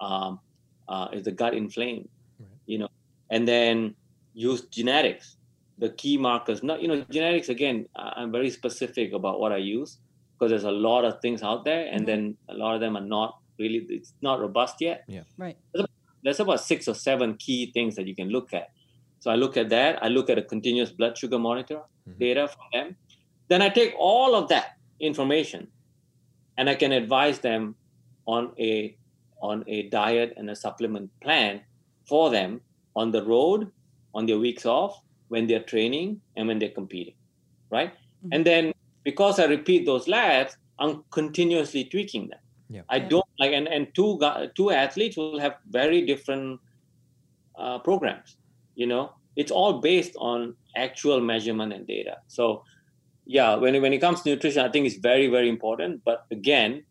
Um, 0.00 0.40
uh, 0.88 1.08
is 1.12 1.24
the 1.24 1.32
gut 1.32 1.54
inflamed? 1.54 2.08
Right. 2.38 2.48
You 2.66 2.78
know, 2.78 2.88
and 3.30 3.46
then 3.46 3.94
use 4.34 4.62
genetics, 4.78 5.36
the 5.78 5.90
key 5.90 6.16
markers. 6.16 6.62
Not, 6.62 6.82
you 6.82 6.88
know, 6.88 7.04
genetics 7.10 7.48
again. 7.48 7.86
I- 7.96 8.14
I'm 8.16 8.32
very 8.32 8.50
specific 8.50 9.12
about 9.12 9.40
what 9.40 9.52
I 9.52 9.58
use 9.58 9.98
because 10.32 10.50
there's 10.50 10.64
a 10.64 10.78
lot 10.88 11.04
of 11.04 11.20
things 11.22 11.42
out 11.42 11.64
there, 11.64 11.86
and 11.92 12.02
Mhm. 12.02 12.06
then 12.06 12.36
a 12.48 12.54
lot 12.54 12.74
of 12.74 12.80
them 12.80 12.96
are 12.96 13.08
not 13.18 13.38
really. 13.58 13.86
It's 13.88 14.14
not 14.20 14.40
robust 14.40 14.80
yet 14.80 15.04
Yeah. 15.06 15.22
Right. 15.38 15.56
there's 16.24 16.40
about 16.40 16.60
six 16.60 16.88
or 16.88 16.94
seven 16.94 17.36
key 17.36 17.70
things 17.72 17.94
that 17.96 18.06
you 18.08 18.14
can 18.16 18.28
look 18.30 18.52
at. 18.54 18.68
So 19.20 19.30
I 19.30 19.36
look 19.36 19.56
at 19.56 19.68
that. 19.70 20.02
I 20.02 20.08
look 20.08 20.28
at 20.30 20.38
a 20.38 20.42
continuous 20.42 20.90
blood 20.90 21.16
sugar 21.18 21.38
monitor 21.38 21.80
Mhm. 22.08 22.18
data 22.18 22.48
from 22.48 22.66
them. 22.72 22.96
Then 23.48 23.62
I 23.62 23.68
take 23.68 23.94
all 23.98 24.34
of 24.34 24.48
that 24.48 24.76
information 25.00 25.68
and 26.56 26.68
I 26.70 26.74
can 26.74 26.92
advise 26.92 27.38
them 27.40 27.74
on 28.26 28.52
a 28.58 28.96
on 29.40 29.64
a 29.66 29.82
diet 29.90 30.32
and 30.38 30.48
a 30.48 30.56
supplement 30.56 31.10
plan 31.20 31.60
for 32.08 32.30
them 32.30 32.60
on 32.96 33.10
the 33.10 33.22
road, 33.22 33.70
on 34.14 34.24
their 34.26 34.38
weeks 34.38 34.64
off, 34.64 35.00
when 35.28 35.46
they're 35.46 35.62
training 35.62 36.20
and 36.36 36.48
when 36.48 36.58
they're 36.58 36.70
competing. 36.70 37.14
Right? 37.70 37.92
Mhm. 38.24 38.28
And 38.32 38.46
then 38.46 38.72
because 39.02 39.38
I 39.38 39.44
repeat 39.44 39.84
those 39.84 40.08
labs, 40.08 40.56
I'm 40.78 41.04
continuously 41.10 41.84
tweaking 41.84 42.28
them. 42.28 42.38
Yeah. 42.70 42.82
I 42.88 42.98
don't 42.98 43.26
like 43.38 43.52
and, 43.52 43.68
and 43.68 43.92
two 43.94 44.16
gu- 44.18 44.48
two 44.54 44.70
athletes 44.70 45.16
will 45.16 45.38
have 45.38 45.56
very 45.68 46.00
different 46.06 46.60
uh, 47.56 47.78
programs. 47.80 48.36
You 48.74 48.86
know, 48.86 49.12
it's 49.36 49.52
all 49.52 49.80
based 49.80 50.14
on 50.16 50.56
actual 50.76 51.20
measurement 51.20 51.72
and 51.72 51.86
data. 51.86 52.16
So, 52.26 52.64
yeah, 53.26 53.54
when 53.56 53.74
it, 53.74 53.80
when 53.82 53.92
it 53.92 53.98
comes 53.98 54.22
to 54.22 54.30
nutrition, 54.30 54.64
I 54.64 54.70
think 54.70 54.86
it's 54.86 54.96
very 54.96 55.28
very 55.28 55.48
important. 55.48 56.02
But 56.04 56.24
again, 56.30 56.84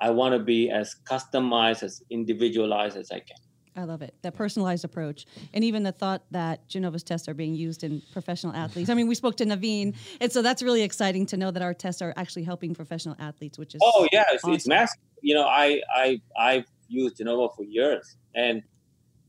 I 0.00 0.10
want 0.10 0.34
to 0.34 0.38
be 0.38 0.70
as 0.70 0.94
customized, 1.10 1.82
as 1.82 2.02
individualized 2.10 2.96
as 2.96 3.10
I 3.10 3.20
can. 3.20 3.36
I 3.76 3.84
love 3.84 4.02
it. 4.02 4.14
That 4.22 4.34
personalized 4.34 4.84
approach. 4.84 5.24
And 5.54 5.62
even 5.62 5.84
the 5.84 5.92
thought 5.92 6.24
that 6.32 6.68
Genova's 6.68 7.04
tests 7.04 7.28
are 7.28 7.34
being 7.34 7.54
used 7.54 7.84
in 7.84 8.02
professional 8.10 8.52
athletes. 8.52 8.90
I 8.90 8.94
mean, 8.94 9.06
we 9.06 9.14
spoke 9.14 9.36
to 9.36 9.44
Naveen. 9.44 9.94
And 10.20 10.32
so 10.32 10.42
that's 10.42 10.64
really 10.64 10.82
exciting 10.82 11.26
to 11.26 11.36
know 11.36 11.52
that 11.52 11.62
our 11.62 11.74
tests 11.74 12.02
are 12.02 12.12
actually 12.16 12.42
helping 12.42 12.74
professional 12.74 13.14
athletes, 13.20 13.56
which 13.56 13.76
is 13.76 13.82
Oh 13.84 14.08
yeah, 14.12 14.24
it's, 14.32 14.42
it's 14.46 14.66
massive. 14.66 14.98
You 15.22 15.34
know, 15.34 15.46
I 15.46 15.80
I 15.94 16.20
I've 16.36 16.64
used 16.88 17.18
Genova 17.18 17.48
for 17.56 17.64
years, 17.64 18.16
and 18.34 18.62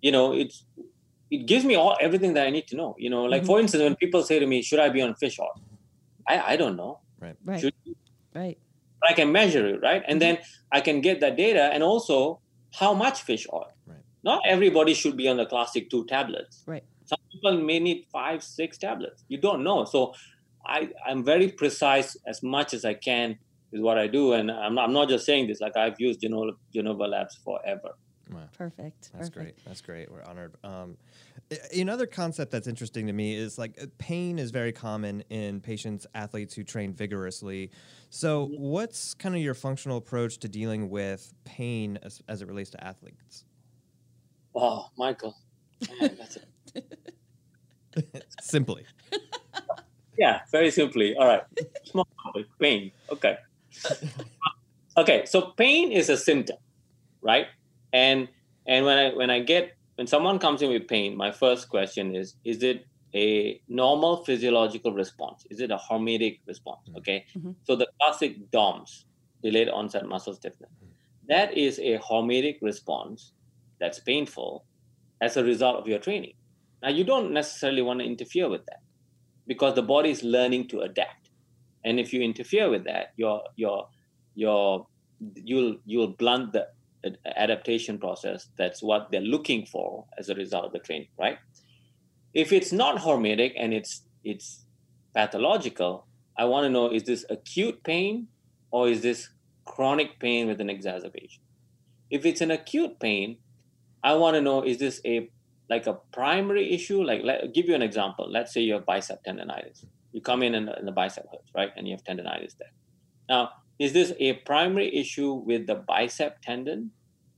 you 0.02 0.12
know, 0.12 0.34
it's 0.34 0.66
it 1.30 1.46
gives 1.46 1.64
me 1.64 1.76
all 1.76 1.96
everything 2.02 2.34
that 2.34 2.48
I 2.48 2.50
need 2.50 2.68
to 2.68 2.76
know. 2.76 2.96
You 2.98 3.10
know, 3.12 3.24
like 3.26 3.44
Mhm. 3.44 3.48
for 3.48 3.60
instance, 3.60 3.84
when 3.84 3.96
people 3.98 4.24
say 4.24 4.40
to 4.40 4.48
me, 4.48 4.62
"Should 4.64 4.80
I 4.80 4.90
be 4.90 5.02
on 5.02 5.14
fish 5.16 5.40
oil?" 5.40 5.50
I 6.30 6.54
I 6.54 6.56
don't 6.62 6.78
know. 6.78 7.00
right. 7.20 7.36
Should 7.60 7.74
Right. 8.36 8.58
I 9.10 9.14
can 9.14 9.32
measure 9.32 9.66
it, 9.74 9.80
right? 9.82 10.04
And 10.08 10.22
then 10.22 10.38
I 10.72 10.80
can 10.88 11.02
get 11.02 11.20
that 11.22 11.36
data, 11.46 11.64
and 11.74 11.82
also 11.92 12.40
how 12.82 12.94
much 12.94 13.18
fish 13.30 13.46
oil. 13.52 13.72
Right. 13.88 14.04
Not 14.24 14.40
everybody 14.46 14.94
should 14.94 15.18
be 15.18 15.28
on 15.28 15.38
the 15.38 15.46
classic 15.54 15.90
two 15.90 16.04
tablets. 16.06 16.64
Right. 16.68 16.84
Some 17.06 17.18
people 17.32 17.54
may 17.70 17.80
need 17.80 18.00
five, 18.12 18.44
six 18.44 18.78
tablets. 18.78 19.24
You 19.34 19.40
don't 19.48 19.64
know. 19.64 19.80
So 19.86 20.14
I, 20.66 20.90
I'm 21.08 21.24
very 21.24 21.48
precise 21.62 22.16
as 22.28 22.44
much 22.44 22.74
as 22.78 22.86
I 22.86 22.94
can 22.94 23.28
is 23.72 23.82
what 23.82 23.98
I 23.98 24.08
do. 24.08 24.34
And 24.34 24.52
I'm 24.52 24.76
not, 24.76 24.84
I'm 24.88 24.94
not 24.94 25.10
just 25.10 25.26
saying 25.26 25.48
this, 25.48 25.60
like 25.66 25.76
I've 25.76 26.00
used 26.00 26.22
Genova, 26.22 26.52
Genova 26.72 27.06
Labs 27.16 27.36
forever. 27.44 27.92
Wow. 28.32 28.42
Perfect. 28.56 29.10
That's 29.14 29.30
Perfect. 29.30 29.36
great. 29.36 29.56
That's 29.66 29.82
great. 29.82 30.12
We're 30.12 30.24
honored. 30.32 30.54
Um, 30.64 30.90
a- 30.92 31.29
another 31.76 32.06
concept 32.06 32.52
that's 32.52 32.68
interesting 32.68 33.08
to 33.08 33.14
me 33.14 33.36
is 33.36 33.58
like 33.58 33.78
uh, 33.82 33.86
pain 33.98 34.38
is 34.40 34.52
very 34.52 34.72
common 34.72 35.22
in 35.30 35.62
patients, 35.62 36.06
athletes 36.14 36.54
who 36.54 36.64
train 36.64 36.94
vigorously. 36.94 37.72
So, 38.10 38.48
Mm-hmm. 38.48 38.62
what's 38.62 39.14
kind 39.14 39.36
of 39.36 39.42
your 39.42 39.54
functional 39.54 39.98
approach 39.98 40.38
to 40.40 40.48
dealing 40.48 40.90
with 40.90 41.34
pain 41.46 41.98
as, 42.04 42.22
as 42.28 42.42
it 42.42 42.48
relates 42.48 42.70
to 42.72 42.84
athletes? 42.84 43.46
Oh, 44.56 44.88
Michael. 44.98 45.36
Man, 46.02 46.18
that's 46.18 46.38
it. 46.76 48.26
Simply. 48.42 48.86
Yeah, 50.18 50.42
very 50.52 50.70
simply. 50.70 51.16
All 51.16 51.28
right. 51.28 51.44
Small 51.86 52.08
topic, 52.24 52.46
pain. 52.60 52.92
Okay. 53.10 53.38
okay, 54.98 55.26
so 55.26 55.54
pain 55.56 55.92
is 55.94 56.10
a 56.10 56.18
symptom, 56.18 56.58
right? 57.22 57.48
And 57.94 58.28
and 58.68 58.86
when 58.86 58.98
I 58.98 59.10
when 59.16 59.30
I 59.30 59.40
get 59.40 59.78
when 60.00 60.08
someone 60.08 60.40
comes 60.40 60.64
in 60.64 60.72
with 60.72 60.88
pain, 60.88 61.18
my 61.18 61.32
first 61.32 61.70
question 61.70 62.16
is 62.16 62.38
is 62.46 62.64
it 62.64 62.86
a 63.16 63.62
normal 63.68 64.24
physiological 64.26 64.94
response? 64.94 65.44
Is 65.52 65.62
it 65.62 65.72
a 65.72 65.78
hormetic 65.78 66.40
response? 66.48 66.90
Mhm. 66.90 66.98
Okay. 67.00 67.26
Mhm. 67.38 67.58
So 67.66 67.76
the 67.76 67.88
classic 68.02 68.50
DOMS, 68.52 69.06
delayed 69.44 69.70
onset 69.70 70.08
muscle 70.08 70.36
stiffness, 70.36 70.72
that 71.28 71.58
is 71.58 71.80
a 71.80 71.98
hormetic 72.00 72.58
response 72.62 73.34
that's 73.82 74.00
painful 74.02 74.66
as 75.22 75.38
a 75.38 75.44
result 75.44 75.78
of 75.78 75.88
your 75.88 76.00
training. 76.00 76.36
Now 76.84 76.90
you 76.90 77.06
don't 77.06 77.34
necessarily 77.34 77.82
want 77.82 78.00
to 78.02 78.06
interfere 78.06 78.50
with 78.50 78.66
that 78.68 78.82
because 79.48 79.76
the 79.76 79.84
body 79.84 80.12
is 80.12 80.24
learning 80.24 80.70
to 80.70 80.82
adapt. 80.82 81.32
and 81.86 82.00
if 82.00 82.14
you 82.14 82.22
interfere 82.22 82.70
with 82.70 82.86
that, 82.86 83.10
your 83.18 83.44
your 83.58 83.88
your 84.36 84.88
you'll 85.36 85.78
you'll 85.86 86.16
blunt 86.18 86.54
the 86.54 86.68
adaptation 87.36 87.98
process. 87.98 88.50
That's 88.58 88.82
what 88.84 89.10
they're 89.12 89.22
looking 89.22 89.66
for 89.66 90.06
as 90.18 90.30
a 90.30 90.36
result 90.36 90.66
of 90.66 90.72
the 90.72 90.80
training, 90.80 91.10
right? 91.18 91.38
If 92.34 92.52
it's 92.52 92.72
not 92.72 92.98
hormetic 92.98 93.54
and 93.58 93.74
it's 93.74 94.04
it's 94.24 94.66
pathological, 95.14 96.08
I 96.38 96.46
want 96.46 96.66
to 96.66 96.70
know 96.70 96.92
is 96.92 97.04
this 97.04 97.26
acute 97.30 97.84
pain 97.84 98.28
or 98.72 98.90
is 98.90 99.02
this 99.02 99.30
chronic 99.66 100.20
pain 100.20 100.48
with 100.48 100.62
an 100.62 100.70
exacerbation? 100.70 101.42
If 102.10 102.26
it's 102.26 102.42
an 102.42 102.52
acute 102.52 103.00
pain, 103.00 103.38
I 104.04 104.14
want 104.16 104.36
to 104.36 104.42
know 104.42 104.64
is 104.64 104.78
this 104.78 105.02
a 105.06 105.30
like 105.70 105.88
a 105.88 105.94
primary 106.12 106.74
issue? 106.74 107.04
Like, 107.04 107.22
let 107.24 107.54
give 107.54 107.68
you 107.68 107.76
an 107.76 107.82
example. 107.82 108.30
Let's 108.30 108.54
say 108.54 108.62
you 108.62 108.74
have 108.74 108.86
bicep 108.86 109.24
tendonitis. 109.24 109.86
You 110.12 110.22
come 110.22 110.42
in 110.42 110.56
and, 110.56 110.70
and 110.70 110.88
the 110.88 110.92
bicep 110.92 111.26
hurts, 111.32 111.52
right? 111.56 111.72
And 111.78 111.88
you 111.88 111.96
have 111.96 112.04
tendonitis 112.04 112.58
there. 112.58 112.72
Now, 113.30 113.52
is 113.80 113.94
this 113.94 114.14
a 114.20 114.34
primary 114.34 114.94
issue 114.94 115.34
with 115.34 115.66
the 115.66 115.76
bicep 115.76 116.42
tendon, 116.42 116.92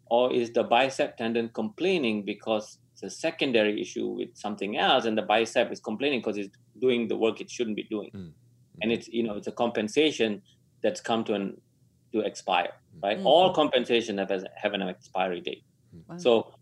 or 0.08 0.34
is 0.34 0.52
the 0.52 0.64
bicep 0.64 1.16
tendon 1.16 1.50
complaining 1.54 2.26
because 2.26 2.80
it's 2.94 3.04
a 3.04 3.10
secondary 3.10 3.80
issue 3.80 4.08
with 4.08 4.30
something 4.34 4.78
else, 4.78 5.06
and 5.06 5.18
the 5.18 5.22
bicep 5.22 5.72
is 5.72 5.80
complaining 5.80 6.20
because 6.20 6.38
it's 6.38 6.58
doing 6.80 7.08
the 7.08 7.16
work 7.16 7.40
it 7.40 7.50
shouldn't 7.50 7.76
be 7.76 7.84
doing, 7.84 8.10
mm-hmm. 8.10 8.82
and 8.82 8.92
it's 8.92 9.08
you 9.08 9.24
know 9.24 9.36
it's 9.36 9.48
a 9.48 9.52
compensation 9.52 10.42
that's 10.82 11.00
come 11.00 11.24
to 11.24 11.34
an 11.36 11.62
to 12.12 12.20
expire, 12.22 12.74
right? 13.02 13.18
Mm-hmm. 13.18 13.28
All 13.28 13.54
compensation 13.54 14.18
have, 14.18 14.32
have 14.56 14.74
an 14.74 14.82
expiry 14.82 15.42
date. 15.42 15.64
Wow. 16.08 16.18
So 16.18 16.54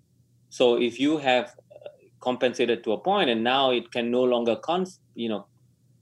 so 0.50 0.76
if 0.76 1.00
you 1.00 1.18
have 1.18 1.46
uh, 1.46 1.90
compensated 2.20 2.84
to 2.84 2.92
a 2.92 2.98
point 2.98 3.30
and 3.30 3.44
now 3.44 3.72
it 3.72 3.92
can 3.92 4.12
no 4.12 4.24
longer 4.24 4.56
cons- 4.58 5.00
you 5.16 5.30
know 5.30 5.48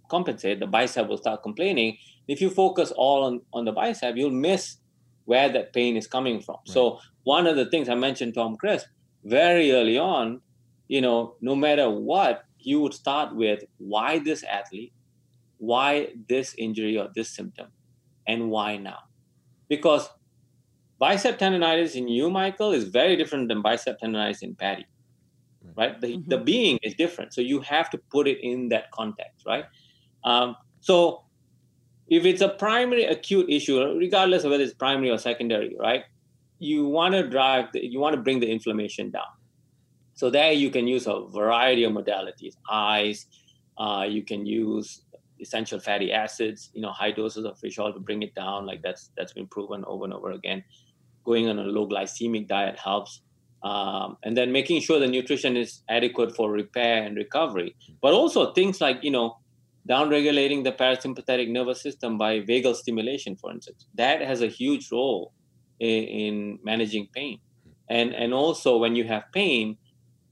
compensate, 0.09 0.59
the 0.59 0.67
bicep 0.67 1.07
will 1.07 1.17
start 1.17 1.43
complaining. 1.43 1.97
If 2.27 2.41
you 2.41 2.49
focus 2.49 2.91
all 2.95 3.23
on, 3.23 3.41
on 3.53 3.65
the 3.65 3.71
bicep, 3.71 4.15
you'll 4.17 4.31
miss 4.31 4.77
where 5.25 5.49
that 5.49 5.73
pain 5.73 5.97
is 5.97 6.07
coming 6.07 6.41
from. 6.41 6.55
Right. 6.55 6.73
So 6.73 6.99
one 7.23 7.47
of 7.47 7.55
the 7.55 7.65
things 7.65 7.89
I 7.89 7.95
mentioned 7.95 8.33
Tom 8.33 8.55
Crisp 8.55 8.87
very 9.23 9.71
early 9.71 9.97
on, 9.97 10.41
you 10.87 11.01
know, 11.01 11.35
no 11.41 11.55
matter 11.55 11.89
what, 11.89 12.43
you 12.59 12.81
would 12.81 12.93
start 12.93 13.35
with 13.35 13.63
why 13.77 14.19
this 14.19 14.43
athlete, 14.43 14.93
why 15.57 16.09
this 16.27 16.55
injury 16.57 16.97
or 16.97 17.09
this 17.15 17.29
symptom, 17.29 17.67
and 18.27 18.49
why 18.49 18.77
now? 18.77 18.99
Because 19.69 20.09
bicep 20.99 21.39
tendonitis 21.39 21.95
in 21.95 22.07
you, 22.07 22.29
Michael, 22.29 22.71
is 22.71 22.85
very 22.85 23.15
different 23.15 23.47
than 23.49 23.61
bicep 23.61 23.99
tendonitis 23.99 24.41
in 24.41 24.55
Patti. 24.55 24.85
Right? 25.75 25.99
The, 25.99 26.07
mm-hmm. 26.07 26.29
the 26.29 26.37
being 26.37 26.79
is 26.81 26.95
different. 26.95 27.33
So 27.33 27.41
you 27.41 27.59
have 27.61 27.89
to 27.91 27.97
put 27.97 28.27
it 28.27 28.39
in 28.41 28.69
that 28.69 28.89
context, 28.91 29.45
right? 29.45 29.65
Um, 30.23 30.55
so 30.79 31.23
if 32.09 32.25
it's 32.25 32.41
a 32.41 32.49
primary 32.49 33.05
acute 33.05 33.49
issue, 33.49 33.81
regardless 33.97 34.43
of 34.43 34.51
whether 34.51 34.63
it's 34.63 34.73
primary 34.73 35.09
or 35.09 35.17
secondary, 35.17 35.75
right? 35.79 36.03
You 36.59 36.87
want 36.87 37.13
to 37.13 37.27
drive, 37.27 37.71
the, 37.73 37.85
you 37.85 37.99
want 37.99 38.15
to 38.15 38.21
bring 38.21 38.39
the 38.39 38.49
inflammation 38.49 39.11
down. 39.11 39.31
So 40.13 40.29
there 40.29 40.51
you 40.51 40.71
can 40.71 40.87
use 40.87 41.05
a 41.05 41.27
variety 41.27 41.83
of 41.83 41.91
modalities, 41.91 42.55
eyes, 42.69 43.27
uh, 43.77 44.05
you 44.09 44.23
can 44.23 44.45
use 44.45 45.01
essential 45.39 45.79
fatty 45.79 46.11
acids, 46.11 46.71
you 46.73 46.81
know, 46.81 46.91
high 46.91 47.11
doses 47.11 47.45
of 47.45 47.59
fish 47.59 47.77
oil 47.77 47.93
to 47.93 47.99
bring 47.99 48.23
it 48.23 48.33
down. 48.33 48.65
Like 48.65 48.81
that's 48.81 49.11
that's 49.15 49.33
been 49.33 49.45
proven 49.45 49.83
over 49.85 50.05
and 50.05 50.13
over 50.13 50.31
again 50.31 50.63
going 51.27 51.49
on 51.49 51.59
a 51.59 51.63
low 51.63 51.87
glycemic 51.87 52.47
diet 52.47 52.79
helps. 52.79 53.21
Um, 53.61 54.17
and 54.23 54.35
then 54.35 54.51
making 54.51 54.79
sure 54.81 54.97
the 54.97 55.07
nutrition 55.07 55.57
is 55.57 55.83
adequate 55.89 56.33
for 56.35 56.49
repair 56.49 57.03
and 57.03 57.17
recovery. 57.17 57.75
But 58.01 58.13
also 58.13 58.53
things 58.53 58.79
like, 58.79 59.03
you 59.03 59.11
know, 59.11 59.37
downregulating 59.87 60.63
the 60.63 60.71
parasympathetic 60.71 61.49
nervous 61.49 61.81
system 61.81 62.17
by 62.17 62.41
vagal 62.41 62.75
stimulation, 62.75 63.35
for 63.35 63.51
instance. 63.51 63.85
That 63.95 64.21
has 64.21 64.41
a 64.41 64.47
huge 64.47 64.91
role 64.91 65.33
in, 65.79 66.03
in 66.03 66.59
managing 66.63 67.07
pain. 67.13 67.39
And, 67.89 68.13
and 68.13 68.33
also 68.33 68.77
when 68.77 68.95
you 68.95 69.05
have 69.05 69.23
pain, 69.33 69.77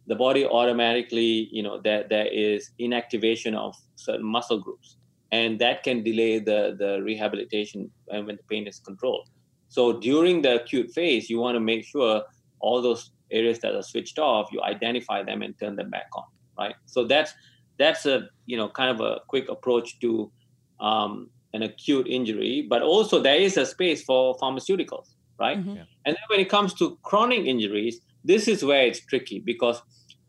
the 0.07 0.15
body 0.15 0.45
automatically, 0.45 1.49
you 1.51 1.63
know, 1.63 1.79
there, 1.81 2.05
there 2.09 2.27
is 2.27 2.71
inactivation 2.79 3.55
of 3.55 3.75
certain 3.95 4.25
muscle 4.25 4.59
groups. 4.59 4.97
And 5.31 5.59
that 5.59 5.83
can 5.83 6.03
delay 6.03 6.39
the, 6.39 6.75
the 6.77 7.01
rehabilitation 7.01 7.89
when 8.05 8.27
the 8.27 8.43
pain 8.49 8.67
is 8.67 8.79
controlled. 8.79 9.27
So 9.69 9.99
during 9.99 10.41
the 10.41 10.61
acute 10.61 10.91
phase, 10.93 11.29
you 11.29 11.39
want 11.39 11.55
to 11.55 11.59
make 11.59 11.85
sure 11.85 12.21
all 12.59 12.81
those 12.81 13.11
areas 13.31 13.59
that 13.59 13.73
are 13.73 13.81
switched 13.81 14.19
off, 14.19 14.49
you 14.51 14.61
identify 14.61 15.23
them 15.23 15.41
and 15.41 15.57
turn 15.59 15.75
them 15.75 15.89
back 15.89 16.07
on, 16.15 16.23
right? 16.57 16.75
So 16.85 17.05
that's 17.05 17.33
that's 17.77 18.05
a 18.05 18.29
you 18.45 18.57
know 18.57 18.69
kind 18.69 18.89
of 18.89 19.01
a 19.01 19.19
quick 19.27 19.49
approach 19.49 19.99
to 19.99 20.31
um, 20.79 21.29
an 21.53 21.63
acute 21.63 22.07
injury, 22.07 22.67
but 22.69 22.81
also 22.81 23.21
there 23.21 23.37
is 23.37 23.57
a 23.57 23.65
space 23.65 24.03
for 24.03 24.37
pharmaceuticals, 24.37 25.13
right? 25.39 25.57
Mm-hmm. 25.57 25.77
Yeah. 25.77 25.83
And 26.05 26.15
then 26.15 26.23
when 26.29 26.39
it 26.39 26.49
comes 26.49 26.73
to 26.75 26.97
chronic 27.03 27.45
injuries, 27.45 28.01
this 28.23 28.47
is 28.47 28.63
where 28.63 28.85
it's 28.85 28.99
tricky 28.99 29.39
because 29.39 29.81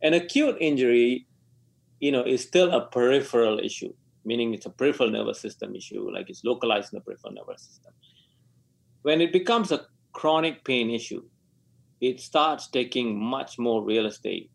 an 0.02 0.14
acute 0.14 0.56
injury, 0.60 1.26
you 2.00 2.12
know, 2.12 2.22
is 2.22 2.42
still 2.42 2.70
a 2.70 2.86
peripheral 2.86 3.58
issue, 3.58 3.92
meaning 4.24 4.54
it's 4.54 4.66
a 4.66 4.70
peripheral 4.70 5.10
nervous 5.10 5.40
system 5.40 5.74
issue, 5.74 6.08
like 6.12 6.30
it's 6.30 6.44
localized 6.44 6.92
in 6.92 6.98
the 6.98 7.04
peripheral 7.04 7.34
nervous 7.34 7.62
system. 7.62 7.92
When 9.02 9.20
it 9.20 9.32
becomes 9.32 9.72
a 9.72 9.86
chronic 10.12 10.64
pain 10.64 10.90
issue, 10.90 11.22
it 12.00 12.20
starts 12.20 12.68
taking 12.68 13.18
much 13.18 13.58
more 13.58 13.82
real 13.82 14.06
estate, 14.06 14.50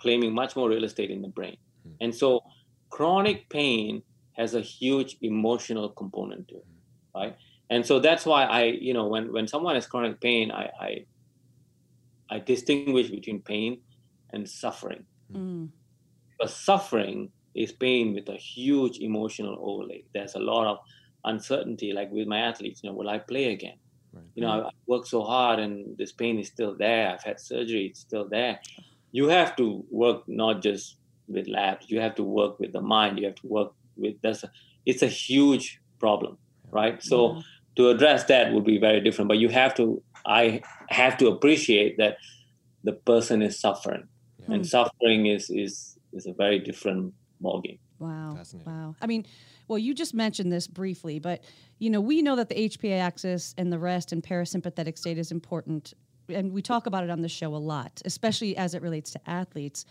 claiming 0.00 0.34
much 0.34 0.56
more 0.56 0.68
real 0.68 0.84
estate 0.84 1.10
in 1.10 1.22
the 1.22 1.28
brain. 1.28 1.56
Hmm. 1.82 1.94
And 2.00 2.14
so 2.14 2.42
chronic 2.90 3.48
pain 3.48 4.02
has 4.36 4.54
a 4.54 4.60
huge 4.60 5.16
emotional 5.22 5.90
component 5.90 6.48
to 6.48 6.56
it, 6.56 6.66
right? 7.14 7.36
And 7.70 7.86
so 7.86 8.00
that's 8.00 8.26
why 8.26 8.44
I, 8.44 8.64
you 8.64 8.94
know, 8.94 9.06
when 9.06 9.32
when 9.32 9.46
someone 9.46 9.74
has 9.74 9.86
chronic 9.86 10.20
pain, 10.20 10.50
I 10.50 10.70
I, 10.80 11.06
I 12.30 12.38
distinguish 12.38 13.10
between 13.10 13.40
pain 13.42 13.80
and 14.32 14.48
suffering. 14.48 15.04
Mm. 15.32 15.68
Because 16.38 16.54
suffering 16.54 17.30
is 17.54 17.72
pain 17.72 18.14
with 18.14 18.28
a 18.28 18.36
huge 18.36 18.98
emotional 18.98 19.58
overlay. 19.60 20.04
There's 20.14 20.34
a 20.34 20.40
lot 20.40 20.66
of 20.66 20.78
uncertainty, 21.24 21.92
like 21.92 22.10
with 22.10 22.26
my 22.26 22.40
athletes, 22.40 22.80
you 22.82 22.90
know, 22.90 22.96
will 22.96 23.08
I 23.08 23.18
play 23.18 23.52
again? 23.52 23.76
Right. 24.12 24.24
You 24.34 24.42
know, 24.42 24.50
I, 24.50 24.68
I 24.68 24.70
work 24.86 25.06
so 25.06 25.22
hard 25.22 25.58
and 25.58 25.96
this 25.96 26.12
pain 26.12 26.38
is 26.38 26.48
still 26.48 26.74
there. 26.76 27.12
I've 27.12 27.22
had 27.22 27.40
surgery, 27.40 27.86
it's 27.86 28.00
still 28.00 28.28
there. 28.28 28.60
You 29.12 29.28
have 29.28 29.56
to 29.56 29.84
work 29.90 30.22
not 30.26 30.62
just 30.62 30.96
with 31.28 31.48
labs, 31.48 31.90
you 31.90 32.00
have 32.00 32.14
to 32.16 32.22
work 32.22 32.58
with 32.58 32.72
the 32.72 32.80
mind, 32.80 33.18
you 33.18 33.26
have 33.26 33.36
to 33.36 33.46
work 33.46 33.72
with 33.96 34.14
that's 34.22 34.42
a, 34.44 34.50
it's 34.86 35.02
a 35.02 35.08
huge 35.08 35.80
problem, 35.98 36.38
right? 36.70 37.02
So 37.02 37.36
yeah. 37.36 37.42
to 37.76 37.88
address 37.90 38.24
that 38.24 38.52
would 38.52 38.64
be 38.64 38.78
very 38.78 39.00
different. 39.00 39.28
But 39.28 39.38
you 39.38 39.48
have 39.48 39.74
to 39.76 40.02
I 40.26 40.62
have 40.90 41.16
to 41.18 41.28
appreciate 41.28 41.98
that 41.98 42.16
the 42.84 42.92
person 42.92 43.42
is 43.42 43.58
suffering. 43.58 44.08
Yeah. 44.38 44.54
And 44.54 44.62
hmm. 44.62 44.68
suffering 44.68 45.26
is 45.26 45.50
is 45.50 45.98
is 46.12 46.26
a 46.26 46.32
very 46.32 46.58
different 46.58 47.14
ballgame. 47.42 47.78
Wow. 47.98 48.36
Wow. 48.66 48.96
I 49.00 49.06
mean, 49.06 49.24
well, 49.68 49.78
you 49.78 49.94
just 49.94 50.12
mentioned 50.12 50.50
this 50.50 50.66
briefly, 50.66 51.20
but 51.20 51.44
you 51.78 51.88
know, 51.88 52.00
we 52.00 52.20
know 52.20 52.36
that 52.36 52.48
the 52.48 52.68
HPA 52.68 52.98
axis 52.98 53.54
and 53.56 53.72
the 53.72 53.78
rest 53.78 54.12
and 54.12 54.22
parasympathetic 54.22 54.98
state 54.98 55.18
is 55.18 55.30
important, 55.30 55.94
and 56.28 56.52
we 56.52 56.62
talk 56.62 56.86
about 56.86 57.04
it 57.04 57.10
on 57.10 57.22
the 57.22 57.28
show 57.28 57.54
a 57.54 57.56
lot, 57.56 58.02
especially 58.04 58.56
as 58.56 58.74
it 58.74 58.82
relates 58.82 59.12
to 59.12 59.30
athletes. 59.30 59.84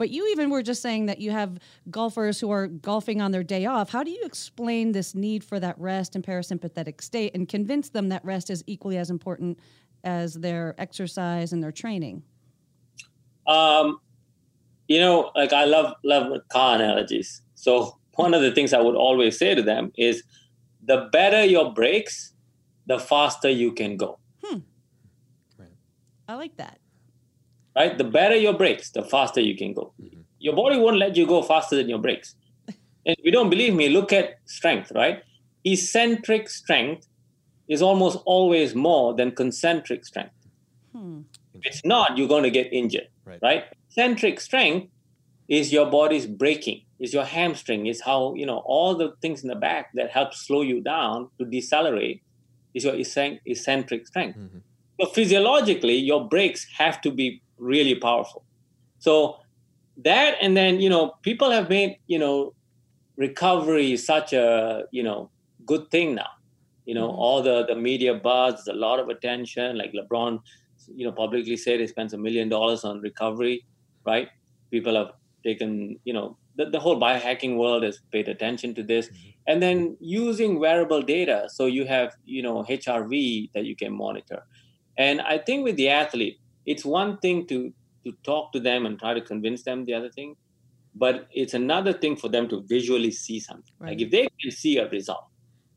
But 0.00 0.08
you 0.08 0.26
even 0.28 0.48
were 0.48 0.62
just 0.62 0.80
saying 0.80 1.04
that 1.06 1.20
you 1.20 1.30
have 1.30 1.58
golfers 1.90 2.40
who 2.40 2.50
are 2.50 2.68
golfing 2.68 3.20
on 3.20 3.32
their 3.32 3.42
day 3.42 3.66
off. 3.66 3.90
How 3.90 4.02
do 4.02 4.10
you 4.10 4.22
explain 4.22 4.92
this 4.92 5.14
need 5.14 5.44
for 5.44 5.60
that 5.60 5.78
rest 5.78 6.16
and 6.16 6.24
parasympathetic 6.24 7.02
state 7.02 7.34
and 7.34 7.46
convince 7.46 7.90
them 7.90 8.08
that 8.08 8.24
rest 8.24 8.48
is 8.48 8.64
equally 8.66 8.96
as 8.96 9.10
important 9.10 9.58
as 10.02 10.32
their 10.32 10.74
exercise 10.78 11.52
and 11.52 11.62
their 11.62 11.70
training? 11.70 12.22
Um, 13.46 14.00
you 14.88 15.00
know, 15.00 15.32
like 15.36 15.52
I 15.52 15.66
love 15.66 15.92
love 16.02 16.32
car 16.48 16.76
analogies. 16.76 17.42
So 17.54 17.98
one 18.14 18.32
of 18.32 18.40
the 18.40 18.52
things 18.52 18.72
I 18.72 18.80
would 18.80 18.96
always 18.96 19.38
say 19.38 19.54
to 19.54 19.62
them 19.62 19.92
is 19.98 20.22
the 20.82 21.10
better 21.12 21.44
your 21.44 21.74
brakes, 21.74 22.32
the 22.86 22.98
faster 22.98 23.50
you 23.50 23.72
can 23.72 23.98
go. 23.98 24.18
Hmm. 24.42 24.60
Right. 25.58 25.76
I 26.26 26.36
like 26.36 26.56
that. 26.56 26.79
Right? 27.76 27.96
The 27.96 28.04
better 28.04 28.36
your 28.36 28.54
brakes, 28.54 28.90
the 28.90 29.02
faster 29.02 29.40
you 29.40 29.56
can 29.56 29.72
go. 29.72 29.92
Mm-hmm. 30.02 30.20
Your 30.38 30.56
body 30.56 30.78
won't 30.78 30.96
let 30.96 31.16
you 31.16 31.26
go 31.26 31.42
faster 31.42 31.76
than 31.76 31.88
your 31.88 31.98
brakes. 31.98 32.34
and 32.66 32.76
if 33.04 33.24
you 33.24 33.30
don't 33.30 33.50
believe 33.50 33.74
me, 33.74 33.88
look 33.88 34.12
at 34.12 34.38
strength, 34.46 34.92
right? 34.94 35.22
Eccentric 35.64 36.48
strength 36.48 37.06
is 37.68 37.82
almost 37.82 38.18
always 38.24 38.74
more 38.74 39.14
than 39.14 39.30
concentric 39.30 40.04
strength. 40.04 40.34
Hmm. 40.92 41.20
If 41.54 41.66
it's 41.66 41.84
not, 41.84 42.18
you're 42.18 42.28
going 42.28 42.42
to 42.42 42.50
get 42.50 42.72
injured, 42.72 43.08
right? 43.24 43.38
right? 43.42 43.64
Eccentric 43.88 44.40
strength 44.40 44.88
is 45.48 45.72
your 45.72 45.90
body's 45.90 46.26
braking 46.26 46.82
is 47.00 47.14
your 47.14 47.24
hamstring 47.24 47.86
is 47.86 48.00
how 48.02 48.34
you 48.34 48.46
know 48.46 48.58
all 48.58 48.94
the 48.94 49.12
things 49.20 49.42
in 49.42 49.48
the 49.48 49.56
back 49.56 49.90
that 49.94 50.10
help 50.10 50.32
slow 50.32 50.62
you 50.62 50.80
down 50.80 51.28
to 51.38 51.44
decelerate 51.44 52.22
is 52.74 52.84
your 52.84 52.94
eccentric 52.94 54.06
strength 54.06 54.38
mm-hmm. 54.38 54.58
but 54.98 55.12
physiologically 55.14 55.96
your 55.96 56.28
brakes 56.28 56.66
have 56.78 57.00
to 57.00 57.10
be 57.10 57.42
really 57.60 57.94
powerful 57.94 58.44
so 58.98 59.36
that 59.96 60.36
and 60.40 60.56
then 60.56 60.80
you 60.80 60.88
know 60.88 61.12
people 61.22 61.50
have 61.50 61.68
made 61.68 61.96
you 62.06 62.18
know 62.18 62.54
recovery 63.16 63.96
such 63.96 64.32
a 64.32 64.84
you 64.92 65.02
know 65.02 65.30
good 65.66 65.90
thing 65.90 66.14
now. 66.14 66.30
You 66.86 66.94
know, 66.94 67.08
Mhm. 67.08 67.18
all 67.18 67.42
the 67.42 67.66
the 67.66 67.74
media 67.76 68.14
buzz, 68.14 68.66
a 68.66 68.72
lot 68.72 68.98
of 68.98 69.08
attention. 69.08 69.76
Like 69.76 69.92
LeBron, 69.92 70.40
you 70.96 71.04
know, 71.06 71.12
publicly 71.12 71.56
said 71.56 71.80
he 71.80 71.86
spends 71.86 72.14
a 72.14 72.18
million 72.18 72.48
dollars 72.48 72.84
on 72.84 73.00
recovery, 73.00 73.64
right? 74.06 74.28
People 74.70 74.94
have 74.96 75.12
taken, 75.44 75.98
you 76.04 76.12
know, 76.12 76.36
the, 76.56 76.66
the 76.66 76.80
whole 76.80 76.98
biohacking 76.98 77.56
world 77.56 77.82
has 77.84 78.00
paid 78.12 78.28
attention 78.28 78.74
to 78.74 78.82
this. 78.82 79.10
And 79.46 79.62
then 79.62 79.96
using 80.00 80.58
wearable 80.58 81.02
data. 81.02 81.48
So 81.48 81.66
you 81.66 81.84
have, 81.86 82.16
you 82.24 82.42
know, 82.42 82.64
HRV 82.68 83.50
that 83.54 83.64
you 83.66 83.76
can 83.76 83.92
monitor. 83.92 84.42
And 84.96 85.20
I 85.20 85.38
think 85.38 85.64
with 85.64 85.76
the 85.76 85.88
athlete, 85.90 86.38
it's 86.66 86.84
one 86.84 87.18
thing 87.18 87.46
to 87.46 87.72
to 88.04 88.12
talk 88.24 88.52
to 88.52 88.60
them 88.60 88.86
and 88.86 88.98
try 88.98 89.12
to 89.12 89.20
convince 89.20 89.62
them 89.62 89.84
the 89.84 89.92
other 89.92 90.08
thing, 90.10 90.34
but 90.94 91.28
it's 91.32 91.54
another 91.54 91.92
thing 91.92 92.16
for 92.16 92.28
them 92.28 92.48
to 92.48 92.62
visually 92.62 93.10
see 93.10 93.38
something. 93.38 93.74
Like 93.78 94.00
if 94.00 94.10
they 94.10 94.26
can 94.40 94.50
see 94.50 94.78
a 94.78 94.88
result, 94.88 95.24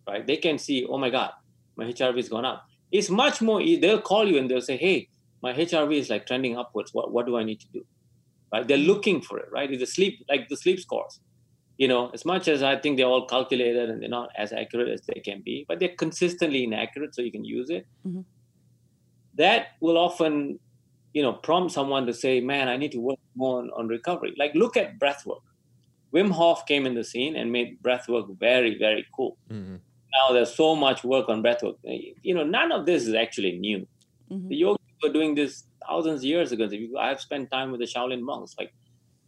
right? 0.08 0.26
They 0.26 0.38
can 0.38 0.58
see, 0.58 0.86
oh 0.86 0.98
my 0.98 1.10
God, 1.10 1.32
my 1.76 1.86
HRV 1.86 2.16
has 2.16 2.30
gone 2.30 2.46
up. 2.46 2.66
It's 2.92 3.10
much 3.10 3.42
more. 3.42 3.60
They'll 3.62 4.02
call 4.02 4.26
you 4.28 4.38
and 4.38 4.50
they'll 4.50 4.62
say, 4.62 4.78
hey, 4.78 5.10
my 5.42 5.54
HRV 5.54 5.94
is 5.98 6.10
like 6.10 6.26
trending 6.26 6.58
upwards. 6.58 6.94
What 6.94 7.12
what 7.12 7.26
do 7.26 7.38
I 7.38 7.44
need 7.44 7.60
to 7.60 7.68
do? 7.74 7.86
Right? 8.54 8.66
They're 8.68 8.78
looking 8.78 9.22
for 9.22 9.38
it. 9.40 9.50
Right? 9.52 9.70
It's 9.70 9.82
the 9.82 9.88
sleep 9.88 10.24
like 10.30 10.48
the 10.48 10.58
sleep 10.58 10.80
scores. 10.80 11.20
You 11.78 11.88
know, 11.88 12.12
as 12.14 12.24
much 12.24 12.48
as 12.48 12.62
I 12.62 12.78
think 12.78 12.98
they're 12.98 13.08
all 13.08 13.26
calculated 13.26 13.90
and 13.90 14.02
they're 14.02 14.08
not 14.08 14.30
as 14.38 14.54
accurate 14.54 14.90
as 14.90 15.02
they 15.02 15.20
can 15.20 15.42
be, 15.42 15.66
but 15.68 15.80
they're 15.80 15.96
consistently 15.98 16.64
inaccurate, 16.64 17.16
so 17.16 17.24
you 17.24 17.32
can 17.32 17.44
use 17.44 17.72
it. 17.72 17.88
Mhm. 18.08 18.26
That 19.36 19.70
will 19.82 19.98
often, 19.98 20.60
you 21.14 21.22
know, 21.22 21.34
prompt 21.34 21.72
someone 21.72 22.06
to 22.08 22.14
say, 22.14 22.40
"Man, 22.42 22.68
I 22.68 22.78
need 22.78 22.92
to 22.92 23.00
work 23.00 23.20
more 23.36 23.60
on, 23.60 23.70
on 23.78 23.88
recovery." 23.88 24.34
Like, 24.38 24.54
look 24.56 24.76
at 24.78 25.00
breath 25.00 25.26
work. 25.26 25.44
Wim 26.14 26.32
Hof 26.32 26.66
came 26.68 26.86
in 26.86 26.94
the 26.94 27.04
scene 27.04 27.36
and 27.36 27.52
made 27.52 27.82
breath 27.82 28.08
work 28.08 28.28
very, 28.40 28.78
very 28.78 29.06
cool. 29.16 29.38
Mhm. 29.50 29.80
Now 30.16 30.34
there's 30.34 30.54
so 30.54 30.76
much 30.76 31.04
work 31.04 31.28
on 31.30 31.42
breath 31.42 31.64
work. 31.64 31.78
You 31.84 32.36
know, 32.36 32.44
none 32.44 32.72
of 32.72 32.86
this 32.86 33.08
is 33.08 33.16
actually 33.16 33.58
new. 33.58 33.88
Mhm. 34.32 34.50
The 34.50 34.56
yogis 34.56 34.96
were 35.02 35.10
doing 35.10 35.34
this 35.36 35.64
thousands 35.88 36.22
of 36.22 36.26
years 36.26 36.52
ago. 36.52 36.70
I've 37.00 37.20
spent 37.20 37.50
time 37.50 37.72
with 37.72 37.80
the 37.80 37.88
Shaolin 37.88 38.22
monks. 38.22 38.56
Like, 38.60 38.72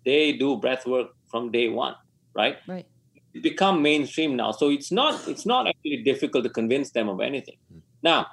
they 0.05 0.31
do 0.33 0.57
breath 0.57 0.85
work 0.85 1.09
from 1.31 1.51
day 1.51 1.69
one, 1.69 1.95
right? 2.35 2.57
Right. 2.67 2.85
It's 3.33 3.41
become 3.41 3.81
mainstream 3.81 4.35
now. 4.35 4.51
So 4.51 4.69
it's 4.69 4.91
not 4.91 5.27
it's 5.27 5.45
not 5.45 5.67
actually 5.67 6.03
difficult 6.03 6.43
to 6.43 6.49
convince 6.49 6.91
them 6.91 7.09
of 7.09 7.19
anything. 7.19 7.57
Now, 8.03 8.27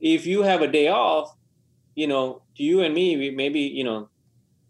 if 0.00 0.26
you 0.26 0.42
have 0.42 0.60
a 0.60 0.68
day 0.68 0.88
off, 0.88 1.32
you 1.94 2.06
know, 2.06 2.42
to 2.56 2.62
you 2.62 2.80
and 2.82 2.94
me, 2.94 3.16
we 3.16 3.30
maybe, 3.30 3.60
you 3.60 3.84
know, 3.84 4.08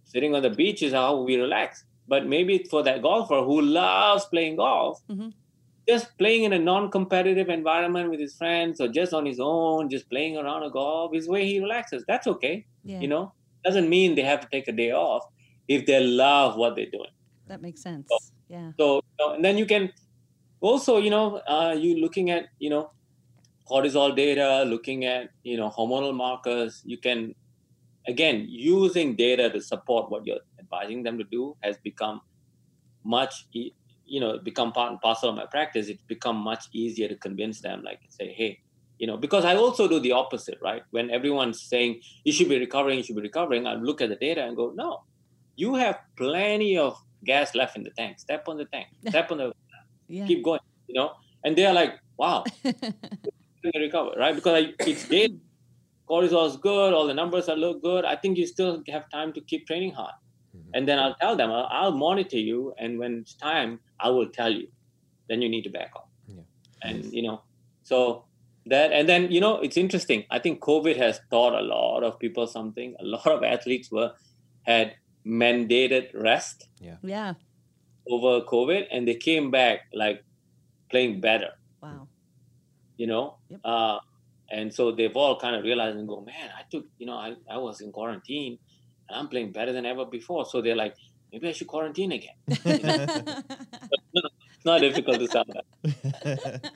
sitting 0.04 0.34
on 0.34 0.42
the 0.42 0.50
beach 0.50 0.82
is 0.82 0.92
how 0.92 1.20
we 1.22 1.36
relax. 1.36 1.84
But 2.06 2.26
maybe 2.26 2.58
for 2.70 2.82
that 2.82 3.02
golfer 3.02 3.40
who 3.42 3.60
loves 3.62 4.26
playing 4.26 4.56
golf, 4.56 5.00
Mhm. 5.08 5.32
just 5.88 6.16
playing 6.18 6.44
in 6.44 6.52
a 6.52 6.58
non-competitive 6.58 7.48
environment 7.48 8.10
with 8.10 8.20
his 8.20 8.34
friends 8.36 8.80
or 8.80 8.88
just 8.88 9.12
on 9.14 9.24
his 9.26 9.40
own, 9.40 9.88
just 9.90 10.08
playing 10.10 10.36
around 10.36 10.62
a 10.62 10.70
golf 10.70 11.14
is 11.14 11.28
where 11.28 11.42
he 11.42 11.60
relaxes. 11.60 12.04
That's 12.06 12.26
okay. 12.26 12.66
Yeah. 12.84 13.00
You 13.00 13.08
know, 13.08 13.32
doesn't 13.64 13.88
mean 13.88 14.14
they 14.14 14.22
have 14.22 14.40
to 14.40 14.48
take 14.50 14.68
a 14.68 14.72
day 14.72 14.90
off 14.92 15.24
if 15.68 15.86
they 15.86 16.00
love 16.04 16.56
what 16.56 16.76
they're 16.76 16.90
doing. 16.98 17.10
that 17.46 17.60
makes 17.60 17.82
sense. 17.82 18.08
Oh. 18.10 18.18
Yeah. 18.48 18.72
So, 18.78 18.86
you 18.96 19.16
know, 19.20 19.34
and 19.34 19.44
then 19.44 19.58
you 19.58 19.66
can 19.66 19.92
also, 20.60 20.96
you 20.98 21.10
know, 21.10 21.36
uh, 21.46 21.76
you 21.78 22.00
looking 22.00 22.30
at, 22.30 22.46
you 22.58 22.70
know, 22.70 22.90
cortisol 23.68 24.14
data, 24.14 24.64
looking 24.66 25.04
at, 25.04 25.28
you 25.42 25.56
know, 25.56 25.70
hormonal 25.70 26.14
markers. 26.14 26.80
You 26.84 26.98
can, 26.98 27.34
again, 28.06 28.46
using 28.48 29.16
data 29.16 29.50
to 29.50 29.60
support 29.60 30.10
what 30.10 30.26
you're 30.26 30.40
advising 30.60 31.02
them 31.02 31.18
to 31.18 31.24
do 31.24 31.56
has 31.62 31.76
become 31.82 32.20
much, 33.04 33.46
you 33.52 34.20
know, 34.20 34.38
become 34.38 34.72
part 34.72 34.90
and 34.90 35.00
parcel 35.00 35.30
of 35.30 35.36
my 35.36 35.46
practice. 35.50 35.88
It's 35.88 36.02
become 36.08 36.36
much 36.36 36.64
easier 36.72 37.08
to 37.08 37.16
convince 37.16 37.60
them, 37.60 37.82
like 37.84 38.00
say, 38.08 38.32
hey, 38.32 38.58
you 38.98 39.06
know, 39.06 39.16
because 39.16 39.44
I 39.44 39.56
also 39.56 39.88
do 39.88 39.98
the 40.00 40.12
opposite, 40.12 40.58
right? 40.62 40.82
When 40.90 41.10
everyone's 41.10 41.62
saying 41.62 42.00
you 42.24 42.32
should 42.32 42.48
be 42.48 42.58
recovering, 42.58 42.98
you 42.98 43.04
should 43.04 43.16
be 43.16 43.22
recovering, 43.22 43.66
I 43.66 43.74
look 43.74 44.00
at 44.00 44.08
the 44.08 44.16
data 44.16 44.44
and 44.44 44.56
go, 44.56 44.72
no, 44.74 44.98
you 45.56 45.74
have 45.74 45.98
plenty 46.16 46.78
of 46.78 46.96
gas 47.24 47.54
left 47.54 47.76
in 47.76 47.82
the 47.82 47.90
tank. 47.96 48.18
Step 48.18 48.44
on 48.48 48.56
the 48.58 48.66
tank. 48.66 48.86
Step 49.08 49.30
on 49.30 49.38
the 49.38 49.52
Yeah. 50.08 50.26
keep 50.26 50.44
going. 50.44 50.60
You 50.86 50.94
know, 50.96 51.12
and 51.44 51.56
they're 51.56 51.72
like, 51.72 51.94
wow, 52.18 52.44
going 53.64 53.72
to 53.72 53.80
recover, 53.80 54.12
right? 54.18 54.34
Because 54.34 54.54
I, 54.64 54.74
it's 54.90 55.08
data. 55.16 55.34
Cortisol 56.08 56.46
is 56.50 56.56
good. 56.58 56.92
All 56.92 57.06
the 57.06 57.14
numbers 57.14 57.48
are 57.48 57.56
look 57.56 57.82
good. 57.82 58.04
I 58.04 58.14
think 58.16 58.36
you 58.36 58.46
still 58.46 58.82
have 58.88 59.08
time 59.10 59.32
to 59.32 59.40
keep 59.40 59.66
training 59.66 59.92
hard. 59.94 60.12
Mhm. 60.56 60.70
And 60.74 60.88
then 60.88 60.98
I'll 60.98 61.14
tell 61.16 61.34
them, 61.34 61.50
I'll, 61.50 61.68
I'll 61.70 61.96
monitor 61.96 62.36
you, 62.38 62.74
and 62.78 62.98
when 62.98 63.12
it's 63.20 63.34
time, 63.34 63.80
I 63.98 64.10
will 64.10 64.28
tell 64.28 64.52
you. 64.52 64.68
Then 65.28 65.40
you 65.40 65.48
need 65.48 65.62
to 65.64 65.70
back 65.70 65.92
off. 65.96 66.08
Yeah. 66.28 66.42
And 66.82 67.04
you 67.12 67.22
know, 67.22 67.40
so 67.82 68.24
that 68.66 68.92
and 68.92 69.08
then 69.08 69.30
you 69.32 69.40
know, 69.40 69.54
it's 69.60 69.78
interesting. 69.78 70.24
I 70.30 70.38
think 70.38 70.60
COVID 70.60 70.96
has 70.98 71.20
taught 71.30 71.54
a 71.54 71.62
lot 71.62 72.02
of 72.04 72.18
people 72.18 72.46
something. 72.46 72.94
A 73.00 73.04
lot 73.04 73.26
of 73.26 73.42
athletes 73.42 73.90
were 73.90 74.12
had 74.62 74.94
mandated 75.26 76.08
rest 76.14 76.68
Yeah. 76.80 76.96
Yeah. 77.02 77.32
over 78.10 78.44
COVID, 78.44 78.86
and 78.92 79.08
they 79.08 79.14
came 79.14 79.50
back 79.50 79.86
like 79.94 80.22
playing 80.90 81.20
better. 81.22 81.52
Wow. 81.82 82.08
You 82.96 83.06
know? 83.06 83.36
Yep. 83.48 83.60
uh, 83.64 83.98
and 84.50 84.72
so 84.72 84.92
they've 84.92 85.16
all 85.16 85.38
kind 85.38 85.56
of 85.56 85.64
realized 85.64 85.96
and 85.96 86.06
go 86.06 86.20
man 86.20 86.50
i 86.56 86.62
took 86.70 86.84
you 86.98 87.06
know 87.06 87.14
I, 87.14 87.34
I 87.50 87.56
was 87.58 87.80
in 87.80 87.92
quarantine 87.92 88.58
and 89.08 89.18
i'm 89.18 89.28
playing 89.28 89.52
better 89.52 89.72
than 89.72 89.86
ever 89.86 90.04
before. 90.04 90.44
So 90.46 90.60
they're 90.60 90.76
like 90.76 90.94
maybe 91.32 91.48
i 91.48 91.52
should 91.52 91.66
quarantine 91.66 92.12
again. 92.12 92.34
It's 94.56 94.70
not 94.70 94.80
difficult 94.80 95.18
to 95.18 95.28
sell 95.28 95.44
that. 95.44 96.70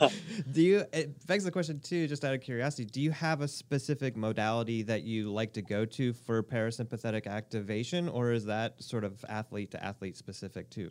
Do 0.52 0.62
you 0.62 0.84
it 0.92 1.26
begs 1.26 1.44
the 1.44 1.50
question 1.50 1.80
too 1.80 2.06
just 2.06 2.24
out 2.24 2.34
of 2.34 2.40
curiosity 2.40 2.84
do 2.86 3.00
you 3.00 3.10
have 3.10 3.42
a 3.42 3.48
specific 3.48 4.16
modality 4.16 4.82
that 4.84 5.02
you 5.02 5.30
like 5.30 5.52
to 5.54 5.62
go 5.62 5.84
to 5.84 6.12
for 6.14 6.42
parasympathetic 6.42 7.26
activation 7.26 8.08
or 8.08 8.32
is 8.32 8.46
that 8.46 8.82
sort 8.82 9.04
of 9.04 9.22
athlete 9.28 9.70
to 9.72 9.84
athlete 9.84 10.16
specific 10.16 10.70
too 10.70 10.90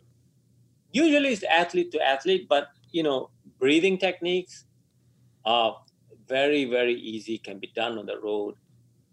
usually 0.92 1.32
it's 1.32 1.44
athlete 1.44 1.90
to 1.92 2.00
athlete 2.00 2.46
but 2.48 2.68
you 2.92 3.02
know 3.02 3.30
breathing 3.58 3.98
techniques 3.98 4.64
are 5.44 5.76
very 6.28 6.64
very 6.64 6.94
easy 6.94 7.38
can 7.38 7.58
be 7.58 7.70
done 7.74 7.98
on 7.98 8.06
the 8.06 8.18
road 8.20 8.54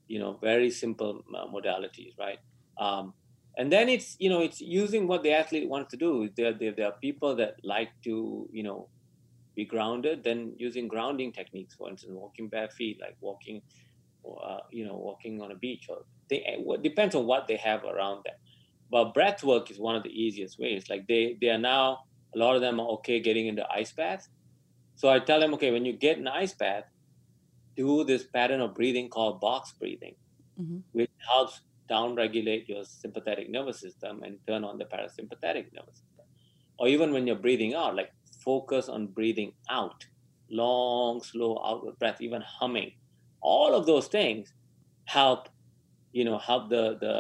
you 0.08 0.20
know 0.20 0.38
very 0.42 0.70
simple 0.72 1.24
uh, 1.36 1.46
modalities 1.48 2.18
right? 2.18 2.40
Um, 2.80 3.14
and 3.58 3.72
then 3.72 3.90
it's 3.90 4.16
you 4.20 4.30
know 4.30 4.42
it's 4.42 4.62
using 4.62 5.08
what 5.08 5.24
the 5.24 5.34
athlete 5.34 5.70
wants 5.70 5.92
to 5.92 5.98
do. 5.98 6.30
There, 6.36 6.54
there, 6.54 6.74
there 6.76 6.88
are 6.88 6.96
people 7.02 7.36
that 7.38 7.56
like 7.64 7.90
to 8.04 8.48
you 8.52 8.64
know 8.64 8.90
be 9.56 9.66
grounded 9.66 10.24
then 10.24 10.54
using 10.58 10.88
grounding 10.88 11.32
techniques 11.32 11.74
for 11.74 11.90
instance 11.90 12.14
walking 12.16 12.48
bare 12.48 12.70
feet 12.70 13.00
like 13.02 13.18
walking 13.22 13.60
uh, 14.44 14.60
you 14.72 14.86
know 14.86 14.96
walking 14.96 15.42
on 15.42 15.52
a 15.52 15.56
beach 15.56 15.88
or 15.90 16.06
they, 16.30 16.44
it 16.46 16.84
depends 16.84 17.16
on 17.16 17.26
what 17.26 17.48
they 17.48 17.56
have 17.56 17.84
around 17.84 18.22
them 18.24 18.36
but 18.92 19.14
breath 19.14 19.44
work 19.44 19.72
is 19.72 19.80
one 19.80 19.96
of 19.96 20.04
the 20.04 20.10
easiest 20.10 20.60
ways. 20.60 20.86
Like 20.90 21.08
they 21.08 21.38
they 21.42 21.50
are 21.50 21.58
now 21.60 22.00
a 22.36 22.40
lot 22.40 22.56
of 22.56 22.62
them 22.62 22.80
are 22.80 22.88
okay 22.98 23.20
getting 23.22 23.48
into 23.48 23.66
ice 23.72 23.94
baths. 23.94 24.30
So 24.96 25.10
i 25.10 25.20
tell 25.20 25.40
them 25.40 25.54
okay 25.56 25.72
when 25.72 25.86
you 25.86 25.94
get 25.94 26.18
an 26.20 26.28
ice 26.28 26.56
bath 26.56 26.86
do 27.76 28.04
this 28.04 28.26
pattern 28.34 28.62
of 28.62 28.74
breathing 28.76 29.10
called 29.10 29.40
box 29.40 29.74
breathing 29.80 30.16
Mhm. 30.60 30.84
which 30.94 31.12
helps 31.30 31.62
down 31.90 32.16
regulate 32.16 32.68
your 32.70 32.84
sympathetic 32.86 33.50
nervous 33.50 33.80
system 33.80 34.24
and 34.24 34.40
turn 34.48 34.64
on 34.64 34.78
the 34.78 34.86
parasympathetic 34.86 35.68
nervous 35.74 35.98
system. 36.04 36.26
Or 36.80 36.88
even 36.88 37.14
when 37.14 37.28
you're 37.28 37.44
breathing 37.48 37.74
out 37.76 37.96
like 37.96 38.12
focus 38.44 38.90
on 38.90 39.08
breathing 39.08 39.54
out. 39.70 40.06
Long 40.50 41.22
slow 41.24 41.62
outward 41.66 41.98
breath 42.00 42.22
even 42.22 42.42
humming. 42.60 42.92
All 43.42 43.76
of 43.76 43.86
those 43.86 44.08
things 44.08 44.54
help 45.08 45.50
you 46.14 46.26
know 46.26 46.38
help 46.40 46.70
the 46.70 46.98
the 47.02 47.16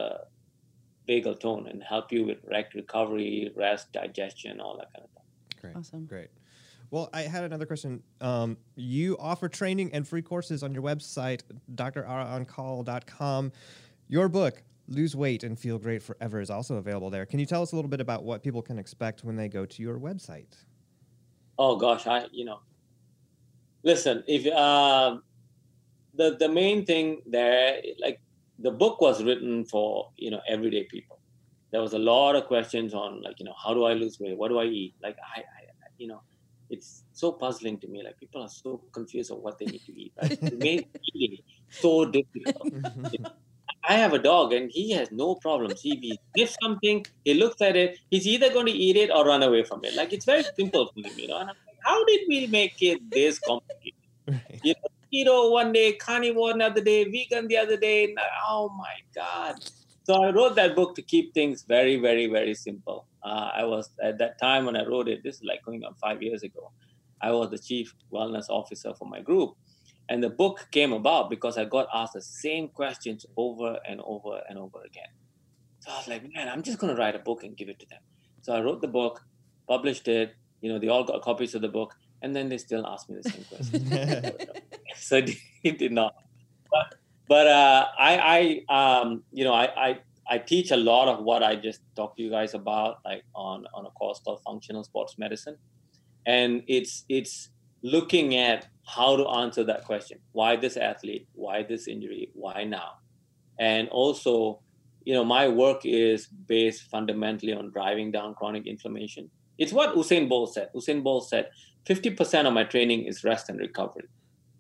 vagal 1.07 1.39
tone 1.39 1.67
and 1.67 1.83
help 1.83 2.11
you 2.11 2.25
with 2.25 2.37
rec 2.49 2.73
recovery 2.73 3.51
rest 3.55 3.91
digestion 3.91 4.59
all 4.59 4.77
that 4.77 4.91
kind 4.93 5.03
of 5.05 5.09
stuff. 5.11 5.23
Great 5.61 5.75
Awesome. 5.75 6.05
great. 6.05 6.29
Well 6.91 7.09
i 7.13 7.21
had 7.21 7.43
another 7.43 7.65
question. 7.65 8.01
Um, 8.21 8.57
you 8.75 9.17
offer 9.19 9.49
training 9.49 9.91
and 9.93 10.07
free 10.07 10.21
courses 10.21 10.63
on 10.63 10.73
your 10.73 10.83
website 10.83 11.41
draraoncall.com 11.75 13.51
your 14.09 14.29
book 14.29 14.63
lose 14.89 15.15
weight 15.15 15.43
and 15.43 15.59
feel 15.59 15.77
great 15.77 16.01
forever 16.01 16.39
is 16.39 16.49
also 16.49 16.75
available 16.75 17.09
there. 17.09 17.25
Can 17.25 17.39
you 17.39 17.45
tell 17.45 17.61
us 17.61 17.73
a 17.73 17.75
little 17.75 17.89
bit 17.89 17.99
about 17.99 18.23
what 18.23 18.41
people 18.41 18.61
can 18.61 18.79
expect 18.79 19.25
when 19.25 19.35
they 19.35 19.49
go 19.49 19.65
to 19.65 19.81
your 19.81 19.99
website? 19.99 20.55
Oh 21.59 21.75
gosh 21.75 22.07
i 22.07 22.25
you 22.31 22.45
know 22.45 22.59
listen 23.83 24.23
if 24.27 24.45
uh, 24.53 25.17
the 26.13 26.35
the 26.37 26.49
main 26.49 26.85
thing 26.85 27.21
there 27.25 27.81
like 27.99 28.19
the 28.59 28.71
book 28.71 29.01
was 29.01 29.23
written 29.23 29.65
for 29.65 30.09
you 30.17 30.31
know 30.31 30.41
everyday 30.47 30.83
people 30.83 31.19
there 31.71 31.81
was 31.81 31.93
a 31.93 31.99
lot 31.99 32.35
of 32.35 32.45
questions 32.45 32.93
on 32.93 33.21
like 33.21 33.39
you 33.39 33.45
know 33.45 33.55
how 33.63 33.73
do 33.73 33.85
i 33.85 33.93
lose 33.93 34.19
weight 34.19 34.37
what 34.37 34.49
do 34.49 34.59
i 34.59 34.65
eat 34.65 34.93
like 35.01 35.17
i, 35.35 35.39
I 35.39 35.63
you 35.97 36.07
know 36.07 36.21
it's 36.69 37.03
so 37.13 37.31
puzzling 37.31 37.77
to 37.79 37.87
me 37.87 38.03
like 38.03 38.19
people 38.19 38.41
are 38.41 38.49
so 38.49 38.81
confused 38.91 39.31
on 39.31 39.37
what 39.37 39.57
they 39.57 39.65
need 39.65 39.85
to 39.85 39.99
eat 39.99 40.13
right? 40.21 40.31
it 40.31 40.59
makes 40.69 40.89
eating 41.13 41.43
so 41.69 42.05
difficult 42.05 42.73
mm-hmm. 42.73 43.25
I 43.89 43.93
have 43.93 44.13
a 44.13 44.19
dog 44.19 44.51
and 44.51 44.69
he 44.69 44.91
has 44.91 45.11
no 45.11 45.35
problems. 45.35 45.81
He 45.81 46.19
gives 46.35 46.57
something, 46.61 47.05
he 47.23 47.33
looks 47.33 47.61
at 47.61 47.77
it, 47.77 47.97
he's 48.11 48.27
either 48.27 48.51
going 48.51 48.65
to 48.65 48.71
eat 48.71 48.97
it 48.97 49.09
or 49.09 49.25
run 49.25 49.43
away 49.43 49.63
from 49.63 49.85
it. 49.85 49.95
Like 49.95 50.11
it's 50.11 50.25
very 50.25 50.43
simple 50.57 50.91
for 50.93 51.07
him, 51.07 51.17
you 51.17 51.29
know. 51.29 51.37
And 51.37 51.49
I'm 51.49 51.55
like, 51.65 51.77
how 51.85 52.03
did 52.03 52.21
we 52.27 52.47
make 52.47 52.81
it 52.81 53.09
this 53.09 53.39
complicated? 53.39 53.93
Right. 54.27 54.59
You 54.61 54.73
know, 54.73 54.89
keto 55.13 55.51
one 55.51 55.71
day, 55.71 55.93
carnivore 55.93 56.51
another 56.51 56.81
day, 56.81 57.05
vegan 57.05 57.47
the 57.47 57.57
other 57.57 57.77
day. 57.77 58.15
Oh 58.47 58.69
my 58.77 58.95
God. 59.15 59.55
So 60.03 60.23
I 60.23 60.31
wrote 60.31 60.55
that 60.55 60.75
book 60.75 60.95
to 60.95 61.01
keep 61.01 61.33
things 61.33 61.65
very, 61.67 61.97
very, 61.97 62.27
very 62.27 62.53
simple. 62.53 63.07
Uh, 63.23 63.49
I 63.53 63.65
was 63.65 63.89
at 64.01 64.17
that 64.19 64.39
time 64.39 64.65
when 64.65 64.77
I 64.77 64.85
wrote 64.85 65.09
it, 65.09 65.21
this 65.23 65.35
is 65.35 65.43
like 65.43 65.63
going 65.65 65.83
on 65.83 65.95
five 65.95 66.21
years 66.21 66.43
ago. 66.43 66.71
I 67.21 67.31
was 67.31 67.49
the 67.49 67.57
chief 67.57 67.93
wellness 68.13 68.45
officer 68.49 68.93
for 68.93 69.05
my 69.05 69.21
group. 69.21 69.55
And 70.09 70.23
the 70.23 70.29
book 70.29 70.67
came 70.71 70.93
about 70.93 71.29
because 71.29 71.57
I 71.57 71.65
got 71.65 71.87
asked 71.93 72.13
the 72.13 72.21
same 72.21 72.69
questions 72.69 73.25
over 73.35 73.77
and 73.87 73.99
over 74.05 74.39
and 74.47 74.57
over 74.57 74.79
again. 74.85 75.09
So 75.79 75.91
I 75.91 75.97
was 75.97 76.07
like, 76.07 76.23
man, 76.33 76.47
I'm 76.47 76.63
just 76.63 76.79
going 76.79 76.95
to 76.95 76.99
write 76.99 77.15
a 77.15 77.19
book 77.19 77.43
and 77.43 77.57
give 77.57 77.67
it 77.67 77.79
to 77.79 77.85
them. 77.87 77.99
So 78.41 78.53
I 78.53 78.61
wrote 78.61 78.81
the 78.81 78.87
book, 78.87 79.21
published 79.67 80.07
it. 80.07 80.35
You 80.61 80.71
know, 80.71 80.79
they 80.79 80.87
all 80.87 81.03
got 81.03 81.21
copies 81.21 81.53
of 81.55 81.61
the 81.61 81.67
book, 81.67 81.93
and 82.21 82.35
then 82.35 82.49
they 82.49 82.57
still 82.57 82.85
ask 82.85 83.09
me 83.09 83.17
the 83.21 83.29
same 83.29 83.45
question. 83.45 84.31
so 84.95 85.21
it 85.63 85.77
did 85.77 85.91
not. 85.91 86.15
But, 86.71 86.95
but 87.27 87.47
uh, 87.47 87.87
I, 87.97 88.63
I, 88.69 88.99
um, 89.01 89.23
you 89.31 89.43
know, 89.43 89.53
I, 89.53 89.89
I, 89.89 89.99
I 90.29 90.37
teach 90.37 90.71
a 90.71 90.77
lot 90.77 91.07
of 91.07 91.23
what 91.23 91.43
I 91.43 91.55
just 91.55 91.81
talked 91.95 92.17
to 92.17 92.23
you 92.23 92.29
guys 92.29 92.53
about, 92.53 92.99
like 93.05 93.23
on 93.33 93.65
on 93.73 93.85
a 93.85 93.89
course 93.91 94.19
called 94.23 94.41
Functional 94.45 94.83
Sports 94.83 95.17
Medicine, 95.17 95.57
and 96.25 96.63
it's 96.67 97.05
it's 97.07 97.49
looking 97.81 98.35
at 98.35 98.67
how 98.85 99.15
to 99.15 99.25
answer 99.27 99.63
that 99.63 99.85
question: 99.85 100.19
Why 100.33 100.57
this 100.57 100.75
athlete? 100.75 101.27
Why 101.33 101.63
this 101.63 101.87
injury? 101.87 102.29
Why 102.33 102.65
now? 102.65 102.99
And 103.59 103.87
also, 103.89 104.59
you 105.05 105.13
know, 105.13 105.23
my 105.23 105.47
work 105.47 105.85
is 105.85 106.27
based 106.27 106.83
fundamentally 106.91 107.53
on 107.53 107.71
driving 107.71 108.11
down 108.11 108.35
chronic 108.35 108.67
inflammation. 108.67 109.29
It's 109.57 109.73
what 109.73 109.95
Usain 109.95 110.29
Bolt 110.29 110.53
said. 110.53 110.69
Usain 110.75 111.03
Bolt 111.03 111.27
said, 111.27 111.49
50% 111.87 112.45
of 112.45 112.53
my 112.53 112.63
training 112.63 113.05
is 113.05 113.23
rest 113.23 113.49
and 113.49 113.59
recovery 113.59 114.07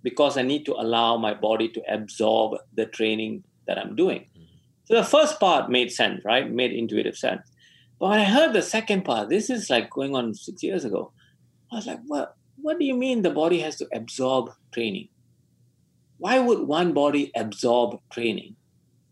because 0.03 0.37
I 0.37 0.41
need 0.43 0.65
to 0.65 0.73
allow 0.73 1.17
my 1.17 1.33
body 1.33 1.67
to 1.69 1.81
absorb 1.89 2.57
the 2.73 2.85
training 2.85 3.43
that 3.67 3.77
I'm 3.77 3.95
doing. 3.95 4.27
So 4.85 4.95
the 4.95 5.03
first 5.03 5.39
part 5.39 5.69
made 5.69 5.91
sense, 5.91 6.23
right? 6.23 6.49
Made 6.49 6.71
intuitive 6.71 7.17
sense. 7.17 7.41
But 7.99 8.09
when 8.09 8.19
I 8.19 8.23
heard 8.23 8.53
the 8.53 8.61
second 8.61 9.03
part, 9.03 9.29
this 9.29 9.49
is 9.49 9.69
like 9.69 9.89
going 9.89 10.15
on 10.15 10.33
six 10.33 10.63
years 10.63 10.85
ago. 10.85 11.11
I 11.71 11.75
was 11.75 11.87
like, 11.87 11.99
what? 12.07 12.35
What 12.61 12.79
do 12.79 12.85
you 12.85 12.95
mean 12.95 13.21
the 13.21 13.29
body 13.29 13.59
has 13.59 13.75
to 13.77 13.87
absorb 13.93 14.51
training? 14.71 15.09
Why 16.17 16.39
would 16.39 16.67
one 16.67 16.93
body 16.93 17.31
absorb 17.35 17.99
training 18.11 18.55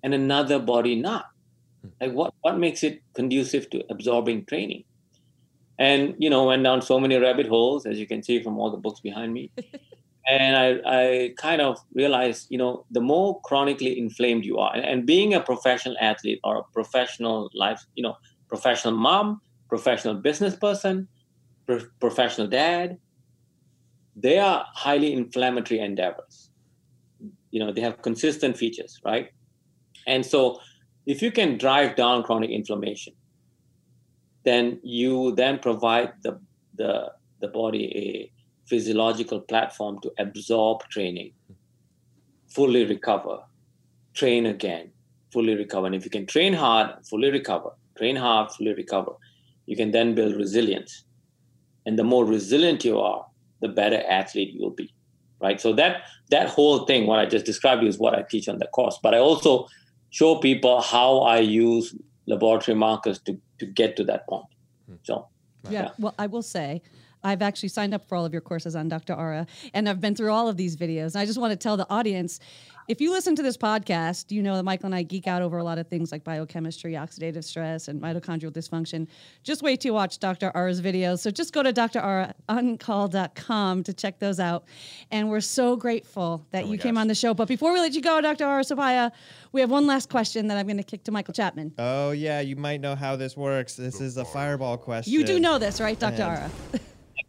and 0.04 0.14
another 0.14 0.60
body 0.60 0.96
not? 0.96 1.26
Like 2.00 2.14
what? 2.14 2.34
What 2.42 2.58
makes 2.58 2.84
it 2.84 3.02
conducive 3.14 3.70
to 3.72 3.84
absorbing 3.90 4.46
training? 4.46 4.86
And 5.78 6.16
you 6.18 6.30
know, 6.30 6.46
went 6.46 6.64
down 6.64 6.82
so 6.82 7.00
many 7.00 7.18
rabbit 7.18 7.48
holes, 7.48 7.86
as 7.86 8.00
you 8.00 8.08
can 8.08 8.24
see 8.24 8.42
from 8.42 8.58
all 8.58 8.72
the 8.72 8.78
books 8.78 9.02
behind 9.02 9.34
me. 9.34 9.52
and 10.28 10.56
I, 10.56 10.80
I 10.86 11.34
kind 11.38 11.62
of 11.62 11.78
realized, 11.94 12.48
you 12.50 12.58
know, 12.58 12.86
the 12.92 13.02
more 13.02 13.42
chronically 13.42 14.00
inflamed 14.00 14.46
you 14.46 14.58
are, 14.58 14.74
and, 14.74 14.86
and 14.86 15.06
being 15.06 15.34
a 15.34 15.42
professional 15.42 15.96
athlete 16.00 16.40
or 16.44 16.58
a 16.58 16.64
professional 16.74 17.50
life, 17.54 17.84
you 17.96 18.04
know, 18.04 18.16
professional 18.48 18.96
mom, 18.96 19.42
professional 19.70 20.16
business 20.16 20.56
person, 20.56 21.08
pro- 21.66 21.88
professional 22.00 22.48
dad, 22.48 22.98
they 24.16 24.40
are 24.40 24.66
highly 24.74 25.14
inflammatory 25.14 25.80
endeavors. 25.80 26.50
You 27.52 27.60
know, 27.60 27.72
they 27.72 27.82
have 27.82 28.02
consistent 28.02 28.58
features, 28.58 29.00
right? 29.04 29.30
And 30.08 30.26
so, 30.26 30.60
if 31.06 31.22
you 31.22 31.32
can 31.32 31.58
drive 31.58 31.96
down 31.96 32.24
chronic 32.24 32.50
inflammation, 32.50 33.14
then 34.46 34.80
you 34.84 35.34
then 35.36 35.60
provide 35.60 36.14
the 36.24 36.40
the 36.76 37.12
the 37.42 37.48
body 37.48 37.86
a 37.96 38.32
physiological 38.68 39.42
platform 39.42 40.00
to 40.02 40.12
absorb 40.18 40.82
training, 40.90 41.32
fully 42.48 42.86
recover, 42.86 43.40
train 44.14 44.46
again, 44.46 44.92
fully 45.32 45.56
recover. 45.56 45.86
And 45.86 45.96
if 45.96 46.04
you 46.04 46.12
can 46.12 46.26
train 46.26 46.54
hard, 46.54 46.90
fully 47.06 47.30
recover, 47.30 47.72
train 47.98 48.16
hard, 48.16 48.52
fully 48.52 48.74
recover, 48.74 49.12
you 49.66 49.76
can 49.76 49.92
then 49.92 50.16
build 50.16 50.36
resilience. 50.36 51.04
And 51.86 52.00
the 52.00 52.04
more 52.04 52.26
resilient 52.26 52.84
you 52.84 53.00
are, 53.00 53.26
the 53.62 53.68
better 53.68 54.02
athlete 54.10 54.54
you 54.54 54.62
will 54.62 54.72
be. 54.72 54.92
Right. 55.42 55.60
So 55.60 55.74
that 55.74 56.04
that 56.32 56.48
whole 56.50 56.86
thing, 56.86 57.06
what 57.08 57.20
I 57.20 57.26
just 57.26 57.46
described 57.46 57.84
is 57.84 58.00
what 58.00 58.16
I 58.16 58.24
teach 58.24 58.48
on 58.48 58.58
the 58.58 58.68
course. 58.68 58.98
But 59.04 59.14
I 59.14 59.20
also 59.20 59.68
show 60.10 60.38
people 60.38 60.82
how 60.82 61.20
I 61.20 61.40
use 61.40 61.94
laboratory 62.26 62.76
markers 62.76 63.20
to, 63.20 63.38
to 63.60 63.66
get 63.66 63.96
to 63.98 64.04
that 64.06 64.28
point. 64.28 64.46
Hmm. 64.88 64.96
So 65.04 65.28
Yeah. 65.64 65.72
Yeah. 65.72 65.90
Well, 65.98 66.16
I 66.20 66.28
will 66.28 66.44
say, 66.44 66.82
I've 67.26 67.42
actually 67.42 67.70
signed 67.70 67.94
up 67.94 68.08
for 68.08 68.16
all 68.16 68.24
of 68.26 68.32
your 68.32 68.42
courses 68.42 68.76
on 68.76 68.88
Dr. 68.88 69.14
Ara, 69.14 69.48
and 69.74 69.90
I've 69.90 70.00
been 70.00 70.16
through 70.16 70.32
all 70.32 70.48
of 70.48 70.56
these 70.58 70.78
videos. 70.78 71.16
And 71.16 71.18
I 71.18 71.26
just 71.26 71.40
want 71.40 71.52
to 71.52 71.58
tell 71.58 71.76
the 71.76 71.88
audience 71.90 72.40
if 72.88 73.02
you 73.02 73.10
listen 73.12 73.36
to 73.36 73.42
this 73.42 73.58
podcast, 73.58 74.30
you 74.32 74.44
know 74.44 74.56
that 74.58 74.64
Michael 74.64 74.86
and 74.86 74.94
I 74.94 75.02
geek 75.02 75.26
out 75.26 75.42
over 75.42 75.58
a 75.58 75.64
lot 75.64 75.80
of 75.80 75.88
things 75.88 76.12
like 76.12 76.24
biochemistry, 76.24 76.94
oxidative 76.94 77.44
stress, 77.44 77.88
and 77.88 78.00
mitochondrial 78.00 78.52
dysfunction. 78.52 79.08
Just 79.44 79.64
wait 79.64 79.82
till 79.82 79.90
you 79.90 79.94
watch 79.96 80.20
Dr. 80.20 80.52
Ara's 80.54 80.84
videos. 80.84 81.18
So 81.18 81.32
just 81.32 81.52
go 81.52 81.64
to 81.64 81.74
draraoncall.com 81.74 83.84
to 83.84 83.92
check 83.94 84.20
those 84.20 84.40
out. 84.40 84.66
And 85.10 85.32
we're 85.32 85.42
so 85.42 85.76
grateful 85.76 86.46
that 86.52 86.66
Oh 86.66 86.68
my 86.68 86.74
you 86.74 86.78
came 86.78 86.94
gosh. 86.94 87.02
on 87.02 87.08
the 87.08 87.16
show. 87.16 87.34
But 87.34 87.48
before 87.48 87.74
we 87.74 87.80
let 87.80 87.94
you 87.94 88.02
go, 88.02 88.22
Dr. 88.22 88.44
Ara 88.44 88.62
Suppiah, 88.64 89.10
we 89.52 89.62
have 89.62 89.72
one 89.72 89.88
last 89.88 90.12
question 90.12 90.46
that 90.50 90.58
I'm 90.58 90.68
going 90.68 90.78
to 90.78 90.84
kick 90.84 91.04
to 91.06 91.12
Michael 91.12 91.34
Chapman. 91.34 91.74
Oh 91.80 92.12
yeah, 92.12 92.42
you 92.42 92.56
might 92.56 92.82
know 92.82 92.94
how 92.94 93.16
this 93.16 93.36
works. 93.36 93.76
This 93.76 94.00
is 94.00 94.18
a 94.18 94.26
fireball 94.26 94.78
question. 94.78 95.12
You 95.12 95.24
do 95.24 95.40
know 95.40 95.58
this, 95.58 95.82
right, 95.82 96.00
Dr. 96.00 96.22
And- 96.22 96.52
Ara? 96.74 96.74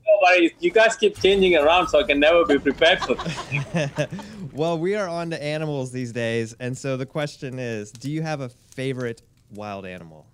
Nobody, 0.09 0.52
you 0.61 0.70
guys 0.70 0.96
keep 0.96 1.18
changing 1.18 1.57
around, 1.57 1.88
so 1.88 2.00
I 2.00 2.04
can 2.04 2.20
never 2.20 2.44
be 2.44 2.59
prepared 2.59 3.00
for. 3.00 3.16
well, 4.52 4.78
we 4.78 4.94
are 4.94 5.09
on 5.09 5.30
to 5.30 5.42
animals 5.42 5.92
these 5.92 6.12
days, 6.12 6.54
and 6.61 6.76
so 6.78 6.96
the 6.96 7.07
question 7.07 7.59
is: 7.59 7.90
Do 7.92 8.11
you 8.11 8.22
have 8.22 8.40
a 8.40 8.48
favorite 8.48 9.22
wild 9.50 9.84
animal? 9.86 10.26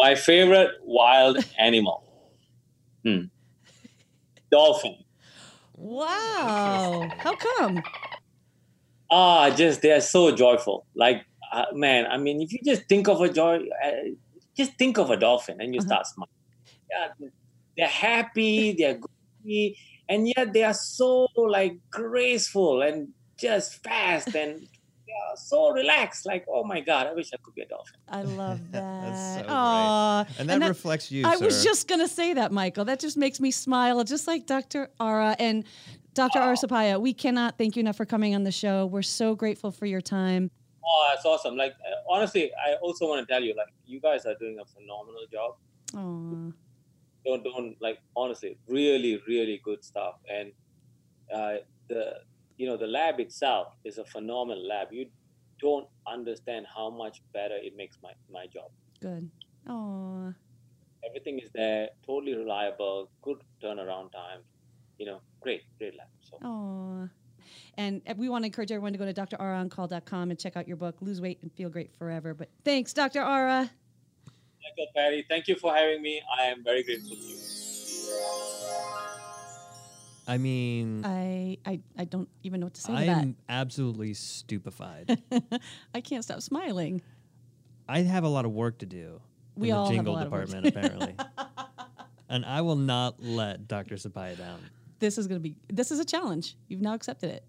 My 0.00 0.14
favorite 0.14 0.70
wild 0.84 1.38
animal. 1.58 2.04
Hmm. 3.04 3.22
Dolphin. 4.50 4.96
Wow. 5.76 7.12
How 7.22 7.34
come? 7.34 7.84
Ah, 9.10 9.50
just 9.50 9.82
they 9.82 9.92
are 9.92 10.00
so 10.00 10.34
joyful. 10.34 10.86
Like, 10.94 11.22
uh, 11.52 11.64
man, 11.72 12.06
I 12.06 12.16
mean, 12.18 12.40
if 12.42 12.52
you 12.52 12.58
just 12.64 12.88
think 12.88 13.08
of 13.08 13.20
a 13.20 13.28
joy, 13.28 13.58
uh, 13.84 13.90
just 14.56 14.72
think 14.78 14.98
of 14.98 15.10
a 15.10 15.16
dolphin 15.16 15.60
and 15.60 15.74
you 15.74 15.80
Uh-huh. 15.80 15.86
start 15.86 16.06
smiling. 16.06 16.28
Yeah, 16.90 17.28
they're 17.78 17.86
happy, 17.86 18.72
they're 18.72 18.98
goofy, 18.98 19.78
and 20.08 20.28
yet 20.28 20.52
they 20.52 20.64
are 20.64 20.74
so 20.74 21.28
like 21.36 21.78
graceful 21.90 22.82
and 22.82 23.08
just 23.38 23.82
fast 23.84 24.34
and 24.34 24.60
they 24.60 25.12
are 25.12 25.36
so 25.36 25.70
relaxed. 25.70 26.26
Like, 26.26 26.44
oh 26.52 26.64
my 26.64 26.80
god, 26.80 27.06
I 27.06 27.14
wish 27.14 27.30
I 27.32 27.36
could 27.40 27.54
be 27.54 27.62
a 27.62 27.66
dolphin. 27.66 27.94
I 28.08 28.22
love 28.22 28.60
that. 28.72 29.02
That's 29.02 29.34
so 29.34 29.40
great. 29.42 29.50
Aw. 29.50 30.26
And 30.40 30.48
that, 30.50 30.68
reflects 30.68 31.10
you, 31.12 31.24
I 31.24 31.36
sir. 31.36 31.44
was 31.44 31.62
just 31.62 31.86
gonna 31.88 32.08
say 32.08 32.34
that, 32.34 32.50
Michael. 32.50 32.84
That 32.84 32.98
just 32.98 33.16
makes 33.16 33.38
me 33.40 33.52
smile, 33.52 34.02
just 34.02 34.26
like 34.26 34.46
Dr. 34.46 34.90
Ara 35.00 35.36
and 35.38 35.64
Dr. 36.14 36.40
Ara 36.40 36.56
Suppiah. 36.56 37.00
We 37.00 37.14
cannot 37.14 37.56
thank 37.58 37.76
you 37.76 37.80
enough 37.80 37.96
for 37.96 38.04
coming 38.04 38.34
on 38.34 38.42
the 38.42 38.50
show. 38.50 38.86
We're 38.86 39.02
so 39.02 39.36
grateful 39.36 39.70
for 39.70 39.86
your 39.86 40.00
time. 40.00 40.50
Oh, 40.84 41.12
that's 41.14 41.24
awesome. 41.24 41.56
Like, 41.56 41.72
uh, 41.72 42.12
honestly, 42.12 42.50
I 42.54 42.74
also 42.82 43.06
want 43.06 43.24
to 43.24 43.32
tell 43.32 43.42
you, 43.42 43.54
like, 43.54 43.68
you 43.86 44.00
guys 44.00 44.24
are 44.24 44.34
doing 44.40 44.58
a 44.58 44.64
phenomenal 44.64 45.26
job. 45.30 45.56
Aw. 45.94 46.52
Don't 47.28 47.44
don't 47.44 47.76
like 47.86 47.98
honestly 48.16 48.56
really 48.66 49.20
really 49.28 49.60
good 49.62 49.84
stuff 49.84 50.14
and 50.36 50.50
uh, 51.34 51.56
the 51.88 52.04
you 52.56 52.66
know 52.66 52.78
the 52.78 52.86
lab 52.86 53.20
itself 53.20 53.66
is 53.84 53.98
a 53.98 54.04
phenomenal 54.04 54.66
lab 54.66 54.88
you 54.90 55.06
don't 55.60 55.86
understand 56.06 56.66
how 56.74 56.88
much 56.88 57.20
better 57.34 57.56
it 57.68 57.76
makes 57.76 57.98
my 58.02 58.12
my 58.32 58.46
job 58.46 58.70
Good. 59.00 59.30
Oh, 59.68 60.32
everything 61.06 61.38
is 61.38 61.50
there 61.54 61.90
totally 62.06 62.34
reliable 62.34 63.10
good 63.20 63.40
turnaround 63.62 64.10
time 64.12 64.40
you 64.98 65.04
know 65.04 65.20
great 65.42 65.62
great 65.78 65.94
lab 65.98 66.08
so 66.22 66.38
oh. 66.42 67.08
And 67.78 68.02
uh, 68.06 68.14
we 68.16 68.28
want 68.28 68.42
to 68.42 68.46
encourage 68.46 68.72
everyone 68.72 68.92
to 68.92 68.98
go 68.98 69.10
to 69.10 69.14
draraoncall.com 69.14 70.30
and 70.30 70.38
check 70.38 70.56
out 70.56 70.66
your 70.68 70.76
book, 70.76 70.96
Lose 71.00 71.20
Weight 71.20 71.38
and 71.42 71.52
Feel 71.52 71.70
Great 71.70 71.90
Forever. 71.98 72.34
But 72.34 72.50
thanks, 72.64 72.92
Dr. 72.92 73.20
Ara. 73.20 73.70
Michael 74.70 74.92
Patti 74.94 75.24
thank 75.28 75.48
you 75.48 75.56
for 75.56 75.74
having 75.74 76.02
me 76.02 76.20
i 76.38 76.44
am 76.44 76.62
very 76.62 76.82
grateful 76.82 77.10
to 77.10 77.16
you 77.16 77.36
I 80.26 80.36
mean, 80.36 81.06
I, 81.06 81.56
I, 81.64 81.80
I 81.96 82.04
don't 82.04 82.28
even 82.42 82.60
know 82.60 82.66
what 82.66 82.74
to 82.74 82.82
say 82.82 82.92
to 83.06 83.10
I'm 83.10 83.34
absolutely 83.48 84.12
stupefied. 84.12 85.18
I 85.94 86.02
can't 86.02 86.22
stop 86.22 86.42
smiling. 86.42 87.00
I 87.88 88.00
have 88.00 88.24
a 88.24 88.28
lot 88.28 88.44
of 88.44 88.52
work 88.52 88.76
to 88.80 88.86
do 88.86 89.22
We 89.56 89.70
in 89.70 89.76
all 89.76 89.88
the 89.88 89.96
have 89.96 90.06
a 90.06 90.10
jingle 90.10 90.14
lot 90.14 90.26
of 90.26 90.32
work. 90.32 90.48
department, 90.48 90.76
apparently. 90.76 91.14
and 92.28 92.44
I 92.44 92.60
will 92.60 92.76
not 92.76 93.22
let 93.22 93.66
Dr. 93.68 93.94
Suppiah 93.94 94.36
down. 94.36 94.60
This 94.98 95.16
is 95.16 95.26
going 95.28 95.40
to 95.40 95.42
be, 95.42 95.56
this 95.72 95.90
is 95.90 95.98
a 95.98 96.04
challenge. 96.04 96.56
You've 96.68 96.82
now 96.82 96.92
accepted 96.92 97.30
it. 97.30 97.44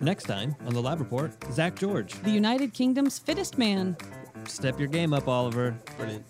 Next 0.00 0.24
time 0.24 0.56
on 0.64 0.72
the 0.72 0.80
Lab 0.80 1.00
Report, 1.00 1.36
Zack 1.52 1.76
George. 1.76 2.14
The 2.22 2.30
United 2.30 2.72
Kingdom's 2.72 3.18
fittest 3.18 3.58
man. 3.58 3.94
Step 4.46 4.78
your 4.78 4.88
game 4.88 5.12
up, 5.12 5.28
Oliver. 5.28 5.76
Brilliant. 5.96 6.24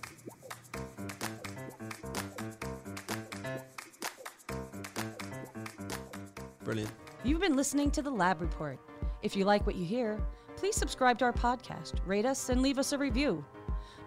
Brilliant. 6.64 6.90
You've 7.24 7.40
been 7.40 7.57
listening 7.57 7.90
to 7.92 8.03
the 8.03 8.11
Lab 8.11 8.40
Report. 8.40 8.78
If 9.22 9.36
you 9.36 9.44
like 9.44 9.66
what 9.66 9.76
you 9.76 9.84
hear, 9.84 10.20
please 10.57 10.76
subscribe 10.76 11.18
to 11.18 11.24
our 11.24 11.32
podcast, 11.32 11.94
rate 12.07 12.26
us, 12.26 12.48
and 12.48 12.62
leave 12.62 12.78
us 12.78 12.92
a 12.92 12.98
review. 12.98 13.44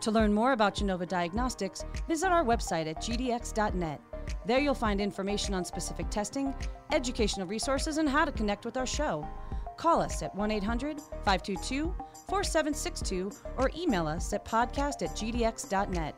To 0.02 0.12
learn 0.12 0.34
more 0.34 0.52
about 0.52 0.76
Genova 0.76 1.06
Diagnostics, 1.06 1.84
visit 2.08 2.32
our 2.32 2.44
website 2.44 2.88
at 2.88 2.98
gdx.net. 2.98 4.02
There 4.46 4.60
you'll 4.60 4.74
find 4.74 5.02
information 5.02 5.54
on 5.54 5.66
specific 5.66 6.10
testing, 6.10 6.54
educational 6.92 7.48
resources, 7.48 7.98
and 7.98 8.08
how 8.08 8.26
to 8.26 8.32
connect 8.32 8.66
with 8.66 8.78
our 8.78 8.86
show. 8.86 9.28
Call 9.78 10.02
us 10.02 10.22
at 10.22 10.34
1 10.36 10.52
800 10.52 11.00
522 11.00 11.94
4762 12.28 13.32
or 13.58 13.72
email 13.78 14.08
us 14.08 14.34
at 14.34 14.44
podcast 14.46 15.02
at 15.02 15.16
gdx.net. 15.16 16.16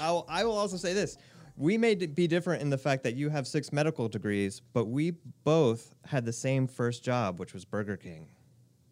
I'll, 0.00 0.26
I 0.28 0.44
will 0.44 0.56
also 0.56 0.76
say 0.76 0.92
this. 0.92 1.16
We 1.56 1.78
may 1.78 1.94
be 1.94 2.26
different 2.26 2.60
in 2.60 2.68
the 2.68 2.78
fact 2.78 3.02
that 3.04 3.14
you 3.14 3.30
have 3.30 3.46
six 3.46 3.72
medical 3.72 4.08
degrees, 4.08 4.60
but 4.72 4.86
we 4.86 5.12
both 5.44 5.94
had 6.04 6.26
the 6.26 6.32
same 6.32 6.66
first 6.66 7.02
job, 7.02 7.40
which 7.40 7.54
was 7.54 7.64
Burger 7.64 7.96
King. 7.96 8.28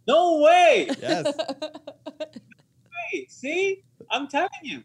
No 0.06 0.40
way! 0.40 0.88
Yes. 1.00 1.32
Hey, 3.10 3.26
see, 3.28 3.84
I'm 4.10 4.26
telling 4.26 4.48
you. 4.62 4.82